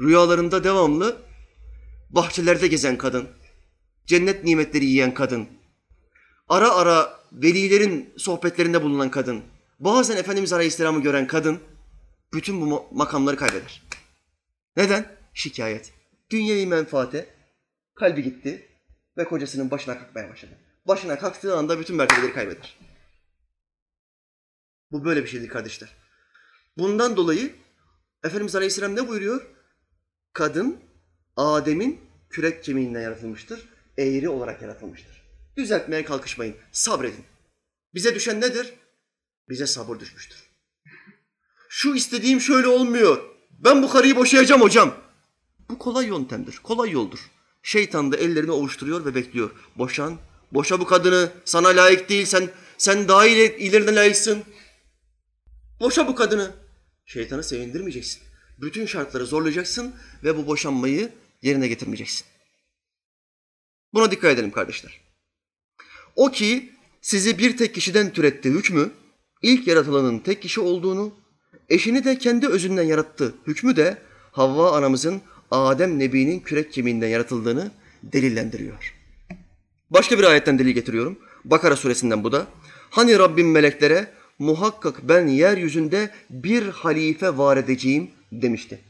Rüyalarında 0.00 0.64
devamlı 0.64 1.22
bahçelerde 2.10 2.68
gezen 2.68 2.98
kadın, 2.98 3.28
cennet 4.06 4.44
nimetleri 4.44 4.84
yiyen 4.84 5.14
kadın, 5.14 5.48
ara 6.48 6.74
ara 6.74 7.20
velilerin 7.32 8.14
sohbetlerinde 8.16 8.82
bulunan 8.82 9.10
kadın, 9.10 9.42
bazen 9.80 10.16
Efendimiz 10.16 10.52
Aleyhisselam'ı 10.52 11.02
gören 11.02 11.26
kadın, 11.26 11.60
bütün 12.32 12.60
bu 12.60 12.86
makamları 12.92 13.36
kaybeder. 13.36 13.82
Neden? 14.76 15.16
Şikayet. 15.34 15.92
Dünyevi 16.30 16.66
menfaate 16.66 17.34
kalbi 17.94 18.22
gitti 18.22 18.68
ve 19.18 19.24
kocasının 19.24 19.70
başına 19.70 19.98
kalkmaya 19.98 20.30
başladı. 20.30 20.52
Başına 20.88 21.18
kalktığı 21.18 21.56
anda 21.56 21.80
bütün 21.80 21.96
mertebeleri 21.96 22.32
kaybeder. 22.32 22.78
Bu 24.92 25.04
böyle 25.04 25.22
bir 25.22 25.28
şeydir 25.28 25.48
kardeşler. 25.48 25.96
Bundan 26.78 27.16
dolayı 27.16 27.54
Efendimiz 28.24 28.56
Aleyhisselam 28.56 28.96
ne 28.96 29.08
buyuruyor? 29.08 29.46
Kadın 30.32 30.80
Adem'in 31.36 32.00
kürek 32.30 32.64
kemiğinden 32.64 33.00
yaratılmıştır. 33.00 33.68
Eğri 33.98 34.28
olarak 34.28 34.62
yaratılmıştır. 34.62 35.15
Düzeltmeye 35.56 36.04
kalkışmayın. 36.04 36.56
Sabredin. 36.72 37.24
Bize 37.94 38.14
düşen 38.14 38.40
nedir? 38.40 38.74
Bize 39.48 39.66
sabır 39.66 40.00
düşmüştür. 40.00 40.38
Şu 41.68 41.94
istediğim 41.94 42.40
şöyle 42.40 42.68
olmuyor. 42.68 43.24
Ben 43.50 43.82
bu 43.82 43.90
karıyı 43.90 44.16
boşayacağım 44.16 44.62
hocam. 44.62 44.94
Bu 45.68 45.78
kolay 45.78 46.06
yöntemdir. 46.06 46.58
Kolay 46.62 46.90
yoldur. 46.90 47.30
Şeytan 47.62 48.12
da 48.12 48.16
ellerini 48.16 48.50
ovuşturuyor 48.50 49.04
ve 49.04 49.14
bekliyor. 49.14 49.50
Boşan. 49.76 50.18
Boşa 50.52 50.80
bu 50.80 50.86
kadını. 50.86 51.32
Sana 51.44 51.68
layık 51.68 52.08
değil. 52.08 52.26
Sen 52.26 52.50
sen 52.78 53.08
daha 53.08 53.26
ileride 53.26 53.94
layıksın. 53.94 54.44
Boşa 55.80 56.08
bu 56.08 56.14
kadını. 56.14 56.54
Şeytanı 57.06 57.44
sevindirmeyeceksin. 57.44 58.22
Bütün 58.58 58.86
şartları 58.86 59.26
zorlayacaksın 59.26 59.94
ve 60.24 60.36
bu 60.36 60.46
boşanmayı 60.46 61.12
yerine 61.42 61.68
getirmeyeceksin. 61.68 62.26
Buna 63.94 64.10
dikkat 64.10 64.32
edelim 64.32 64.50
kardeşler. 64.50 65.05
O 66.16 66.30
ki 66.30 66.70
sizi 67.00 67.38
bir 67.38 67.56
tek 67.56 67.74
kişiden 67.74 68.12
türetti 68.12 68.50
hükmü, 68.50 68.90
ilk 69.42 69.66
yaratılanın 69.66 70.18
tek 70.18 70.42
kişi 70.42 70.60
olduğunu, 70.60 71.14
eşini 71.68 72.04
de 72.04 72.18
kendi 72.18 72.48
özünden 72.48 72.82
yarattı 72.82 73.34
hükmü 73.46 73.76
de 73.76 73.98
Havva 74.32 74.76
anamızın 74.76 75.20
Adem 75.50 75.98
Nebi'nin 75.98 76.40
kürek 76.40 76.72
kemiğinden 76.72 77.08
yaratıldığını 77.08 77.70
delillendiriyor. 78.02 78.94
Başka 79.90 80.18
bir 80.18 80.24
ayetten 80.24 80.58
delil 80.58 80.70
getiriyorum. 80.70 81.18
Bakara 81.44 81.76
suresinden 81.76 82.24
bu 82.24 82.32
da. 82.32 82.46
Hani 82.90 83.18
Rabbim 83.18 83.50
meleklere 83.50 84.10
muhakkak 84.38 85.08
ben 85.08 85.26
yeryüzünde 85.26 86.10
bir 86.30 86.68
halife 86.68 87.38
var 87.38 87.56
edeceğim 87.56 88.10
demişti. 88.32 88.80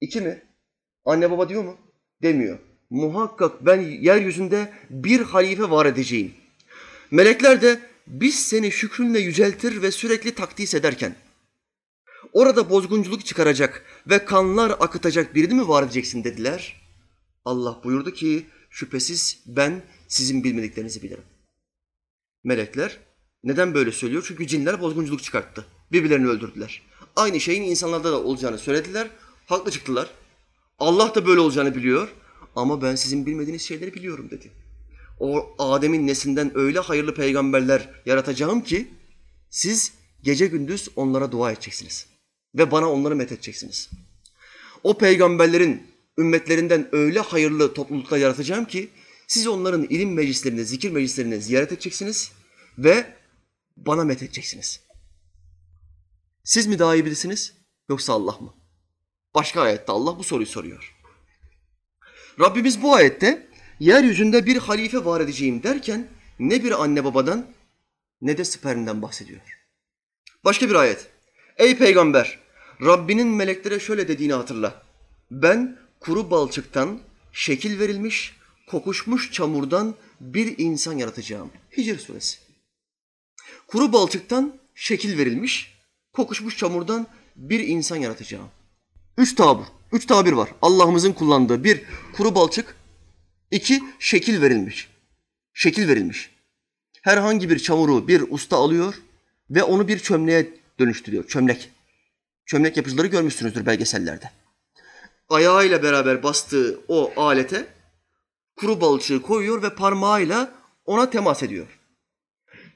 İki 0.00 0.20
mi? 0.20 0.42
Anne 1.04 1.30
baba 1.30 1.48
diyor 1.48 1.64
mu? 1.64 1.76
Demiyor. 2.22 2.58
Muhakkak 2.90 3.66
ben 3.66 3.80
yeryüzünde 3.80 4.72
bir 4.90 5.20
halife 5.20 5.70
var 5.70 5.86
edeceğim. 5.86 6.32
Melekler 7.10 7.62
de 7.62 7.80
biz 8.06 8.46
seni 8.46 8.72
şükrünle 8.72 9.18
yüceltir 9.18 9.82
ve 9.82 9.90
sürekli 9.90 10.34
takdis 10.34 10.74
ederken 10.74 11.14
orada 12.32 12.70
bozgunculuk 12.70 13.24
çıkaracak 13.24 13.84
ve 14.06 14.24
kanlar 14.24 14.70
akıtacak 14.70 15.34
birini 15.34 15.54
mi 15.54 15.68
var 15.68 15.82
edeceksin 15.82 16.24
dediler. 16.24 16.80
Allah 17.44 17.80
buyurdu 17.84 18.12
ki 18.12 18.46
şüphesiz 18.70 19.42
ben 19.46 19.82
sizin 20.08 20.44
bilmediklerinizi 20.44 21.02
bilirim. 21.02 21.24
Melekler 22.44 22.98
neden 23.44 23.74
böyle 23.74 23.92
söylüyor? 23.92 24.24
Çünkü 24.28 24.46
cinler 24.46 24.80
bozgunculuk 24.80 25.22
çıkarttı. 25.22 25.66
Birbirlerini 25.92 26.28
öldürdüler. 26.28 26.82
Aynı 27.16 27.40
şeyin 27.40 27.62
insanlarda 27.62 28.12
da 28.12 28.22
olacağını 28.22 28.58
söylediler. 28.58 29.10
Haklı 29.46 29.70
çıktılar. 29.70 30.10
Allah 30.78 31.14
da 31.14 31.26
böyle 31.26 31.40
olacağını 31.40 31.74
biliyor. 31.74 32.08
Ama 32.56 32.82
ben 32.82 32.94
sizin 32.94 33.26
bilmediğiniz 33.26 33.62
şeyleri 33.62 33.94
biliyorum 33.94 34.30
dedi. 34.30 34.50
o 35.20 35.54
Adem'in 35.58 36.06
nesinden 36.06 36.52
öyle 36.54 36.78
hayırlı 36.78 37.14
peygamberler 37.14 38.02
yaratacağım 38.06 38.60
ki 38.60 38.88
siz 39.50 39.92
gece 40.22 40.46
gündüz 40.46 40.88
onlara 40.96 41.32
dua 41.32 41.52
edeceksiniz. 41.52 42.06
Ve 42.54 42.70
bana 42.70 42.90
onları 42.90 43.16
methedeceksiniz. 43.16 43.90
O 44.84 44.98
peygamberlerin 44.98 45.82
ümmetlerinden 46.18 46.88
öyle 46.92 47.20
hayırlı 47.20 47.74
topluluklar 47.74 48.18
yaratacağım 48.18 48.64
ki 48.64 48.88
siz 49.28 49.46
onların 49.46 49.82
ilim 49.84 50.12
meclislerini, 50.12 50.64
zikir 50.64 50.90
meclislerini 50.90 51.42
ziyaret 51.42 51.72
edeceksiniz 51.72 52.32
ve 52.78 53.14
bana 53.76 54.04
methedeceksiniz. 54.04 54.80
Siz 56.44 56.66
mi 56.66 56.78
daha 56.78 56.94
iyi 56.94 57.04
bilisiniz 57.04 57.54
yoksa 57.88 58.12
Allah 58.12 58.38
mı? 58.40 58.54
Başka 59.34 59.60
ayette 59.60 59.92
Allah 59.92 60.18
bu 60.18 60.24
soruyu 60.24 60.46
soruyor. 60.46 60.99
Rabbimiz 62.40 62.82
bu 62.82 62.94
ayette 62.94 63.46
yeryüzünde 63.80 64.46
bir 64.46 64.56
halife 64.56 65.04
var 65.04 65.20
edeceğim 65.20 65.62
derken 65.62 66.08
ne 66.38 66.64
bir 66.64 66.82
anne 66.82 67.04
babadan 67.04 67.46
ne 68.22 68.38
de 68.38 68.44
spermden 68.44 69.02
bahsediyor. 69.02 69.40
Başka 70.44 70.68
bir 70.68 70.74
ayet. 70.74 71.10
Ey 71.56 71.78
peygamber 71.78 72.38
Rabbinin 72.82 73.28
meleklere 73.28 73.80
şöyle 73.80 74.08
dediğini 74.08 74.32
hatırla. 74.32 74.82
Ben 75.30 75.78
kuru 76.00 76.30
balçıktan 76.30 77.00
şekil 77.32 77.78
verilmiş, 77.78 78.36
kokuşmuş 78.68 79.32
çamurdan 79.32 79.94
bir 80.20 80.58
insan 80.58 80.92
yaratacağım. 80.92 81.50
Hicr 81.76 81.98
suresi. 81.98 82.38
Kuru 83.66 83.92
balçıktan 83.92 84.54
şekil 84.74 85.18
verilmiş, 85.18 85.74
kokuşmuş 86.12 86.56
çamurdan 86.56 87.06
bir 87.36 87.60
insan 87.60 87.96
yaratacağım. 87.96 88.48
Üç 89.18 89.34
tabur, 89.34 89.66
üç 89.92 90.06
tabir 90.06 90.32
var. 90.32 90.48
Allah'ımızın 90.62 91.12
kullandığı 91.12 91.64
bir 91.64 91.82
kuru 92.12 92.34
balçık, 92.34 92.76
iki 93.50 93.82
şekil 93.98 94.42
verilmiş. 94.42 94.88
Şekil 95.54 95.88
verilmiş. 95.88 96.30
Herhangi 97.02 97.50
bir 97.50 97.58
çamuru 97.58 98.08
bir 98.08 98.24
usta 98.28 98.56
alıyor 98.56 98.94
ve 99.50 99.62
onu 99.62 99.88
bir 99.88 99.98
çömleğe 99.98 100.54
dönüştürüyor. 100.78 101.26
Çömlek. 101.28 101.70
Çömlek 102.46 102.76
yapıcıları 102.76 103.06
görmüşsünüzdür 103.06 103.66
belgesellerde. 103.66 104.30
Ayağıyla 105.28 105.82
beraber 105.82 106.22
bastığı 106.22 106.80
o 106.88 107.12
alete 107.16 107.66
kuru 108.56 108.80
balçığı 108.80 109.22
koyuyor 109.22 109.62
ve 109.62 109.74
parmağıyla 109.74 110.54
ona 110.84 111.10
temas 111.10 111.42
ediyor. 111.42 111.66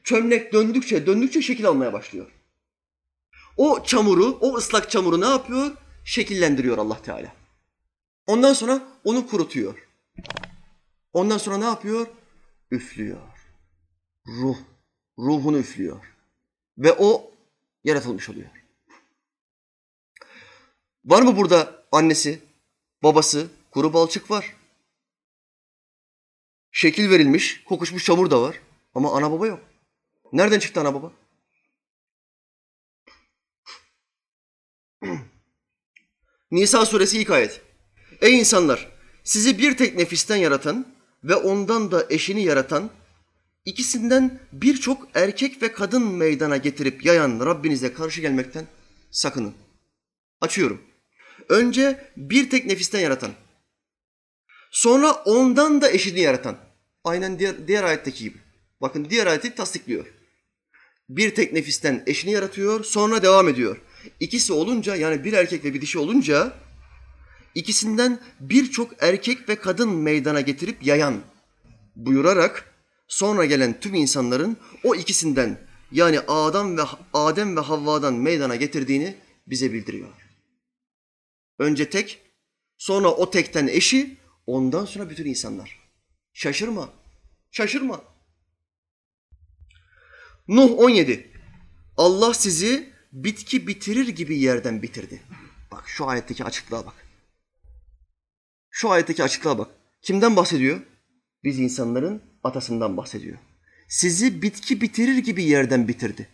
Çömlek 0.05 0.53
döndükçe 0.53 1.07
döndükçe 1.07 1.43
şekil 1.43 1.67
almaya 1.67 1.93
başlıyor. 1.93 2.27
O 3.57 3.85
çamuru, 3.85 4.39
o 4.41 4.57
ıslak 4.57 4.91
çamuru 4.91 5.21
ne 5.21 5.27
yapıyor? 5.27 5.71
Şekillendiriyor 6.05 6.79
Allah 6.79 7.03
Teala. 7.03 7.35
Ondan 8.27 8.53
sonra 8.53 8.89
onu 9.05 9.27
kurutuyor. 9.27 9.89
Ondan 11.13 11.39
sonra 11.39 11.59
ne 11.59 11.65
yapıyor? 11.65 12.07
Üflüyor. 12.71 13.21
Ruh, 14.27 14.59
ruhunu 15.19 15.59
üflüyor. 15.59 16.15
Ve 16.79 16.93
o 16.93 17.33
yaratılmış 17.85 18.29
oluyor. 18.29 18.51
Var 21.05 21.23
mı 21.23 21.37
burada 21.37 21.87
annesi, 21.93 22.43
babası, 23.03 23.51
kuru 23.71 23.93
balçık 23.93 24.31
var. 24.31 24.57
Şekil 26.73 27.11
verilmiş, 27.11 27.65
kokuşmuş 27.65 28.05
çamur 28.05 28.31
da 28.31 28.43
var. 28.43 28.61
Ama 28.95 29.17
ana 29.17 29.31
baba 29.31 29.47
yok. 29.47 29.61
Nereden 30.33 30.59
çıktı 30.59 30.81
ana 30.81 30.95
baba? 30.95 31.13
Nisa 36.51 36.87
suresi 36.87 37.19
ilk 37.19 37.31
ayet. 37.31 37.61
Ey 38.21 38.39
insanlar! 38.39 38.89
Sizi 39.25 39.59
bir 39.59 39.77
tek 39.77 39.97
nefisten 39.97 40.37
yaratan 40.37 40.87
ve 41.25 41.35
ondan 41.35 41.91
da 41.91 42.07
eşini 42.11 42.45
yaratan, 42.45 42.91
ikisinden 43.65 44.41
birçok 44.53 45.09
erkek 45.15 45.63
ve 45.63 45.73
kadın 45.73 46.03
meydana 46.03 46.57
getirip 46.57 47.05
yayan 47.05 47.41
Rabbinize 47.47 47.93
karşı 47.93 48.21
gelmekten 48.21 48.67
sakının. 49.11 49.55
Açıyorum. 50.41 50.81
Önce 51.49 52.11
bir 52.17 52.51
tek 52.51 52.67
nefisten 52.67 53.01
yaratan. 53.01 53.31
Sonra 54.71 55.13
ondan 55.13 55.81
da 55.81 55.91
eşini 55.91 56.21
yaratan. 56.21 56.57
Aynen 57.05 57.39
diğer, 57.39 57.69
diğer 57.69 57.85
ayetteki 57.85 58.25
gibi. 58.25 58.39
Bakın 58.81 59.07
diğer 59.11 59.27
ayeti 59.27 59.55
tasdikliyor. 59.55 60.07
Bir 61.09 61.35
tek 61.35 61.53
nefisten 61.53 62.03
eşini 62.07 62.33
yaratıyor, 62.33 62.85
sonra 62.85 63.23
devam 63.23 63.49
ediyor. 63.49 63.81
İkisi 64.21 64.53
olunca 64.53 64.97
yani 64.97 65.25
bir 65.25 65.33
erkek 65.33 65.65
ve 65.65 65.75
bir 65.75 65.81
dişi 65.81 65.99
olunca 65.99 66.53
ikisinden 67.55 68.21
birçok 68.41 69.03
erkek 69.03 69.49
ve 69.49 69.57
kadın 69.57 69.89
meydana 69.89 70.41
getirip 70.41 70.87
yayan 70.87 71.21
buyurarak 71.97 72.75
sonra 73.09 73.45
gelen 73.45 73.81
tüm 73.81 73.95
insanların 73.95 74.57
o 74.85 74.95
ikisinden 74.95 75.59
yani 75.93 76.21
Adem 76.21 76.79
ve 76.79 76.83
Adem 77.15 77.57
ve 77.57 77.61
Havva'dan 77.61 78.15
meydana 78.15 78.57
getirdiğini 78.57 79.17
bize 79.47 79.73
bildiriyor. 79.73 80.09
Önce 81.59 81.91
tek, 81.91 82.21
sonra 82.77 83.09
o 83.09 83.31
tekten 83.31 83.67
eşi, 83.67 84.17
ondan 84.47 84.85
sonra 84.85 85.11
bütün 85.11 85.25
insanlar. 85.25 85.79
Şaşırma, 86.33 86.93
şaşırma. 87.51 88.03
Nuh 90.49 90.79
17. 90.79 91.31
Allah 91.97 92.35
sizi 92.35 92.94
bitki 93.15 93.67
bitirir 93.67 94.09
gibi 94.09 94.39
yerden 94.39 94.83
bitirdi. 94.83 95.23
Bak 95.73 95.85
şu 95.87 96.07
ayetteki 96.09 96.45
açıklığa 96.45 96.87
bak. 96.87 96.95
Şu 98.71 98.91
ayetteki 98.91 99.23
açıklığa 99.23 99.59
bak. 99.59 99.71
Kimden 100.03 100.37
bahsediyor? 100.37 100.81
Biz 101.45 101.59
insanların 101.59 102.23
atasından 102.45 102.97
bahsediyor. 102.97 103.39
Sizi 103.89 104.43
bitki 104.43 104.81
bitirir 104.81 105.19
gibi 105.19 105.45
yerden 105.45 105.89
bitirdi. 105.89 106.29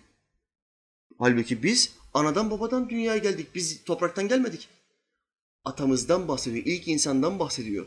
Halbuki 1.18 1.62
biz 1.62 1.92
anadan 2.14 2.50
babadan 2.50 2.90
dünyaya 2.90 3.18
geldik. 3.18 3.46
Biz 3.54 3.84
topraktan 3.84 4.28
gelmedik. 4.28 4.68
Atamızdan 5.64 6.28
bahsediyor, 6.28 6.66
ilk 6.66 6.88
insandan 6.88 7.38
bahsediyor. 7.38 7.86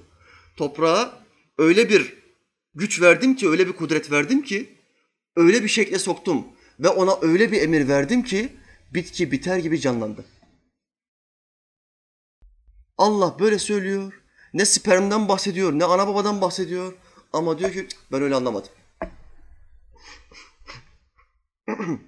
Toprağa 0.57 1.23
öyle 1.57 1.89
bir 1.89 2.13
güç 2.75 3.01
verdim 3.01 3.35
ki, 3.35 3.49
öyle 3.49 3.67
bir 3.67 3.73
kudret 3.73 4.11
verdim 4.11 4.41
ki, 4.41 4.69
öyle 5.35 5.63
bir 5.63 5.67
şekle 5.67 5.99
soktum 5.99 6.45
ve 6.79 6.89
ona 6.89 7.19
öyle 7.21 7.51
bir 7.51 7.61
emir 7.61 7.87
verdim 7.87 8.23
ki 8.23 8.49
bitki 8.93 9.31
biter 9.31 9.57
gibi 9.57 9.79
canlandı. 9.79 10.25
Allah 12.97 13.39
böyle 13.39 13.59
söylüyor. 13.59 14.13
Ne 14.53 14.65
spermden 14.65 15.27
bahsediyor, 15.27 15.73
ne 15.73 15.85
ana 15.85 16.07
babadan 16.07 16.41
bahsediyor. 16.41 16.93
Ama 17.33 17.59
diyor 17.59 17.71
ki 17.71 17.87
ben 18.11 18.21
öyle 18.21 18.35
anlamadım. 18.35 18.71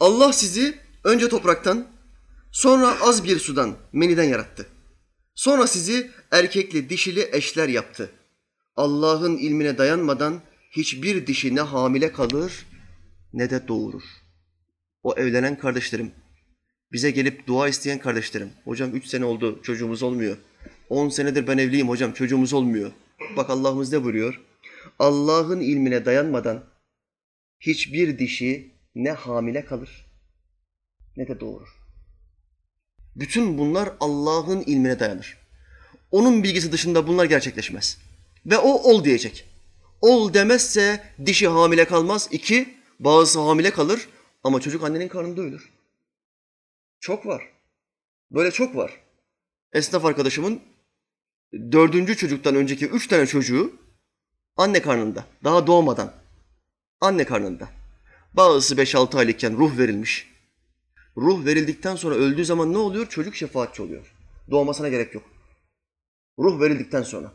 Allah 0.00 0.32
sizi 0.32 0.78
önce 1.04 1.28
topraktan, 1.28 1.88
sonra 2.52 3.00
az 3.00 3.24
bir 3.24 3.38
sudan, 3.38 3.76
meniden 3.92 4.24
yarattı. 4.24 4.66
Sonra 5.34 5.66
sizi 5.66 6.10
erkekli 6.30 6.90
dişili 6.90 7.28
eşler 7.32 7.68
yaptı. 7.68 8.12
Allah'ın 8.76 9.36
ilmine 9.36 9.78
dayanmadan 9.78 10.40
hiçbir 10.70 11.26
dişi 11.26 11.54
ne 11.54 11.60
hamile 11.60 12.12
kalır 12.12 12.66
ne 13.32 13.50
de 13.50 13.68
doğurur. 13.68 14.02
O 15.02 15.14
evlenen 15.16 15.58
kardeşlerim, 15.58 16.12
bize 16.92 17.10
gelip 17.10 17.46
dua 17.46 17.68
isteyen 17.68 17.98
kardeşlerim. 17.98 18.50
Hocam 18.64 18.96
üç 18.96 19.06
sene 19.06 19.24
oldu 19.24 19.60
çocuğumuz 19.62 20.02
olmuyor. 20.02 20.36
On 20.88 21.08
senedir 21.08 21.46
ben 21.46 21.58
evliyim 21.58 21.88
hocam 21.88 22.12
çocuğumuz 22.12 22.52
olmuyor. 22.52 22.92
Bak 23.36 23.50
Allah'ımız 23.50 23.92
ne 23.92 24.04
buyuruyor? 24.04 24.40
Allah'ın 24.98 25.60
ilmine 25.60 26.04
dayanmadan 26.04 26.64
hiçbir 27.60 28.18
dişi 28.18 28.74
ne 28.94 29.10
hamile 29.10 29.64
kalır 29.64 30.06
ne 31.16 31.28
de 31.28 31.40
doğurur. 31.40 31.68
Bütün 33.16 33.58
bunlar 33.58 33.92
Allah'ın 34.00 34.60
ilmine 34.60 35.00
dayanır. 35.00 35.38
Onun 36.10 36.42
bilgisi 36.42 36.72
dışında 36.72 37.06
bunlar 37.06 37.24
gerçekleşmez. 37.24 37.98
Ve 38.46 38.58
o 38.58 38.68
ol 38.68 39.04
diyecek. 39.04 39.44
Ol 40.00 40.34
demezse 40.34 41.04
dişi 41.26 41.48
hamile 41.48 41.84
kalmaz. 41.84 42.28
İki, 42.32 42.74
bazısı 43.00 43.40
hamile 43.40 43.70
kalır 43.70 44.08
ama 44.42 44.60
çocuk 44.60 44.84
annenin 44.84 45.08
karnında 45.08 45.40
ölür. 45.40 45.70
Çok 47.00 47.26
var. 47.26 47.48
Böyle 48.30 48.50
çok 48.50 48.76
var. 48.76 49.00
Esnaf 49.72 50.04
arkadaşımın 50.04 50.60
dördüncü 51.52 52.16
çocuktan 52.16 52.54
önceki 52.54 52.86
üç 52.86 53.06
tane 53.06 53.26
çocuğu 53.26 53.72
anne 54.56 54.82
karnında. 54.82 55.24
Daha 55.44 55.66
doğmadan. 55.66 56.12
Anne 57.00 57.24
karnında. 57.24 57.68
Bazısı 58.34 58.76
beş 58.76 58.94
altı 58.94 59.18
aylıkken 59.18 59.56
ruh 59.56 59.78
verilmiş. 59.78 60.30
Ruh 61.16 61.44
verildikten 61.44 61.96
sonra 61.96 62.14
öldüğü 62.14 62.44
zaman 62.44 62.72
ne 62.72 62.78
oluyor? 62.78 63.06
Çocuk 63.06 63.34
şefaatçi 63.34 63.82
oluyor. 63.82 64.14
Doğmasına 64.50 64.88
gerek 64.88 65.14
yok. 65.14 65.24
Ruh 66.38 66.60
verildikten 66.60 67.02
sonra. 67.02 67.32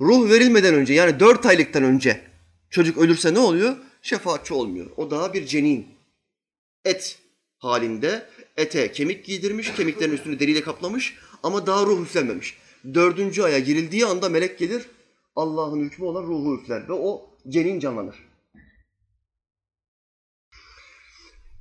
Ruh 0.00 0.30
verilmeden 0.30 0.74
önce 0.74 0.94
yani 0.94 1.20
dört 1.20 1.46
aylıktan 1.46 1.82
önce 1.82 2.20
çocuk 2.70 2.98
ölürse 2.98 3.34
ne 3.34 3.38
oluyor? 3.38 3.76
Şefaatçi 4.02 4.54
olmuyor. 4.54 4.90
O 4.96 5.10
daha 5.10 5.34
bir 5.34 5.46
cenin. 5.46 5.93
Et 6.84 7.18
halinde 7.58 8.26
ete 8.56 8.92
kemik 8.92 9.24
giydirmiş, 9.24 9.74
kemiklerin 9.74 10.12
üstünü 10.12 10.40
deriyle 10.40 10.62
kaplamış 10.62 11.14
ama 11.42 11.66
daha 11.66 11.86
ruh 11.86 12.02
üflenmemiş. 12.02 12.58
Dördüncü 12.94 13.42
aya 13.42 13.58
girildiği 13.58 14.06
anda 14.06 14.28
melek 14.28 14.58
gelir, 14.58 14.86
Allah'ın 15.36 15.80
hükmü 15.80 16.04
olan 16.04 16.22
ruhu 16.22 16.60
üfler 16.60 16.88
ve 16.88 16.92
o 16.92 17.30
cenin 17.48 17.80
canlanır. 17.80 18.16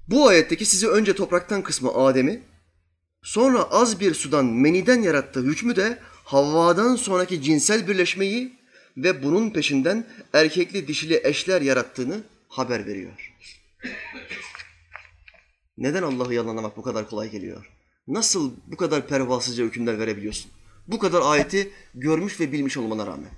Bu 0.07 0.27
ayetteki 0.27 0.65
sizi 0.65 0.87
önce 0.87 1.15
topraktan 1.15 1.61
kısmı 1.61 1.93
Adem'i, 1.93 2.41
sonra 3.21 3.63
az 3.63 3.99
bir 3.99 4.13
sudan 4.13 4.45
meniden 4.45 5.01
yarattığı 5.01 5.43
hükmü 5.43 5.75
de 5.75 5.99
Havva'dan 6.23 6.95
sonraki 6.95 7.41
cinsel 7.41 7.87
birleşmeyi 7.87 8.53
ve 8.97 9.23
bunun 9.23 9.49
peşinden 9.49 10.07
erkekli 10.33 10.87
dişili 10.87 11.21
eşler 11.23 11.61
yarattığını 11.61 12.23
haber 12.49 12.85
veriyor. 12.85 13.33
Neden 15.77 16.03
Allah'ı 16.03 16.33
yalanlamak 16.33 16.77
bu 16.77 16.81
kadar 16.81 17.09
kolay 17.09 17.31
geliyor? 17.31 17.69
Nasıl 18.07 18.51
bu 18.67 18.77
kadar 18.77 19.07
pervasızca 19.07 19.63
hükümler 19.63 19.99
verebiliyorsun? 19.99 20.51
Bu 20.87 20.99
kadar 20.99 21.21
ayeti 21.21 21.71
görmüş 21.95 22.39
ve 22.39 22.51
bilmiş 22.51 22.77
olmana 22.77 23.07
rağmen. 23.07 23.29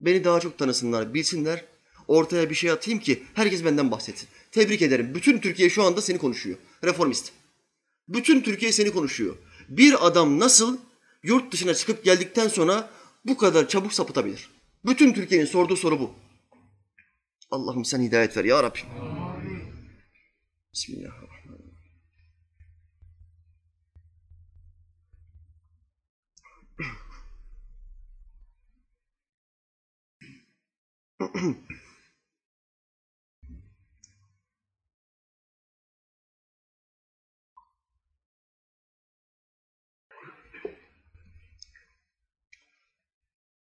Beni 0.00 0.24
daha 0.24 0.40
çok 0.40 0.58
tanısınlar, 0.58 1.14
bilsinler. 1.14 1.64
Ortaya 2.08 2.50
bir 2.50 2.54
şey 2.54 2.70
atayım 2.70 3.00
ki 3.00 3.22
herkes 3.34 3.64
benden 3.64 3.90
bahsetsin. 3.90 4.28
Tebrik 4.52 4.82
ederim. 4.82 5.14
Bütün 5.14 5.38
Türkiye 5.38 5.70
şu 5.70 5.82
anda 5.82 6.02
seni 6.02 6.18
konuşuyor. 6.18 6.58
Reformist. 6.84 7.32
Bütün 8.08 8.40
Türkiye 8.40 8.72
seni 8.72 8.90
konuşuyor. 8.90 9.36
Bir 9.68 10.06
adam 10.06 10.38
nasıl 10.38 10.78
yurt 11.22 11.52
dışına 11.52 11.74
çıkıp 11.74 12.04
geldikten 12.04 12.48
sonra 12.48 12.90
bu 13.24 13.36
kadar 13.36 13.68
çabuk 13.68 13.92
sapıtabilir? 13.92 14.50
Bütün 14.84 15.12
Türkiye'nin 15.12 15.46
sorduğu 15.46 15.76
soru 15.76 16.00
bu. 16.00 16.10
Allah'ım 17.50 17.84
sen 17.84 18.00
hidayet 18.00 18.36
ver 18.36 18.44
ya 18.44 18.62
Rabbim. 18.62 19.07
Bismillahirrahmanirrahim. 20.72 21.78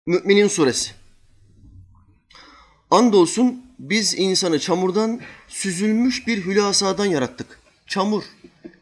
Müminin 0.06 0.48
suresi. 0.48 0.94
Andolsun 2.90 3.66
biz 3.78 4.14
insanı 4.14 4.60
çamurdan 4.60 5.20
süzülmüş 5.56 6.26
bir 6.26 6.44
hülasadan 6.44 7.06
yarattık. 7.06 7.60
Çamur. 7.86 8.22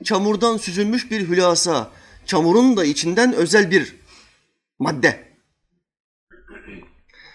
Çamurdan 0.04 0.56
süzülmüş 0.56 1.10
bir 1.10 1.28
hülasa. 1.28 1.90
Çamurun 2.26 2.76
da 2.76 2.84
içinden 2.84 3.32
özel 3.32 3.70
bir 3.70 3.96
madde. 4.78 5.28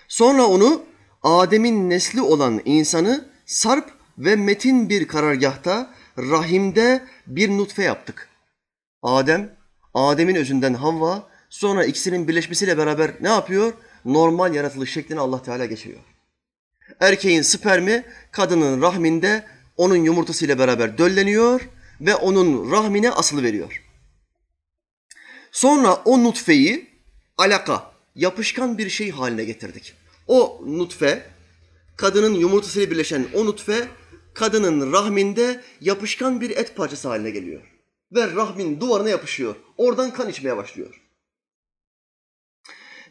Sonra 0.07 0.47
onu 0.47 0.83
Adem'in 1.23 1.89
nesli 1.89 2.21
olan 2.21 2.61
insanı 2.65 3.29
sarp 3.45 3.91
ve 4.17 4.35
metin 4.35 4.89
bir 4.89 5.07
karargahta 5.07 5.93
rahimde 6.17 7.03
bir 7.27 7.49
nutfe 7.49 7.83
yaptık. 7.83 8.29
Adem, 9.03 9.55
Adem'in 9.93 10.35
özünden 10.35 10.73
Havva, 10.73 11.29
sonra 11.49 11.85
ikisinin 11.85 12.27
birleşmesiyle 12.27 12.77
beraber 12.77 13.11
ne 13.21 13.29
yapıyor? 13.29 13.73
Normal 14.05 14.55
yaratılış 14.55 14.93
şeklini 14.93 15.19
Allah 15.19 15.43
Teala 15.43 15.65
geçiriyor. 15.65 16.18
Erkeğin 16.99 17.41
spermi 17.41 18.05
kadının 18.31 18.81
rahminde 18.81 19.45
onun 19.77 19.95
yumurtasıyla 19.95 20.59
beraber 20.59 20.97
dölleniyor 20.97 21.61
ve 22.01 22.15
onun 22.15 22.71
rahmine 22.71 23.11
asılı 23.11 23.43
veriyor. 23.43 23.83
Sonra 25.51 25.93
o 25.93 26.23
nutfeyi 26.23 26.89
alaka, 27.37 27.91
yapışkan 28.15 28.77
bir 28.77 28.89
şey 28.89 29.11
haline 29.11 29.43
getirdik. 29.43 29.93
O 30.27 30.61
nutfe, 30.65 31.25
kadının 31.97 32.33
yumurtasıyla 32.33 32.91
birleşen 32.91 33.27
o 33.33 33.45
nutfe, 33.45 33.87
kadının 34.33 34.93
rahminde 34.93 35.63
yapışkan 35.81 36.41
bir 36.41 36.49
et 36.49 36.75
parçası 36.75 37.07
haline 37.07 37.29
geliyor. 37.29 37.61
Ve 38.11 38.35
rahmin 38.35 38.79
duvarına 38.79 39.09
yapışıyor. 39.09 39.55
Oradan 39.77 40.13
kan 40.13 40.29
içmeye 40.29 40.57
başlıyor. 40.57 41.01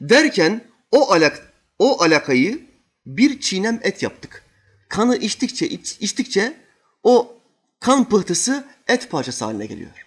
Derken 0.00 0.64
o 0.90 1.12
alak 1.12 1.52
o 1.78 2.02
alakayı 2.02 2.67
bir 3.08 3.40
çiğnem 3.40 3.80
et 3.82 4.02
yaptık. 4.02 4.42
Kanı 4.88 5.16
içtikçe 5.16 5.68
iç, 5.68 5.96
içtikçe 6.00 6.56
o 7.02 7.40
kan 7.80 8.08
pıhtısı 8.08 8.64
et 8.88 9.10
parçası 9.10 9.44
haline 9.44 9.66
geliyor. 9.66 10.06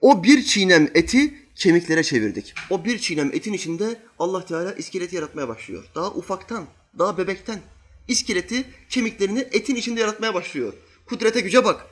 O 0.00 0.24
bir 0.24 0.42
çiğnem 0.42 0.90
eti 0.94 1.34
kemiklere 1.54 2.02
çevirdik. 2.02 2.54
O 2.70 2.84
bir 2.84 2.98
çiğnem 2.98 3.30
etin 3.32 3.52
içinde 3.52 4.00
Allah 4.18 4.46
Teala 4.46 4.72
iskeleti 4.72 5.16
yaratmaya 5.16 5.48
başlıyor. 5.48 5.84
Daha 5.94 6.10
ufaktan, 6.10 6.66
daha 6.98 7.18
bebekten 7.18 7.60
iskeleti, 8.08 8.64
kemiklerini 8.88 9.40
etin 9.52 9.74
içinde 9.74 10.00
yaratmaya 10.00 10.34
başlıyor. 10.34 10.72
Kudrete 11.06 11.40
güce 11.40 11.64
bak. 11.64 11.86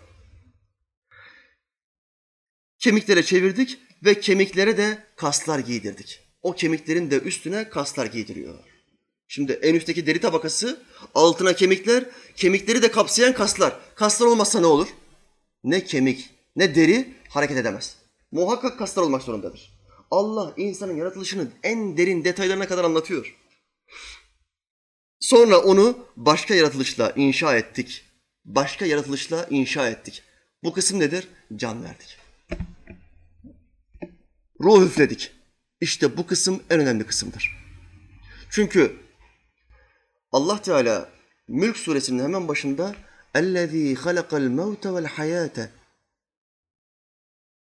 Kemiklere 2.78 3.22
çevirdik 3.22 3.78
ve 4.04 4.20
kemiklere 4.20 4.76
de 4.76 5.06
kaslar 5.16 5.58
giydirdik. 5.58 6.20
O 6.42 6.52
kemiklerin 6.52 7.10
de 7.10 7.18
üstüne 7.18 7.68
kaslar 7.68 8.06
giydiriyor. 8.06 8.75
Şimdi 9.28 9.52
en 9.52 9.74
üstteki 9.74 10.06
deri 10.06 10.20
tabakası, 10.20 10.82
altına 11.14 11.52
kemikler, 11.52 12.04
kemikleri 12.36 12.82
de 12.82 12.90
kapsayan 12.90 13.34
kaslar. 13.34 13.76
Kaslar 13.94 14.26
olmazsa 14.26 14.60
ne 14.60 14.66
olur? 14.66 14.88
Ne 15.64 15.84
kemik, 15.84 16.30
ne 16.56 16.74
deri 16.74 17.14
hareket 17.28 17.56
edemez. 17.56 17.96
Muhakkak 18.32 18.78
kaslar 18.78 19.02
olmak 19.02 19.22
zorundadır. 19.22 19.76
Allah 20.10 20.54
insanın 20.56 20.96
yaratılışını 20.96 21.48
en 21.62 21.96
derin 21.96 22.24
detaylarına 22.24 22.68
kadar 22.68 22.84
anlatıyor. 22.84 23.36
Sonra 25.20 25.58
onu 25.58 25.98
başka 26.16 26.54
yaratılışla 26.54 27.12
inşa 27.16 27.56
ettik. 27.56 28.04
Başka 28.44 28.86
yaratılışla 28.86 29.46
inşa 29.50 29.88
ettik. 29.88 30.22
Bu 30.64 30.72
kısım 30.72 31.00
nedir? 31.00 31.28
Can 31.56 31.84
verdik. 31.84 32.18
Ruh 34.60 34.82
üfledik. 34.86 35.32
İşte 35.80 36.16
bu 36.16 36.26
kısım 36.26 36.62
en 36.70 36.80
önemli 36.80 37.04
kısımdır. 37.06 37.56
Çünkü 38.50 38.96
Allah 40.35 40.61
Teala 40.61 41.09
Mülk 41.47 41.77
suresinin 41.77 42.23
hemen 42.23 42.47
başında 42.47 42.95
اَلَّذ۪ي 43.35 43.95
خَلَقَ 43.95 44.27
الْمَوْتَ 44.27 44.81
وَالْحَيَاةَ 44.81 45.69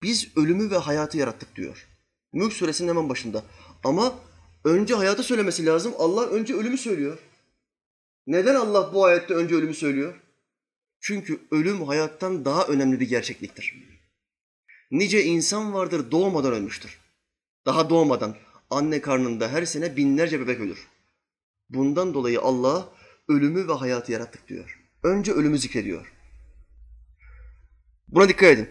Biz 0.04 0.38
ölümü 0.38 0.72
ve 0.72 0.78
hayatı 0.78 1.18
yarattık 1.18 1.56
diyor. 1.56 1.88
Mülk 2.34 2.54
suresinin 2.54 2.89
hemen 2.89 3.10
başında. 3.10 3.43
Ama 3.84 4.20
önce 4.64 4.93
hayatı 4.93 5.24
söylemesi 5.24 5.66
lazım. 5.66 5.93
Allah 5.98 6.26
önce 6.28 6.56
ölümü 6.56 6.78
söylüyor. 6.78 7.20
Neden 8.28 8.56
Allah 8.56 8.93
bu 8.93 9.06
ayette 9.06 9.34
önce 9.34 9.56
ölümü 9.56 9.74
söylüyor? 9.74 10.22
Çünkü 11.00 11.39
ölüm 11.52 11.84
hayattan 11.84 12.45
daha 12.45 12.68
önemli 12.68 13.00
bir 13.00 13.10
gerçekliktir. 13.10 13.74
Nice 14.91 15.24
insan 15.24 15.74
vardır 15.74 16.12
doğmadan 16.12 16.54
ölmüştür. 16.54 17.00
Daha 17.66 17.89
doğmadan 17.89 18.36
anne 18.70 19.02
karnında 19.02 19.50
her 19.50 19.66
sene 19.66 19.98
binlerce 19.98 20.39
bebek 20.39 20.60
ölür. 20.60 20.88
Bundan 21.75 22.14
dolayı 22.14 22.41
Allah 22.41 22.89
ölümü 23.29 23.68
ve 23.68 23.73
hayatı 23.73 24.12
yarattık 24.12 24.49
diyor. 24.49 24.81
Önce 25.03 25.33
ölümü 25.33 25.59
zikrediyor. 25.59 26.12
Buna 28.09 28.29
dikkat 28.29 28.49
edin. 28.49 28.68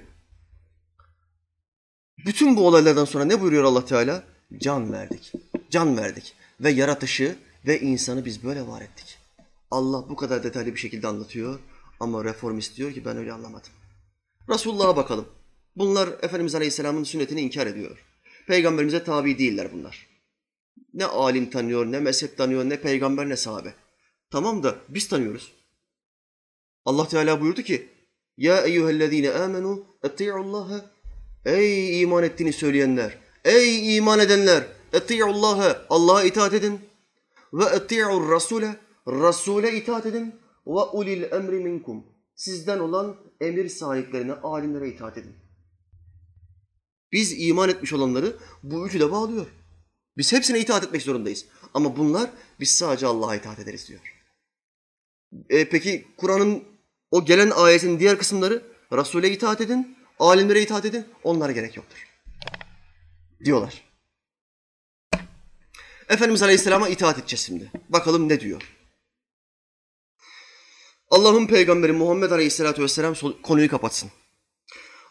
Bütün 2.25 2.55
bu 2.55 2.67
olaylardan 2.67 3.05
sonra 3.05 3.25
ne 3.25 3.41
buyuruyor 3.41 3.63
Allah 3.63 3.85
Teala? 3.85 4.23
Can 4.57 4.93
verdik. 4.93 5.33
Can 5.69 5.97
verdik. 5.97 6.33
Ve 6.59 6.69
yaratışı 6.69 7.35
ve 7.67 7.79
insanı 7.79 8.25
biz 8.25 8.43
böyle 8.43 8.67
var 8.67 8.81
ettik. 8.81 9.17
Allah 9.71 10.09
bu 10.09 10.15
kadar 10.15 10.43
detaylı 10.43 10.73
bir 10.73 10.79
şekilde 10.79 11.07
anlatıyor 11.07 11.59
ama 11.99 12.23
reformist 12.23 12.77
diyor 12.77 12.93
ki 12.93 13.05
ben 13.05 13.17
öyle 13.17 13.33
anlamadım. 13.33 13.71
Resulullah'a 14.49 14.95
bakalım. 14.95 15.27
Bunlar 15.75 16.07
Efendimiz 16.07 16.55
Aleyhisselam'ın 16.55 17.03
sünnetini 17.03 17.41
inkar 17.41 17.67
ediyor. 17.67 18.05
Peygamberimize 18.47 19.03
tabi 19.03 19.37
değiller 19.37 19.67
bunlar. 19.73 20.10
Ne 20.93 21.05
alim 21.05 21.49
tanıyor, 21.49 21.85
ne 21.85 21.99
mezhep 21.99 22.37
tanıyor, 22.37 22.65
ne 22.65 22.81
peygamber, 22.81 23.29
ne 23.29 23.35
sahabe. 23.35 23.73
Tamam 24.31 24.63
da 24.63 24.75
biz 24.89 25.07
tanıyoruz. 25.07 25.53
Allah 26.85 27.07
Teala 27.07 27.41
buyurdu 27.41 27.61
ki, 27.61 27.89
Ya 28.37 28.61
eyyühellezine 28.61 29.31
amenu 29.31 29.85
etti'ullaha. 30.03 30.85
Ey 31.45 32.01
iman 32.01 32.23
ettiğini 32.23 32.53
söyleyenler, 32.53 33.17
ey 33.45 33.97
iman 33.97 34.19
edenler, 34.19 34.63
etti'ullaha. 34.93 35.85
Allah'a 35.89 36.23
itaat 36.23 36.53
edin. 36.53 36.79
Ve 37.53 37.63
etti'ur 37.63 38.29
rasule. 38.29 38.75
Rasule 39.07 39.77
itaat 39.77 40.05
edin. 40.05 40.35
Ve 40.67 40.79
ulil 40.79 41.31
emri 41.31 41.59
minkum. 41.59 42.03
Sizden 42.35 42.79
olan 42.79 43.15
emir 43.41 43.69
sahiplerine, 43.69 44.33
alimlere 44.33 44.89
itaat 44.89 45.17
edin. 45.17 45.35
Biz 47.11 47.47
iman 47.47 47.69
etmiş 47.69 47.93
olanları 47.93 48.35
bu 48.63 48.87
üçü 48.87 48.99
de 48.99 49.11
bağlıyor. 49.11 49.45
Biz 50.17 50.33
hepsine 50.33 50.59
itaat 50.59 50.83
etmek 50.83 51.01
zorundayız. 51.01 51.45
Ama 51.73 51.97
bunlar 51.97 52.29
biz 52.59 52.69
sadece 52.69 53.07
Allah'a 53.07 53.35
itaat 53.35 53.59
ederiz 53.59 53.87
diyor. 53.87 54.21
E, 55.49 55.69
peki 55.69 56.07
Kur'an'ın 56.17 56.63
o 57.11 57.25
gelen 57.25 57.49
ayetin 57.49 57.99
diğer 57.99 58.17
kısımları 58.17 58.63
Resul'e 58.91 59.31
itaat 59.31 59.61
edin, 59.61 59.97
alimlere 60.19 60.61
itaat 60.61 60.85
edin, 60.85 61.05
onlara 61.23 61.51
gerek 61.51 61.77
yoktur. 61.77 62.07
Diyorlar. 63.45 63.83
Efendimiz 66.09 66.43
Aleyhisselam'a 66.43 66.89
itaat 66.89 67.19
edeceğiz 67.19 67.45
şimdi. 67.45 67.71
Bakalım 67.89 68.29
ne 68.29 68.39
diyor. 68.39 68.61
Allah'ın 71.09 71.47
peygamberi 71.47 71.91
Muhammed 71.91 72.31
Aleyhisselatü 72.31 72.83
Vesselam 72.83 73.15
konuyu 73.43 73.69
kapatsın. 73.69 74.11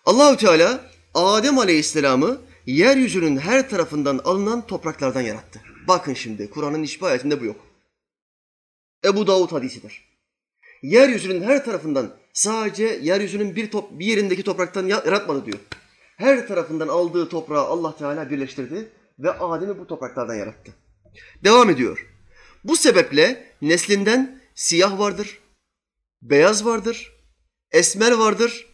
Allahü 0.04 0.36
Teala 0.36 0.90
Adem 1.14 1.58
Aleyhisselam'ı 1.58 2.40
yeryüzünün 2.66 3.36
her 3.36 3.70
tarafından 3.70 4.20
alınan 4.24 4.66
topraklardan 4.66 5.20
yarattı. 5.20 5.60
Bakın 5.88 6.14
şimdi 6.14 6.50
Kur'an'ın 6.50 6.82
hiçbir 6.82 7.06
ayetinde 7.06 7.40
bu 7.40 7.44
yok. 7.44 7.66
Ebu 9.04 9.26
Davud 9.26 9.52
hadisidir. 9.52 10.10
Yeryüzünün 10.82 11.42
her 11.42 11.64
tarafından 11.64 12.16
sadece 12.32 12.84
yeryüzünün 12.84 13.56
bir, 13.56 13.70
top, 13.70 13.98
bir 13.98 14.06
yerindeki 14.06 14.42
topraktan 14.42 14.86
yaratmadı 14.86 15.46
diyor. 15.46 15.58
Her 16.16 16.48
tarafından 16.48 16.88
aldığı 16.88 17.28
toprağı 17.28 17.64
Allah 17.64 17.96
Teala 17.96 18.30
birleştirdi 18.30 18.88
ve 19.18 19.32
Adem'i 19.32 19.78
bu 19.78 19.86
topraklardan 19.86 20.34
yarattı. 20.34 20.72
Devam 21.44 21.70
ediyor. 21.70 22.06
Bu 22.64 22.76
sebeple 22.76 23.52
neslinden 23.62 24.40
siyah 24.54 24.98
vardır, 24.98 25.38
beyaz 26.22 26.64
vardır, 26.64 27.12
esmer 27.72 28.12
vardır, 28.12 28.66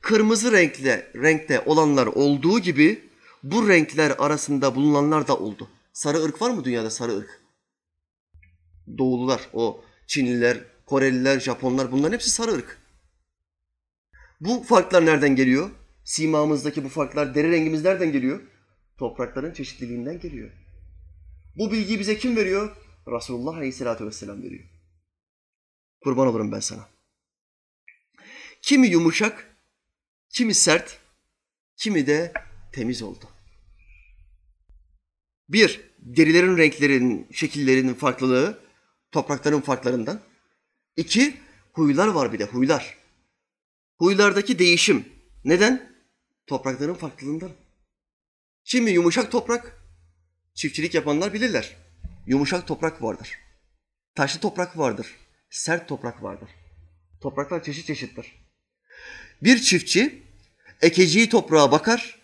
kırmızı 0.00 0.52
renkte, 0.52 1.12
renkte 1.14 1.62
olanlar 1.66 2.06
olduğu 2.06 2.58
gibi 2.58 3.05
bu 3.52 3.68
renkler 3.68 4.14
arasında 4.18 4.74
bulunanlar 4.74 5.28
da 5.28 5.36
oldu. 5.36 5.70
Sarı 5.92 6.22
ırk 6.22 6.42
var 6.42 6.50
mı 6.50 6.64
dünyada 6.64 6.90
sarı 6.90 7.16
ırk? 7.16 7.40
Doğulular, 8.98 9.48
o 9.52 9.84
Çinliler, 10.06 10.64
Koreliler, 10.86 11.40
Japonlar 11.40 11.92
bunların 11.92 12.12
hepsi 12.14 12.30
sarı 12.30 12.52
ırk. 12.52 12.78
Bu 14.40 14.62
farklar 14.62 15.06
nereden 15.06 15.36
geliyor? 15.36 15.70
Simamızdaki 16.04 16.84
bu 16.84 16.88
farklar, 16.88 17.34
deri 17.34 17.50
rengimiz 17.50 17.84
nereden 17.84 18.12
geliyor? 18.12 18.40
Toprakların 18.98 19.52
çeşitliliğinden 19.52 20.20
geliyor. 20.20 20.50
Bu 21.58 21.72
bilgiyi 21.72 21.98
bize 21.98 22.18
kim 22.18 22.36
veriyor? 22.36 22.76
Resulullah 23.08 23.56
Aleyhisselatü 23.56 24.06
Vesselam 24.06 24.42
veriyor. 24.42 24.64
Kurban 26.00 26.26
olurum 26.26 26.52
ben 26.52 26.60
sana. 26.60 26.88
Kimi 28.62 28.86
yumuşak, 28.86 29.56
kimi 30.30 30.54
sert, 30.54 30.98
kimi 31.76 32.06
de 32.06 32.32
temiz 32.72 33.02
oldu. 33.02 33.35
Bir, 35.48 35.80
derilerin 35.98 36.56
renklerinin, 36.56 37.28
şekillerinin 37.32 37.94
farklılığı 37.94 38.58
toprakların 39.12 39.60
farklarından. 39.60 40.20
İki, 40.96 41.36
huylar 41.72 42.08
var 42.08 42.32
bir 42.32 42.38
de 42.38 42.44
huylar. 42.44 42.96
Huylardaki 43.98 44.58
değişim. 44.58 45.04
Neden? 45.44 45.92
Toprakların 46.46 46.94
farklılığından. 46.94 47.50
Şimdi 48.64 48.90
yumuşak 48.90 49.32
toprak, 49.32 49.82
çiftçilik 50.54 50.94
yapanlar 50.94 51.32
bilirler. 51.32 51.76
Yumuşak 52.26 52.66
toprak 52.66 53.02
vardır. 53.02 53.38
Taşlı 54.14 54.40
toprak 54.40 54.78
vardır. 54.78 55.06
Sert 55.50 55.88
toprak 55.88 56.22
vardır. 56.22 56.48
Topraklar 57.20 57.62
çeşit 57.62 57.86
çeşittir. 57.86 58.32
Bir 59.42 59.58
çiftçi 59.58 60.22
ekeceği 60.80 61.28
toprağa 61.28 61.72
bakar, 61.72 62.18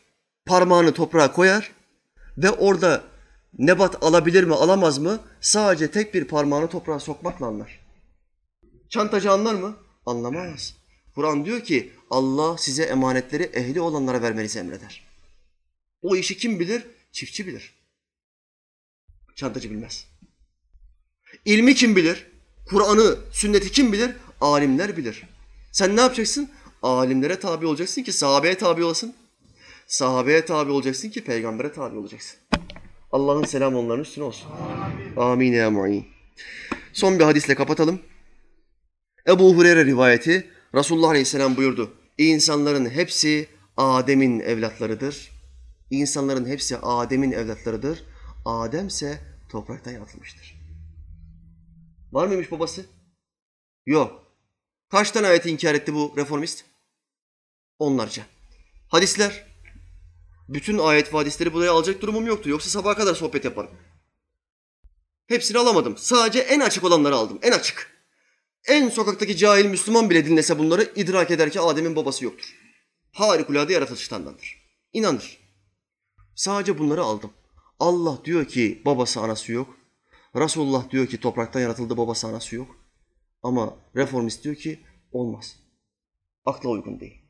parmağını 0.46 0.94
toprağa 0.94 1.32
koyar 1.32 1.72
ve 2.38 2.50
orada 2.50 3.11
nebat 3.58 4.04
alabilir 4.04 4.44
mi 4.44 4.54
alamaz 4.54 4.98
mı 4.98 5.20
sadece 5.40 5.90
tek 5.90 6.14
bir 6.14 6.24
parmağını 6.24 6.68
toprağa 6.68 6.98
sokmakla 6.98 7.46
anlar. 7.46 7.80
Çantacı 8.88 9.32
anlar 9.32 9.54
mı? 9.54 9.76
Anlamaz. 10.06 10.76
Kur'an 11.14 11.44
diyor 11.44 11.60
ki 11.60 11.92
Allah 12.10 12.58
size 12.58 12.82
emanetleri 12.82 13.42
ehli 13.42 13.80
olanlara 13.80 14.22
vermenizi 14.22 14.58
emreder. 14.58 15.02
O 16.02 16.16
işi 16.16 16.36
kim 16.36 16.60
bilir? 16.60 16.86
Çiftçi 17.12 17.46
bilir. 17.46 17.74
Çantacı 19.36 19.70
bilmez. 19.70 20.06
İlmi 21.44 21.74
kim 21.74 21.96
bilir? 21.96 22.26
Kur'an'ı, 22.68 23.18
sünneti 23.32 23.72
kim 23.72 23.92
bilir? 23.92 24.10
Alimler 24.40 24.96
bilir. 24.96 25.22
Sen 25.72 25.96
ne 25.96 26.00
yapacaksın? 26.00 26.50
Alimlere 26.82 27.40
tabi 27.40 27.66
olacaksın 27.66 28.02
ki 28.02 28.12
sahabeye 28.12 28.58
tabi 28.58 28.84
olasın. 28.84 29.14
Sahabeye 29.86 30.44
tabi 30.44 30.70
olacaksın 30.70 31.10
ki 31.10 31.24
peygambere 31.24 31.72
tabi 31.72 31.98
olacaksın. 31.98 32.38
Allah'ın 33.12 33.44
selamı 33.44 33.78
onların 33.78 34.02
üstüne 34.02 34.24
olsun. 34.24 34.50
Amin, 35.16 35.52
ya 35.52 35.70
mu'in. 35.70 36.06
Son 36.92 37.18
bir 37.18 37.24
hadisle 37.24 37.54
kapatalım. 37.54 38.00
Ebu 39.28 39.56
Hureyre 39.56 39.84
rivayeti 39.84 40.50
Resulullah 40.74 41.08
Aleyhisselam 41.08 41.56
buyurdu. 41.56 41.94
İnsanların 42.18 42.90
hepsi 42.90 43.48
Adem'in 43.76 44.40
evlatlarıdır. 44.40 45.30
İnsanların 45.90 46.46
hepsi 46.46 46.76
Adem'in 46.76 47.32
evlatlarıdır. 47.32 48.04
Adem 48.44 48.86
ise 48.86 49.20
topraktan 49.48 49.92
yaratılmıştır. 49.92 50.54
Var 52.12 52.26
mıymış 52.26 52.50
babası? 52.50 52.86
Yok. 53.86 54.26
Kaç 54.90 55.10
tane 55.10 55.26
ayeti 55.26 55.50
inkar 55.50 55.74
etti 55.74 55.94
bu 55.94 56.14
reformist? 56.16 56.64
Onlarca. 57.78 58.22
Hadisler. 58.88 59.51
Bütün 60.52 60.78
ayet 60.78 61.14
ve 61.14 61.16
hadisleri 61.16 61.52
buraya 61.52 61.72
alacak 61.72 62.02
durumum 62.02 62.26
yoktu. 62.26 62.48
Yoksa 62.48 62.70
sabaha 62.70 62.94
kadar 62.94 63.14
sohbet 63.14 63.44
yaparım. 63.44 63.70
Hepsini 65.26 65.58
alamadım. 65.58 65.96
Sadece 65.96 66.38
en 66.38 66.60
açık 66.60 66.84
olanları 66.84 67.16
aldım. 67.16 67.38
En 67.42 67.52
açık. 67.52 67.92
En 68.68 68.88
sokaktaki 68.88 69.36
cahil 69.36 69.66
Müslüman 69.66 70.10
bile 70.10 70.26
dinlese 70.26 70.58
bunları 70.58 70.92
idrak 70.96 71.30
eder 71.30 71.50
ki 71.50 71.60
Adem'in 71.60 71.96
babası 71.96 72.24
yoktur. 72.24 72.54
Harikulade 73.12 73.72
yaratılıştandandır. 73.72 74.62
İnanır. 74.92 75.38
Sadece 76.34 76.78
bunları 76.78 77.02
aldım. 77.02 77.32
Allah 77.78 78.18
diyor 78.24 78.44
ki 78.44 78.82
babası 78.84 79.20
anası 79.20 79.52
yok. 79.52 79.76
Resulullah 80.36 80.90
diyor 80.90 81.06
ki 81.06 81.20
topraktan 81.20 81.60
yaratıldı 81.60 81.96
babası 81.96 82.26
anası 82.26 82.56
yok. 82.56 82.76
Ama 83.42 83.76
reformist 83.96 84.44
diyor 84.44 84.54
ki 84.54 84.80
olmaz. 85.12 85.56
Akla 86.44 86.68
uygun 86.68 87.00
değil. 87.00 87.22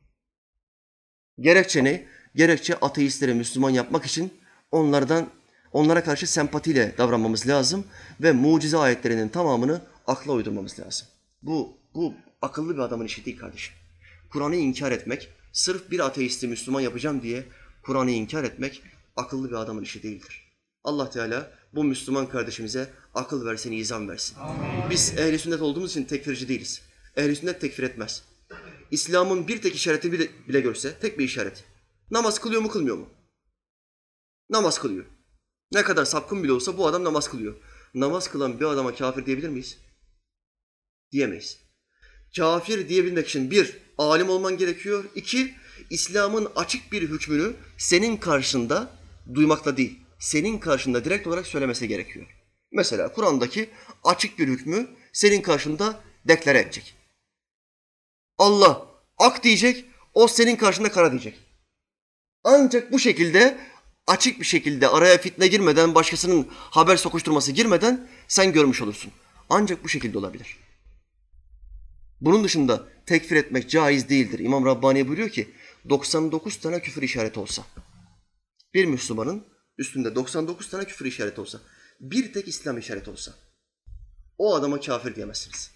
Gerekçe 1.38 1.84
ne? 1.84 2.08
Gerekçe 2.34 2.74
ateistleri 2.74 3.34
Müslüman 3.34 3.70
yapmak 3.70 4.06
için 4.06 4.32
onlardan 4.70 5.28
onlara 5.72 6.04
karşı 6.04 6.26
sempatiyle 6.26 6.94
davranmamız 6.98 7.48
lazım 7.48 7.84
ve 8.20 8.32
mucize 8.32 8.76
ayetlerinin 8.76 9.28
tamamını 9.28 9.80
akla 10.06 10.32
uydurmamız 10.32 10.80
lazım. 10.80 11.08
Bu 11.42 11.76
bu 11.94 12.14
akıllı 12.42 12.74
bir 12.74 12.80
adamın 12.80 13.04
işi 13.04 13.24
değil 13.24 13.38
kardeşim. 13.38 13.74
Kur'an'ı 14.30 14.56
inkar 14.56 14.92
etmek, 14.92 15.28
sırf 15.52 15.90
bir 15.90 16.00
ateisti 16.00 16.48
Müslüman 16.48 16.80
yapacağım 16.80 17.22
diye 17.22 17.44
Kur'an'ı 17.82 18.10
inkar 18.10 18.44
etmek 18.44 18.82
akıllı 19.16 19.50
bir 19.50 19.54
adamın 19.54 19.82
işi 19.82 20.02
değildir. 20.02 20.52
Allah 20.84 21.10
Teala 21.10 21.50
bu 21.74 21.84
Müslüman 21.84 22.28
kardeşimize 22.28 22.88
akıl 23.14 23.46
versin, 23.46 23.72
izan 23.72 24.08
versin. 24.08 24.36
Amin. 24.38 24.90
Biz 24.90 25.18
ehli 25.18 25.38
sünnet 25.38 25.60
olduğumuz 25.60 25.90
için 25.90 26.04
tekfirci 26.04 26.48
değiliz. 26.48 26.82
Ehli 27.16 27.36
sünnet 27.36 27.60
tekfir 27.60 27.82
etmez. 27.82 28.22
İslam'ın 28.90 29.48
bir 29.48 29.62
tek 29.62 29.74
işareti 29.74 30.12
bile, 30.12 30.28
bile 30.48 30.60
görse, 30.60 30.94
tek 31.00 31.18
bir 31.18 31.24
işaret. 31.24 31.64
Namaz 32.12 32.38
kılıyor 32.38 32.62
mu 32.62 32.68
kılmıyor 32.70 32.96
mu? 32.96 33.08
Namaz 34.50 34.78
kılıyor. 34.78 35.04
Ne 35.72 35.82
kadar 35.82 36.04
sapkın 36.04 36.42
bile 36.42 36.52
olsa 36.52 36.78
bu 36.78 36.86
adam 36.86 37.04
namaz 37.04 37.30
kılıyor. 37.30 37.54
Namaz 37.94 38.28
kılan 38.28 38.60
bir 38.60 38.64
adama 38.64 38.94
kafir 38.94 39.26
diyebilir 39.26 39.48
miyiz? 39.48 39.78
Diyemeyiz. 41.12 41.58
Kafir 42.36 42.88
diyebilmek 42.88 43.28
için 43.28 43.50
bir, 43.50 43.78
alim 43.98 44.28
olman 44.28 44.56
gerekiyor. 44.56 45.04
İki, 45.14 45.54
İslam'ın 45.90 46.48
açık 46.56 46.92
bir 46.92 47.02
hükmünü 47.02 47.52
senin 47.78 48.16
karşında 48.16 48.90
duymakla 49.34 49.76
değil, 49.76 50.00
senin 50.18 50.58
karşında 50.58 51.04
direkt 51.04 51.26
olarak 51.26 51.46
söylemesi 51.46 51.88
gerekiyor. 51.88 52.26
Mesela 52.72 53.12
Kur'an'daki 53.12 53.70
açık 54.04 54.38
bir 54.38 54.48
hükmü 54.48 54.88
senin 55.12 55.42
karşında 55.42 56.00
deklare 56.28 56.58
edecek. 56.60 56.94
Allah 58.38 58.86
ak 59.18 59.44
diyecek, 59.44 59.84
o 60.14 60.28
senin 60.28 60.56
karşında 60.56 60.92
kara 60.92 61.10
diyecek. 61.10 61.51
Ancak 62.44 62.92
bu 62.92 62.98
şekilde 62.98 63.58
açık 64.06 64.40
bir 64.40 64.44
şekilde 64.44 64.88
araya 64.88 65.18
fitne 65.18 65.46
girmeden, 65.46 65.94
başkasının 65.94 66.48
haber 66.50 66.96
sokuşturması 66.96 67.52
girmeden 67.52 68.08
sen 68.28 68.52
görmüş 68.52 68.82
olursun. 68.82 69.12
Ancak 69.50 69.84
bu 69.84 69.88
şekilde 69.88 70.18
olabilir. 70.18 70.56
Bunun 72.20 72.44
dışında 72.44 72.88
tekfir 73.06 73.36
etmek 73.36 73.70
caiz 73.70 74.08
değildir. 74.08 74.38
İmam 74.38 74.66
Rabbani 74.66 75.08
buyuruyor 75.08 75.28
ki 75.28 75.54
99 75.88 76.56
tane 76.56 76.82
küfür 76.82 77.02
işareti 77.02 77.40
olsa, 77.40 77.62
bir 78.74 78.84
Müslümanın 78.84 79.46
üstünde 79.78 80.14
99 80.14 80.70
tane 80.70 80.84
küfür 80.84 81.06
işareti 81.06 81.40
olsa, 81.40 81.60
bir 82.00 82.32
tek 82.32 82.48
İslam 82.48 82.78
işareti 82.78 83.10
olsa, 83.10 83.34
o 84.38 84.54
adama 84.54 84.80
kafir 84.80 85.14
diyemezsiniz. 85.14 85.70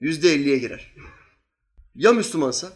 Yüzde 0.00 0.32
elliye 0.32 0.58
girer. 0.58 0.94
Ya 1.94 2.12
Müslümansa 2.12 2.72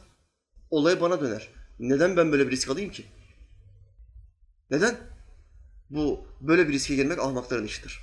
olay 0.71 1.01
bana 1.01 1.21
döner. 1.21 1.56
Neden 1.81 2.17
ben 2.17 2.33
böyle 2.33 2.47
bir 2.47 2.51
risk 2.51 2.71
alayım 2.71 2.91
ki? 2.91 3.05
Neden? 4.71 4.97
Bu 5.91 6.27
böyle 6.41 6.69
bir 6.69 6.73
riske 6.73 6.95
girmek 6.95 7.19
ahmakların 7.19 7.65
işidir. 7.65 8.01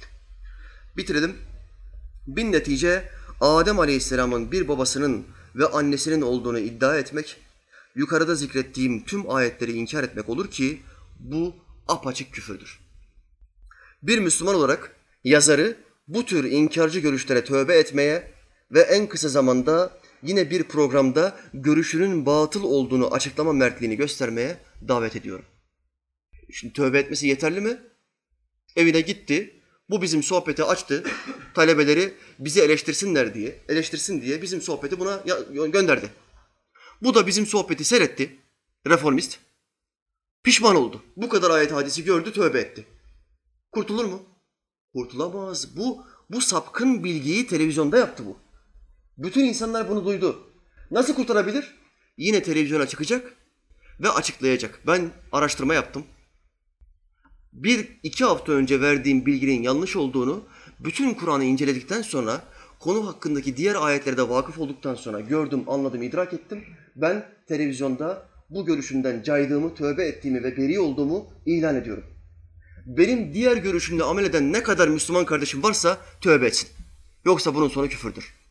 Bitirelim. 0.98 1.36
Bin 2.28 2.52
netice 2.52 3.10
Adem 3.42 3.80
Aleyhisselam'ın 3.80 4.52
bir 4.52 4.68
babasının 4.68 5.26
ve 5.56 5.66
annesinin 5.66 6.22
olduğunu 6.22 6.60
iddia 6.60 6.98
etmek, 6.98 7.38
yukarıda 7.96 8.36
zikrettiğim 8.36 9.06
tüm 9.06 9.30
ayetleri 9.30 9.72
inkar 9.72 10.04
etmek 10.04 10.30
olur 10.30 10.52
ki 10.52 10.82
bu 11.20 11.56
apaçık 11.88 12.34
küfürdür. 12.34 12.80
Bir 14.04 14.20
Müslüman 14.20 14.56
olarak 14.56 14.96
yazarı 15.24 15.78
bu 16.08 16.26
tür 16.26 16.44
inkarcı 16.44 17.00
görüşlere 17.00 17.44
tövbe 17.44 17.78
etmeye 17.78 18.32
ve 18.72 18.82
en 18.82 19.08
kısa 19.08 19.30
zamanda 19.30 19.98
yine 20.24 20.50
bir 20.50 20.64
programda 20.64 21.38
görüşünün 21.54 22.26
batıl 22.26 22.64
olduğunu 22.64 23.14
açıklama 23.14 23.54
mertliğini 23.54 23.96
göstermeye 23.96 24.58
davet 24.88 25.16
ediyorum. 25.16 25.46
Şimdi 26.52 26.74
tövbe 26.74 27.00
etmesi 27.00 27.28
yeterli 27.28 27.62
mi? 27.62 27.82
Evine 28.76 29.02
gitti, 29.02 29.62
bu 29.90 30.02
bizim 30.02 30.24
sohbeti 30.24 30.64
açtı, 30.64 31.04
talebeleri 31.54 32.14
bizi 32.40 32.62
eleştirsinler 32.62 33.34
diye, 33.34 33.60
eleştirsin 33.70 34.22
diye 34.22 34.42
bizim 34.42 34.62
sohbeti 34.62 35.00
buna 35.00 35.24
gönderdi. 35.68 36.10
Bu 37.02 37.16
da 37.16 37.28
bizim 37.28 37.46
sohbeti 37.46 37.84
seyretti, 37.84 38.40
reformist. 38.88 39.40
Pişman 40.44 40.76
oldu. 40.76 41.04
Bu 41.18 41.30
kadar 41.30 41.50
ayet 41.50 41.72
hadisi 41.72 42.04
gördü, 42.04 42.34
tövbe 42.34 42.60
etti. 42.60 42.86
Kurtulur 43.72 44.06
mu? 44.06 44.24
Kurtulamaz. 44.94 45.78
Bu 45.78 46.06
bu 46.30 46.42
sapkın 46.42 47.04
bilgiyi 47.04 47.48
televizyonda 47.48 47.98
yaptı 47.98 48.26
bu. 48.26 48.38
Bütün 49.18 49.46
insanlar 49.46 49.90
bunu 49.90 50.06
duydu. 50.06 50.40
Nasıl 50.92 51.16
kurtarabilir? 51.16 51.76
Yine 52.18 52.44
televizyona 52.44 52.88
çıkacak 52.88 53.34
ve 54.00 54.10
açıklayacak. 54.10 54.80
Ben 54.88 55.12
araştırma 55.32 55.74
yaptım. 55.74 56.04
Bir 57.54 58.00
iki 58.04 58.26
hafta 58.26 58.52
önce 58.52 58.82
verdiğim 58.82 59.26
bilginin 59.26 59.62
yanlış 59.62 59.96
olduğunu 59.96 60.44
bütün 60.80 61.14
Kur'an'ı 61.14 61.44
inceledikten 61.44 62.02
sonra 62.02 62.42
konu 62.80 63.08
hakkındaki 63.08 63.58
diğer 63.58 63.76
ayetlere 63.76 64.18
de 64.18 64.30
vakıf 64.30 64.60
olduktan 64.60 64.96
sonra 64.96 65.20
gördüm, 65.20 65.64
anladım, 65.68 66.04
idrak 66.04 66.34
ettim. 66.34 66.64
Ben 66.96 67.26
televizyonda 67.48 68.30
bu 68.50 68.66
görüşümden 68.66 69.24
caydığımı, 69.24 69.76
tövbe 69.76 70.06
ettiğimi 70.06 70.44
ve 70.44 70.58
beri 70.58 70.80
olduğumu 70.80 71.34
ilan 71.46 71.76
ediyorum. 71.76 72.04
Benim 72.86 73.34
diğer 73.34 73.58
görüşümle 73.58 74.04
amel 74.04 74.26
eden 74.26 74.54
ne 74.54 74.64
kadar 74.64 74.88
Müslüman 74.88 75.26
kardeşim 75.26 75.64
varsa 75.64 75.98
tövbe 76.22 76.48
etsin. 76.48 76.70
Yoksa 77.26 77.56
bunun 77.56 77.68
sonu 77.68 77.88
küfürdür. 77.88 78.43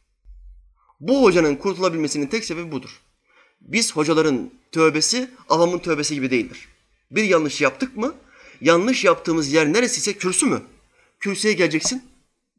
Bu 1.02 1.22
hocanın 1.22 1.56
kurtulabilmesinin 1.56 2.26
tek 2.26 2.44
sebebi 2.44 2.72
budur. 2.72 3.00
Biz 3.60 3.96
hocaların 3.96 4.50
tövbesi 4.72 5.30
avamın 5.48 5.78
tövbesi 5.78 6.14
gibi 6.14 6.30
değildir. 6.30 6.68
Bir 7.10 7.24
yanlış 7.24 7.60
yaptık 7.60 7.96
mı, 7.96 8.14
yanlış 8.60 9.04
yaptığımız 9.04 9.52
yer 9.52 9.72
neresiyse 9.72 10.12
kürsü 10.12 10.46
mü? 10.46 10.62
Kürsüye 11.20 11.54
geleceksin, 11.54 12.02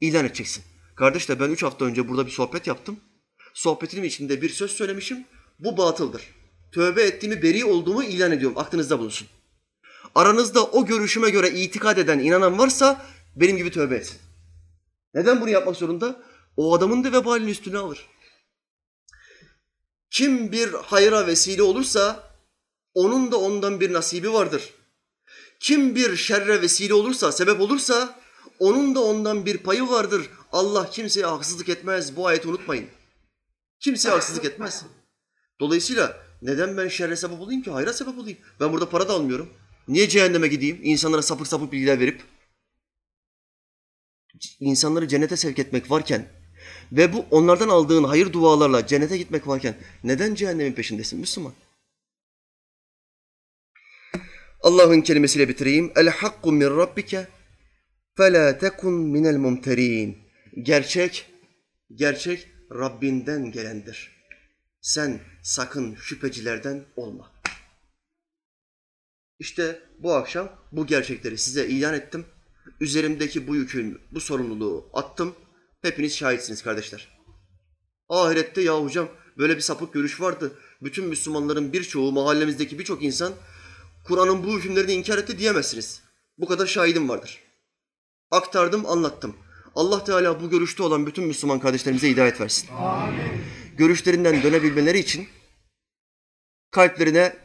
ilan 0.01 0.25
edeceksin. 0.25 0.63
Kardeşler 0.95 1.39
ben 1.39 1.49
üç 1.49 1.63
hafta 1.63 1.85
önce 1.85 2.09
burada 2.09 2.25
bir 2.25 2.31
sohbet 2.31 2.67
yaptım. 2.67 2.99
Sohbetimin 3.53 4.07
içinde 4.07 4.41
bir 4.41 4.49
söz 4.49 4.71
söylemişim. 4.71 5.25
Bu 5.59 5.77
batıldır. 5.77 6.21
Tövbe 6.71 7.03
ettiğimi, 7.03 7.41
beri 7.41 7.65
olduğumu 7.65 8.03
ilan 8.03 8.31
ediyorum. 8.31 8.57
Aklınızda 8.57 8.99
bulunsun. 8.99 9.27
Aranızda 10.15 10.65
o 10.65 10.85
görüşüme 10.85 11.29
göre 11.29 11.49
itikad 11.49 11.97
eden, 11.97 12.19
inanan 12.19 12.59
varsa 12.59 13.05
benim 13.35 13.57
gibi 13.57 13.71
tövbe 13.71 13.95
etsin. 13.95 14.17
Neden 15.13 15.41
bunu 15.41 15.49
yapmak 15.49 15.75
zorunda? 15.75 16.23
O 16.57 16.75
adamın 16.75 17.03
da 17.03 17.11
vebalini 17.11 17.51
üstüne 17.51 17.77
alır. 17.77 18.07
Kim 20.13 20.51
bir 20.51 20.73
hayra 20.73 21.27
vesile 21.27 21.63
olursa 21.63 22.31
onun 22.93 23.31
da 23.31 23.37
ondan 23.37 23.79
bir 23.79 23.93
nasibi 23.93 24.33
vardır. 24.33 24.73
Kim 25.59 25.95
bir 25.95 26.15
şerre 26.15 26.61
vesile 26.61 26.93
olursa, 26.93 27.31
sebep 27.31 27.61
olursa 27.61 28.19
onun 28.59 28.95
da 28.95 29.03
ondan 29.03 29.45
bir 29.45 29.57
payı 29.57 29.87
vardır. 29.87 30.29
Allah 30.51 30.89
kimseye 30.89 31.25
haksızlık 31.25 31.69
etmez. 31.69 32.15
Bu 32.15 32.27
ayeti 32.27 32.47
unutmayın. 32.47 32.87
Kimseye 33.79 34.09
haksızlık 34.09 34.45
etmez. 34.45 34.85
Dolayısıyla 35.59 36.17
neden 36.41 36.77
ben 36.77 36.87
şerre 36.87 37.15
sebep 37.15 37.41
olayım 37.41 37.61
ki? 37.61 37.71
Hayra 37.71 37.93
sebep 37.93 38.17
olayım. 38.17 38.39
Ben 38.59 38.73
burada 38.73 38.89
para 38.89 39.07
da 39.07 39.13
almıyorum. 39.13 39.53
Niye 39.87 40.09
cehenneme 40.09 40.47
gideyim? 40.47 40.79
İnsanlara 40.83 41.21
sapık 41.21 41.47
sapık 41.47 41.71
bilgiler 41.71 41.99
verip 41.99 42.21
insanları 44.59 45.07
cennete 45.07 45.37
sevk 45.37 45.59
etmek 45.59 45.91
varken 45.91 46.42
ve 46.91 47.13
bu 47.13 47.25
onlardan 47.31 47.69
aldığın 47.69 48.03
hayır 48.03 48.33
dualarla 48.33 48.87
cennete 48.87 49.17
gitmek 49.17 49.47
varken 49.47 49.75
neden 50.03 50.35
cehennemin 50.35 50.73
peşindesin 50.73 51.19
Müslüman? 51.19 51.53
Allah'ın 54.61 55.01
kelimesiyle 55.01 55.49
bitireyim. 55.49 55.91
El 55.95 56.07
hakku 56.07 56.51
min 56.51 56.77
rabbike 56.77 57.27
fela 58.17 58.57
tekun 58.57 58.93
minel 58.93 59.37
mumterin. 59.37 60.17
Gerçek, 60.63 61.25
gerçek 61.95 62.47
Rabbinden 62.71 63.51
gelendir. 63.51 64.11
Sen 64.81 65.19
sakın 65.43 65.95
şüphecilerden 65.95 66.85
olma. 66.95 67.31
İşte 69.39 69.79
bu 69.99 70.13
akşam 70.13 70.51
bu 70.71 70.85
gerçekleri 70.87 71.37
size 71.37 71.67
ilan 71.67 71.93
ettim. 71.93 72.25
Üzerimdeki 72.79 73.47
bu 73.47 73.55
yükün, 73.55 74.01
bu 74.11 74.19
sorumluluğu 74.19 74.89
attım. 74.93 75.35
Hepiniz 75.83 76.17
şahitsiniz 76.17 76.63
kardeşler. 76.63 77.07
Ahirette 78.09 78.61
ya 78.61 78.83
hocam 78.83 79.09
böyle 79.37 79.55
bir 79.55 79.61
sapık 79.61 79.93
görüş 79.93 80.21
vardı. 80.21 80.59
Bütün 80.81 81.07
Müslümanların 81.07 81.73
birçoğu, 81.73 82.11
mahallemizdeki 82.11 82.79
birçok 82.79 83.03
insan 83.03 83.33
Kur'an'ın 84.03 84.43
bu 84.43 84.57
hükümlerini 84.57 84.93
inkar 84.93 85.17
etti 85.17 85.37
diyemezsiniz. 85.37 86.01
Bu 86.37 86.47
kadar 86.47 86.65
şahidim 86.65 87.09
vardır. 87.09 87.39
Aktardım, 88.31 88.85
anlattım. 88.85 89.35
Allah 89.75 90.03
Teala 90.03 90.41
bu 90.41 90.49
görüşte 90.49 90.83
olan 90.83 91.07
bütün 91.07 91.23
Müslüman 91.23 91.59
kardeşlerimize 91.59 92.09
hidayet 92.09 92.41
versin. 92.41 92.69
Görüşlerinden 93.77 94.43
dönebilmeleri 94.43 94.99
için 94.99 95.27
kalplerine 96.71 97.35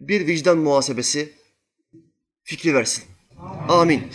bir 0.00 0.26
vicdan 0.26 0.58
muhasebesi 0.58 1.32
fikri 2.42 2.74
versin. 2.74 3.04
Amin. 3.68 4.12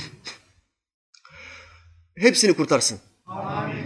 Hepsini 2.16 2.54
kurtarsın. 2.54 3.00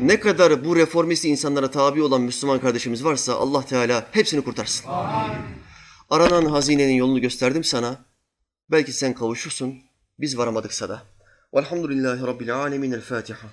Ne 0.02 0.20
kadar 0.20 0.66
bu 0.66 0.76
reformist 0.76 1.26
insanlara 1.26 1.72
tabi 1.72 2.02
olan 2.02 2.22
Müslüman 2.22 2.60
kardeşimiz 2.60 3.04
varsa 3.04 3.36
Allah 3.36 3.66
Teala 3.66 4.08
hepsini 4.12 4.44
kurtarsın. 4.44 4.86
Aranan 6.10 6.46
hazinenin 6.46 6.94
yolunu 6.94 7.22
gösterdim 7.22 7.64
sana. 7.64 8.06
Belki 8.72 8.94
sen 8.94 9.14
kavuşursun. 9.14 9.76
Biz 10.20 10.38
varamadıksa 10.38 10.90
da. 10.90 11.04
Velhamdülillahi 11.54 12.28
Rabbil 12.28 12.56
alemin. 12.56 12.92
El 12.92 13.02
Fatiha. 13.02 13.48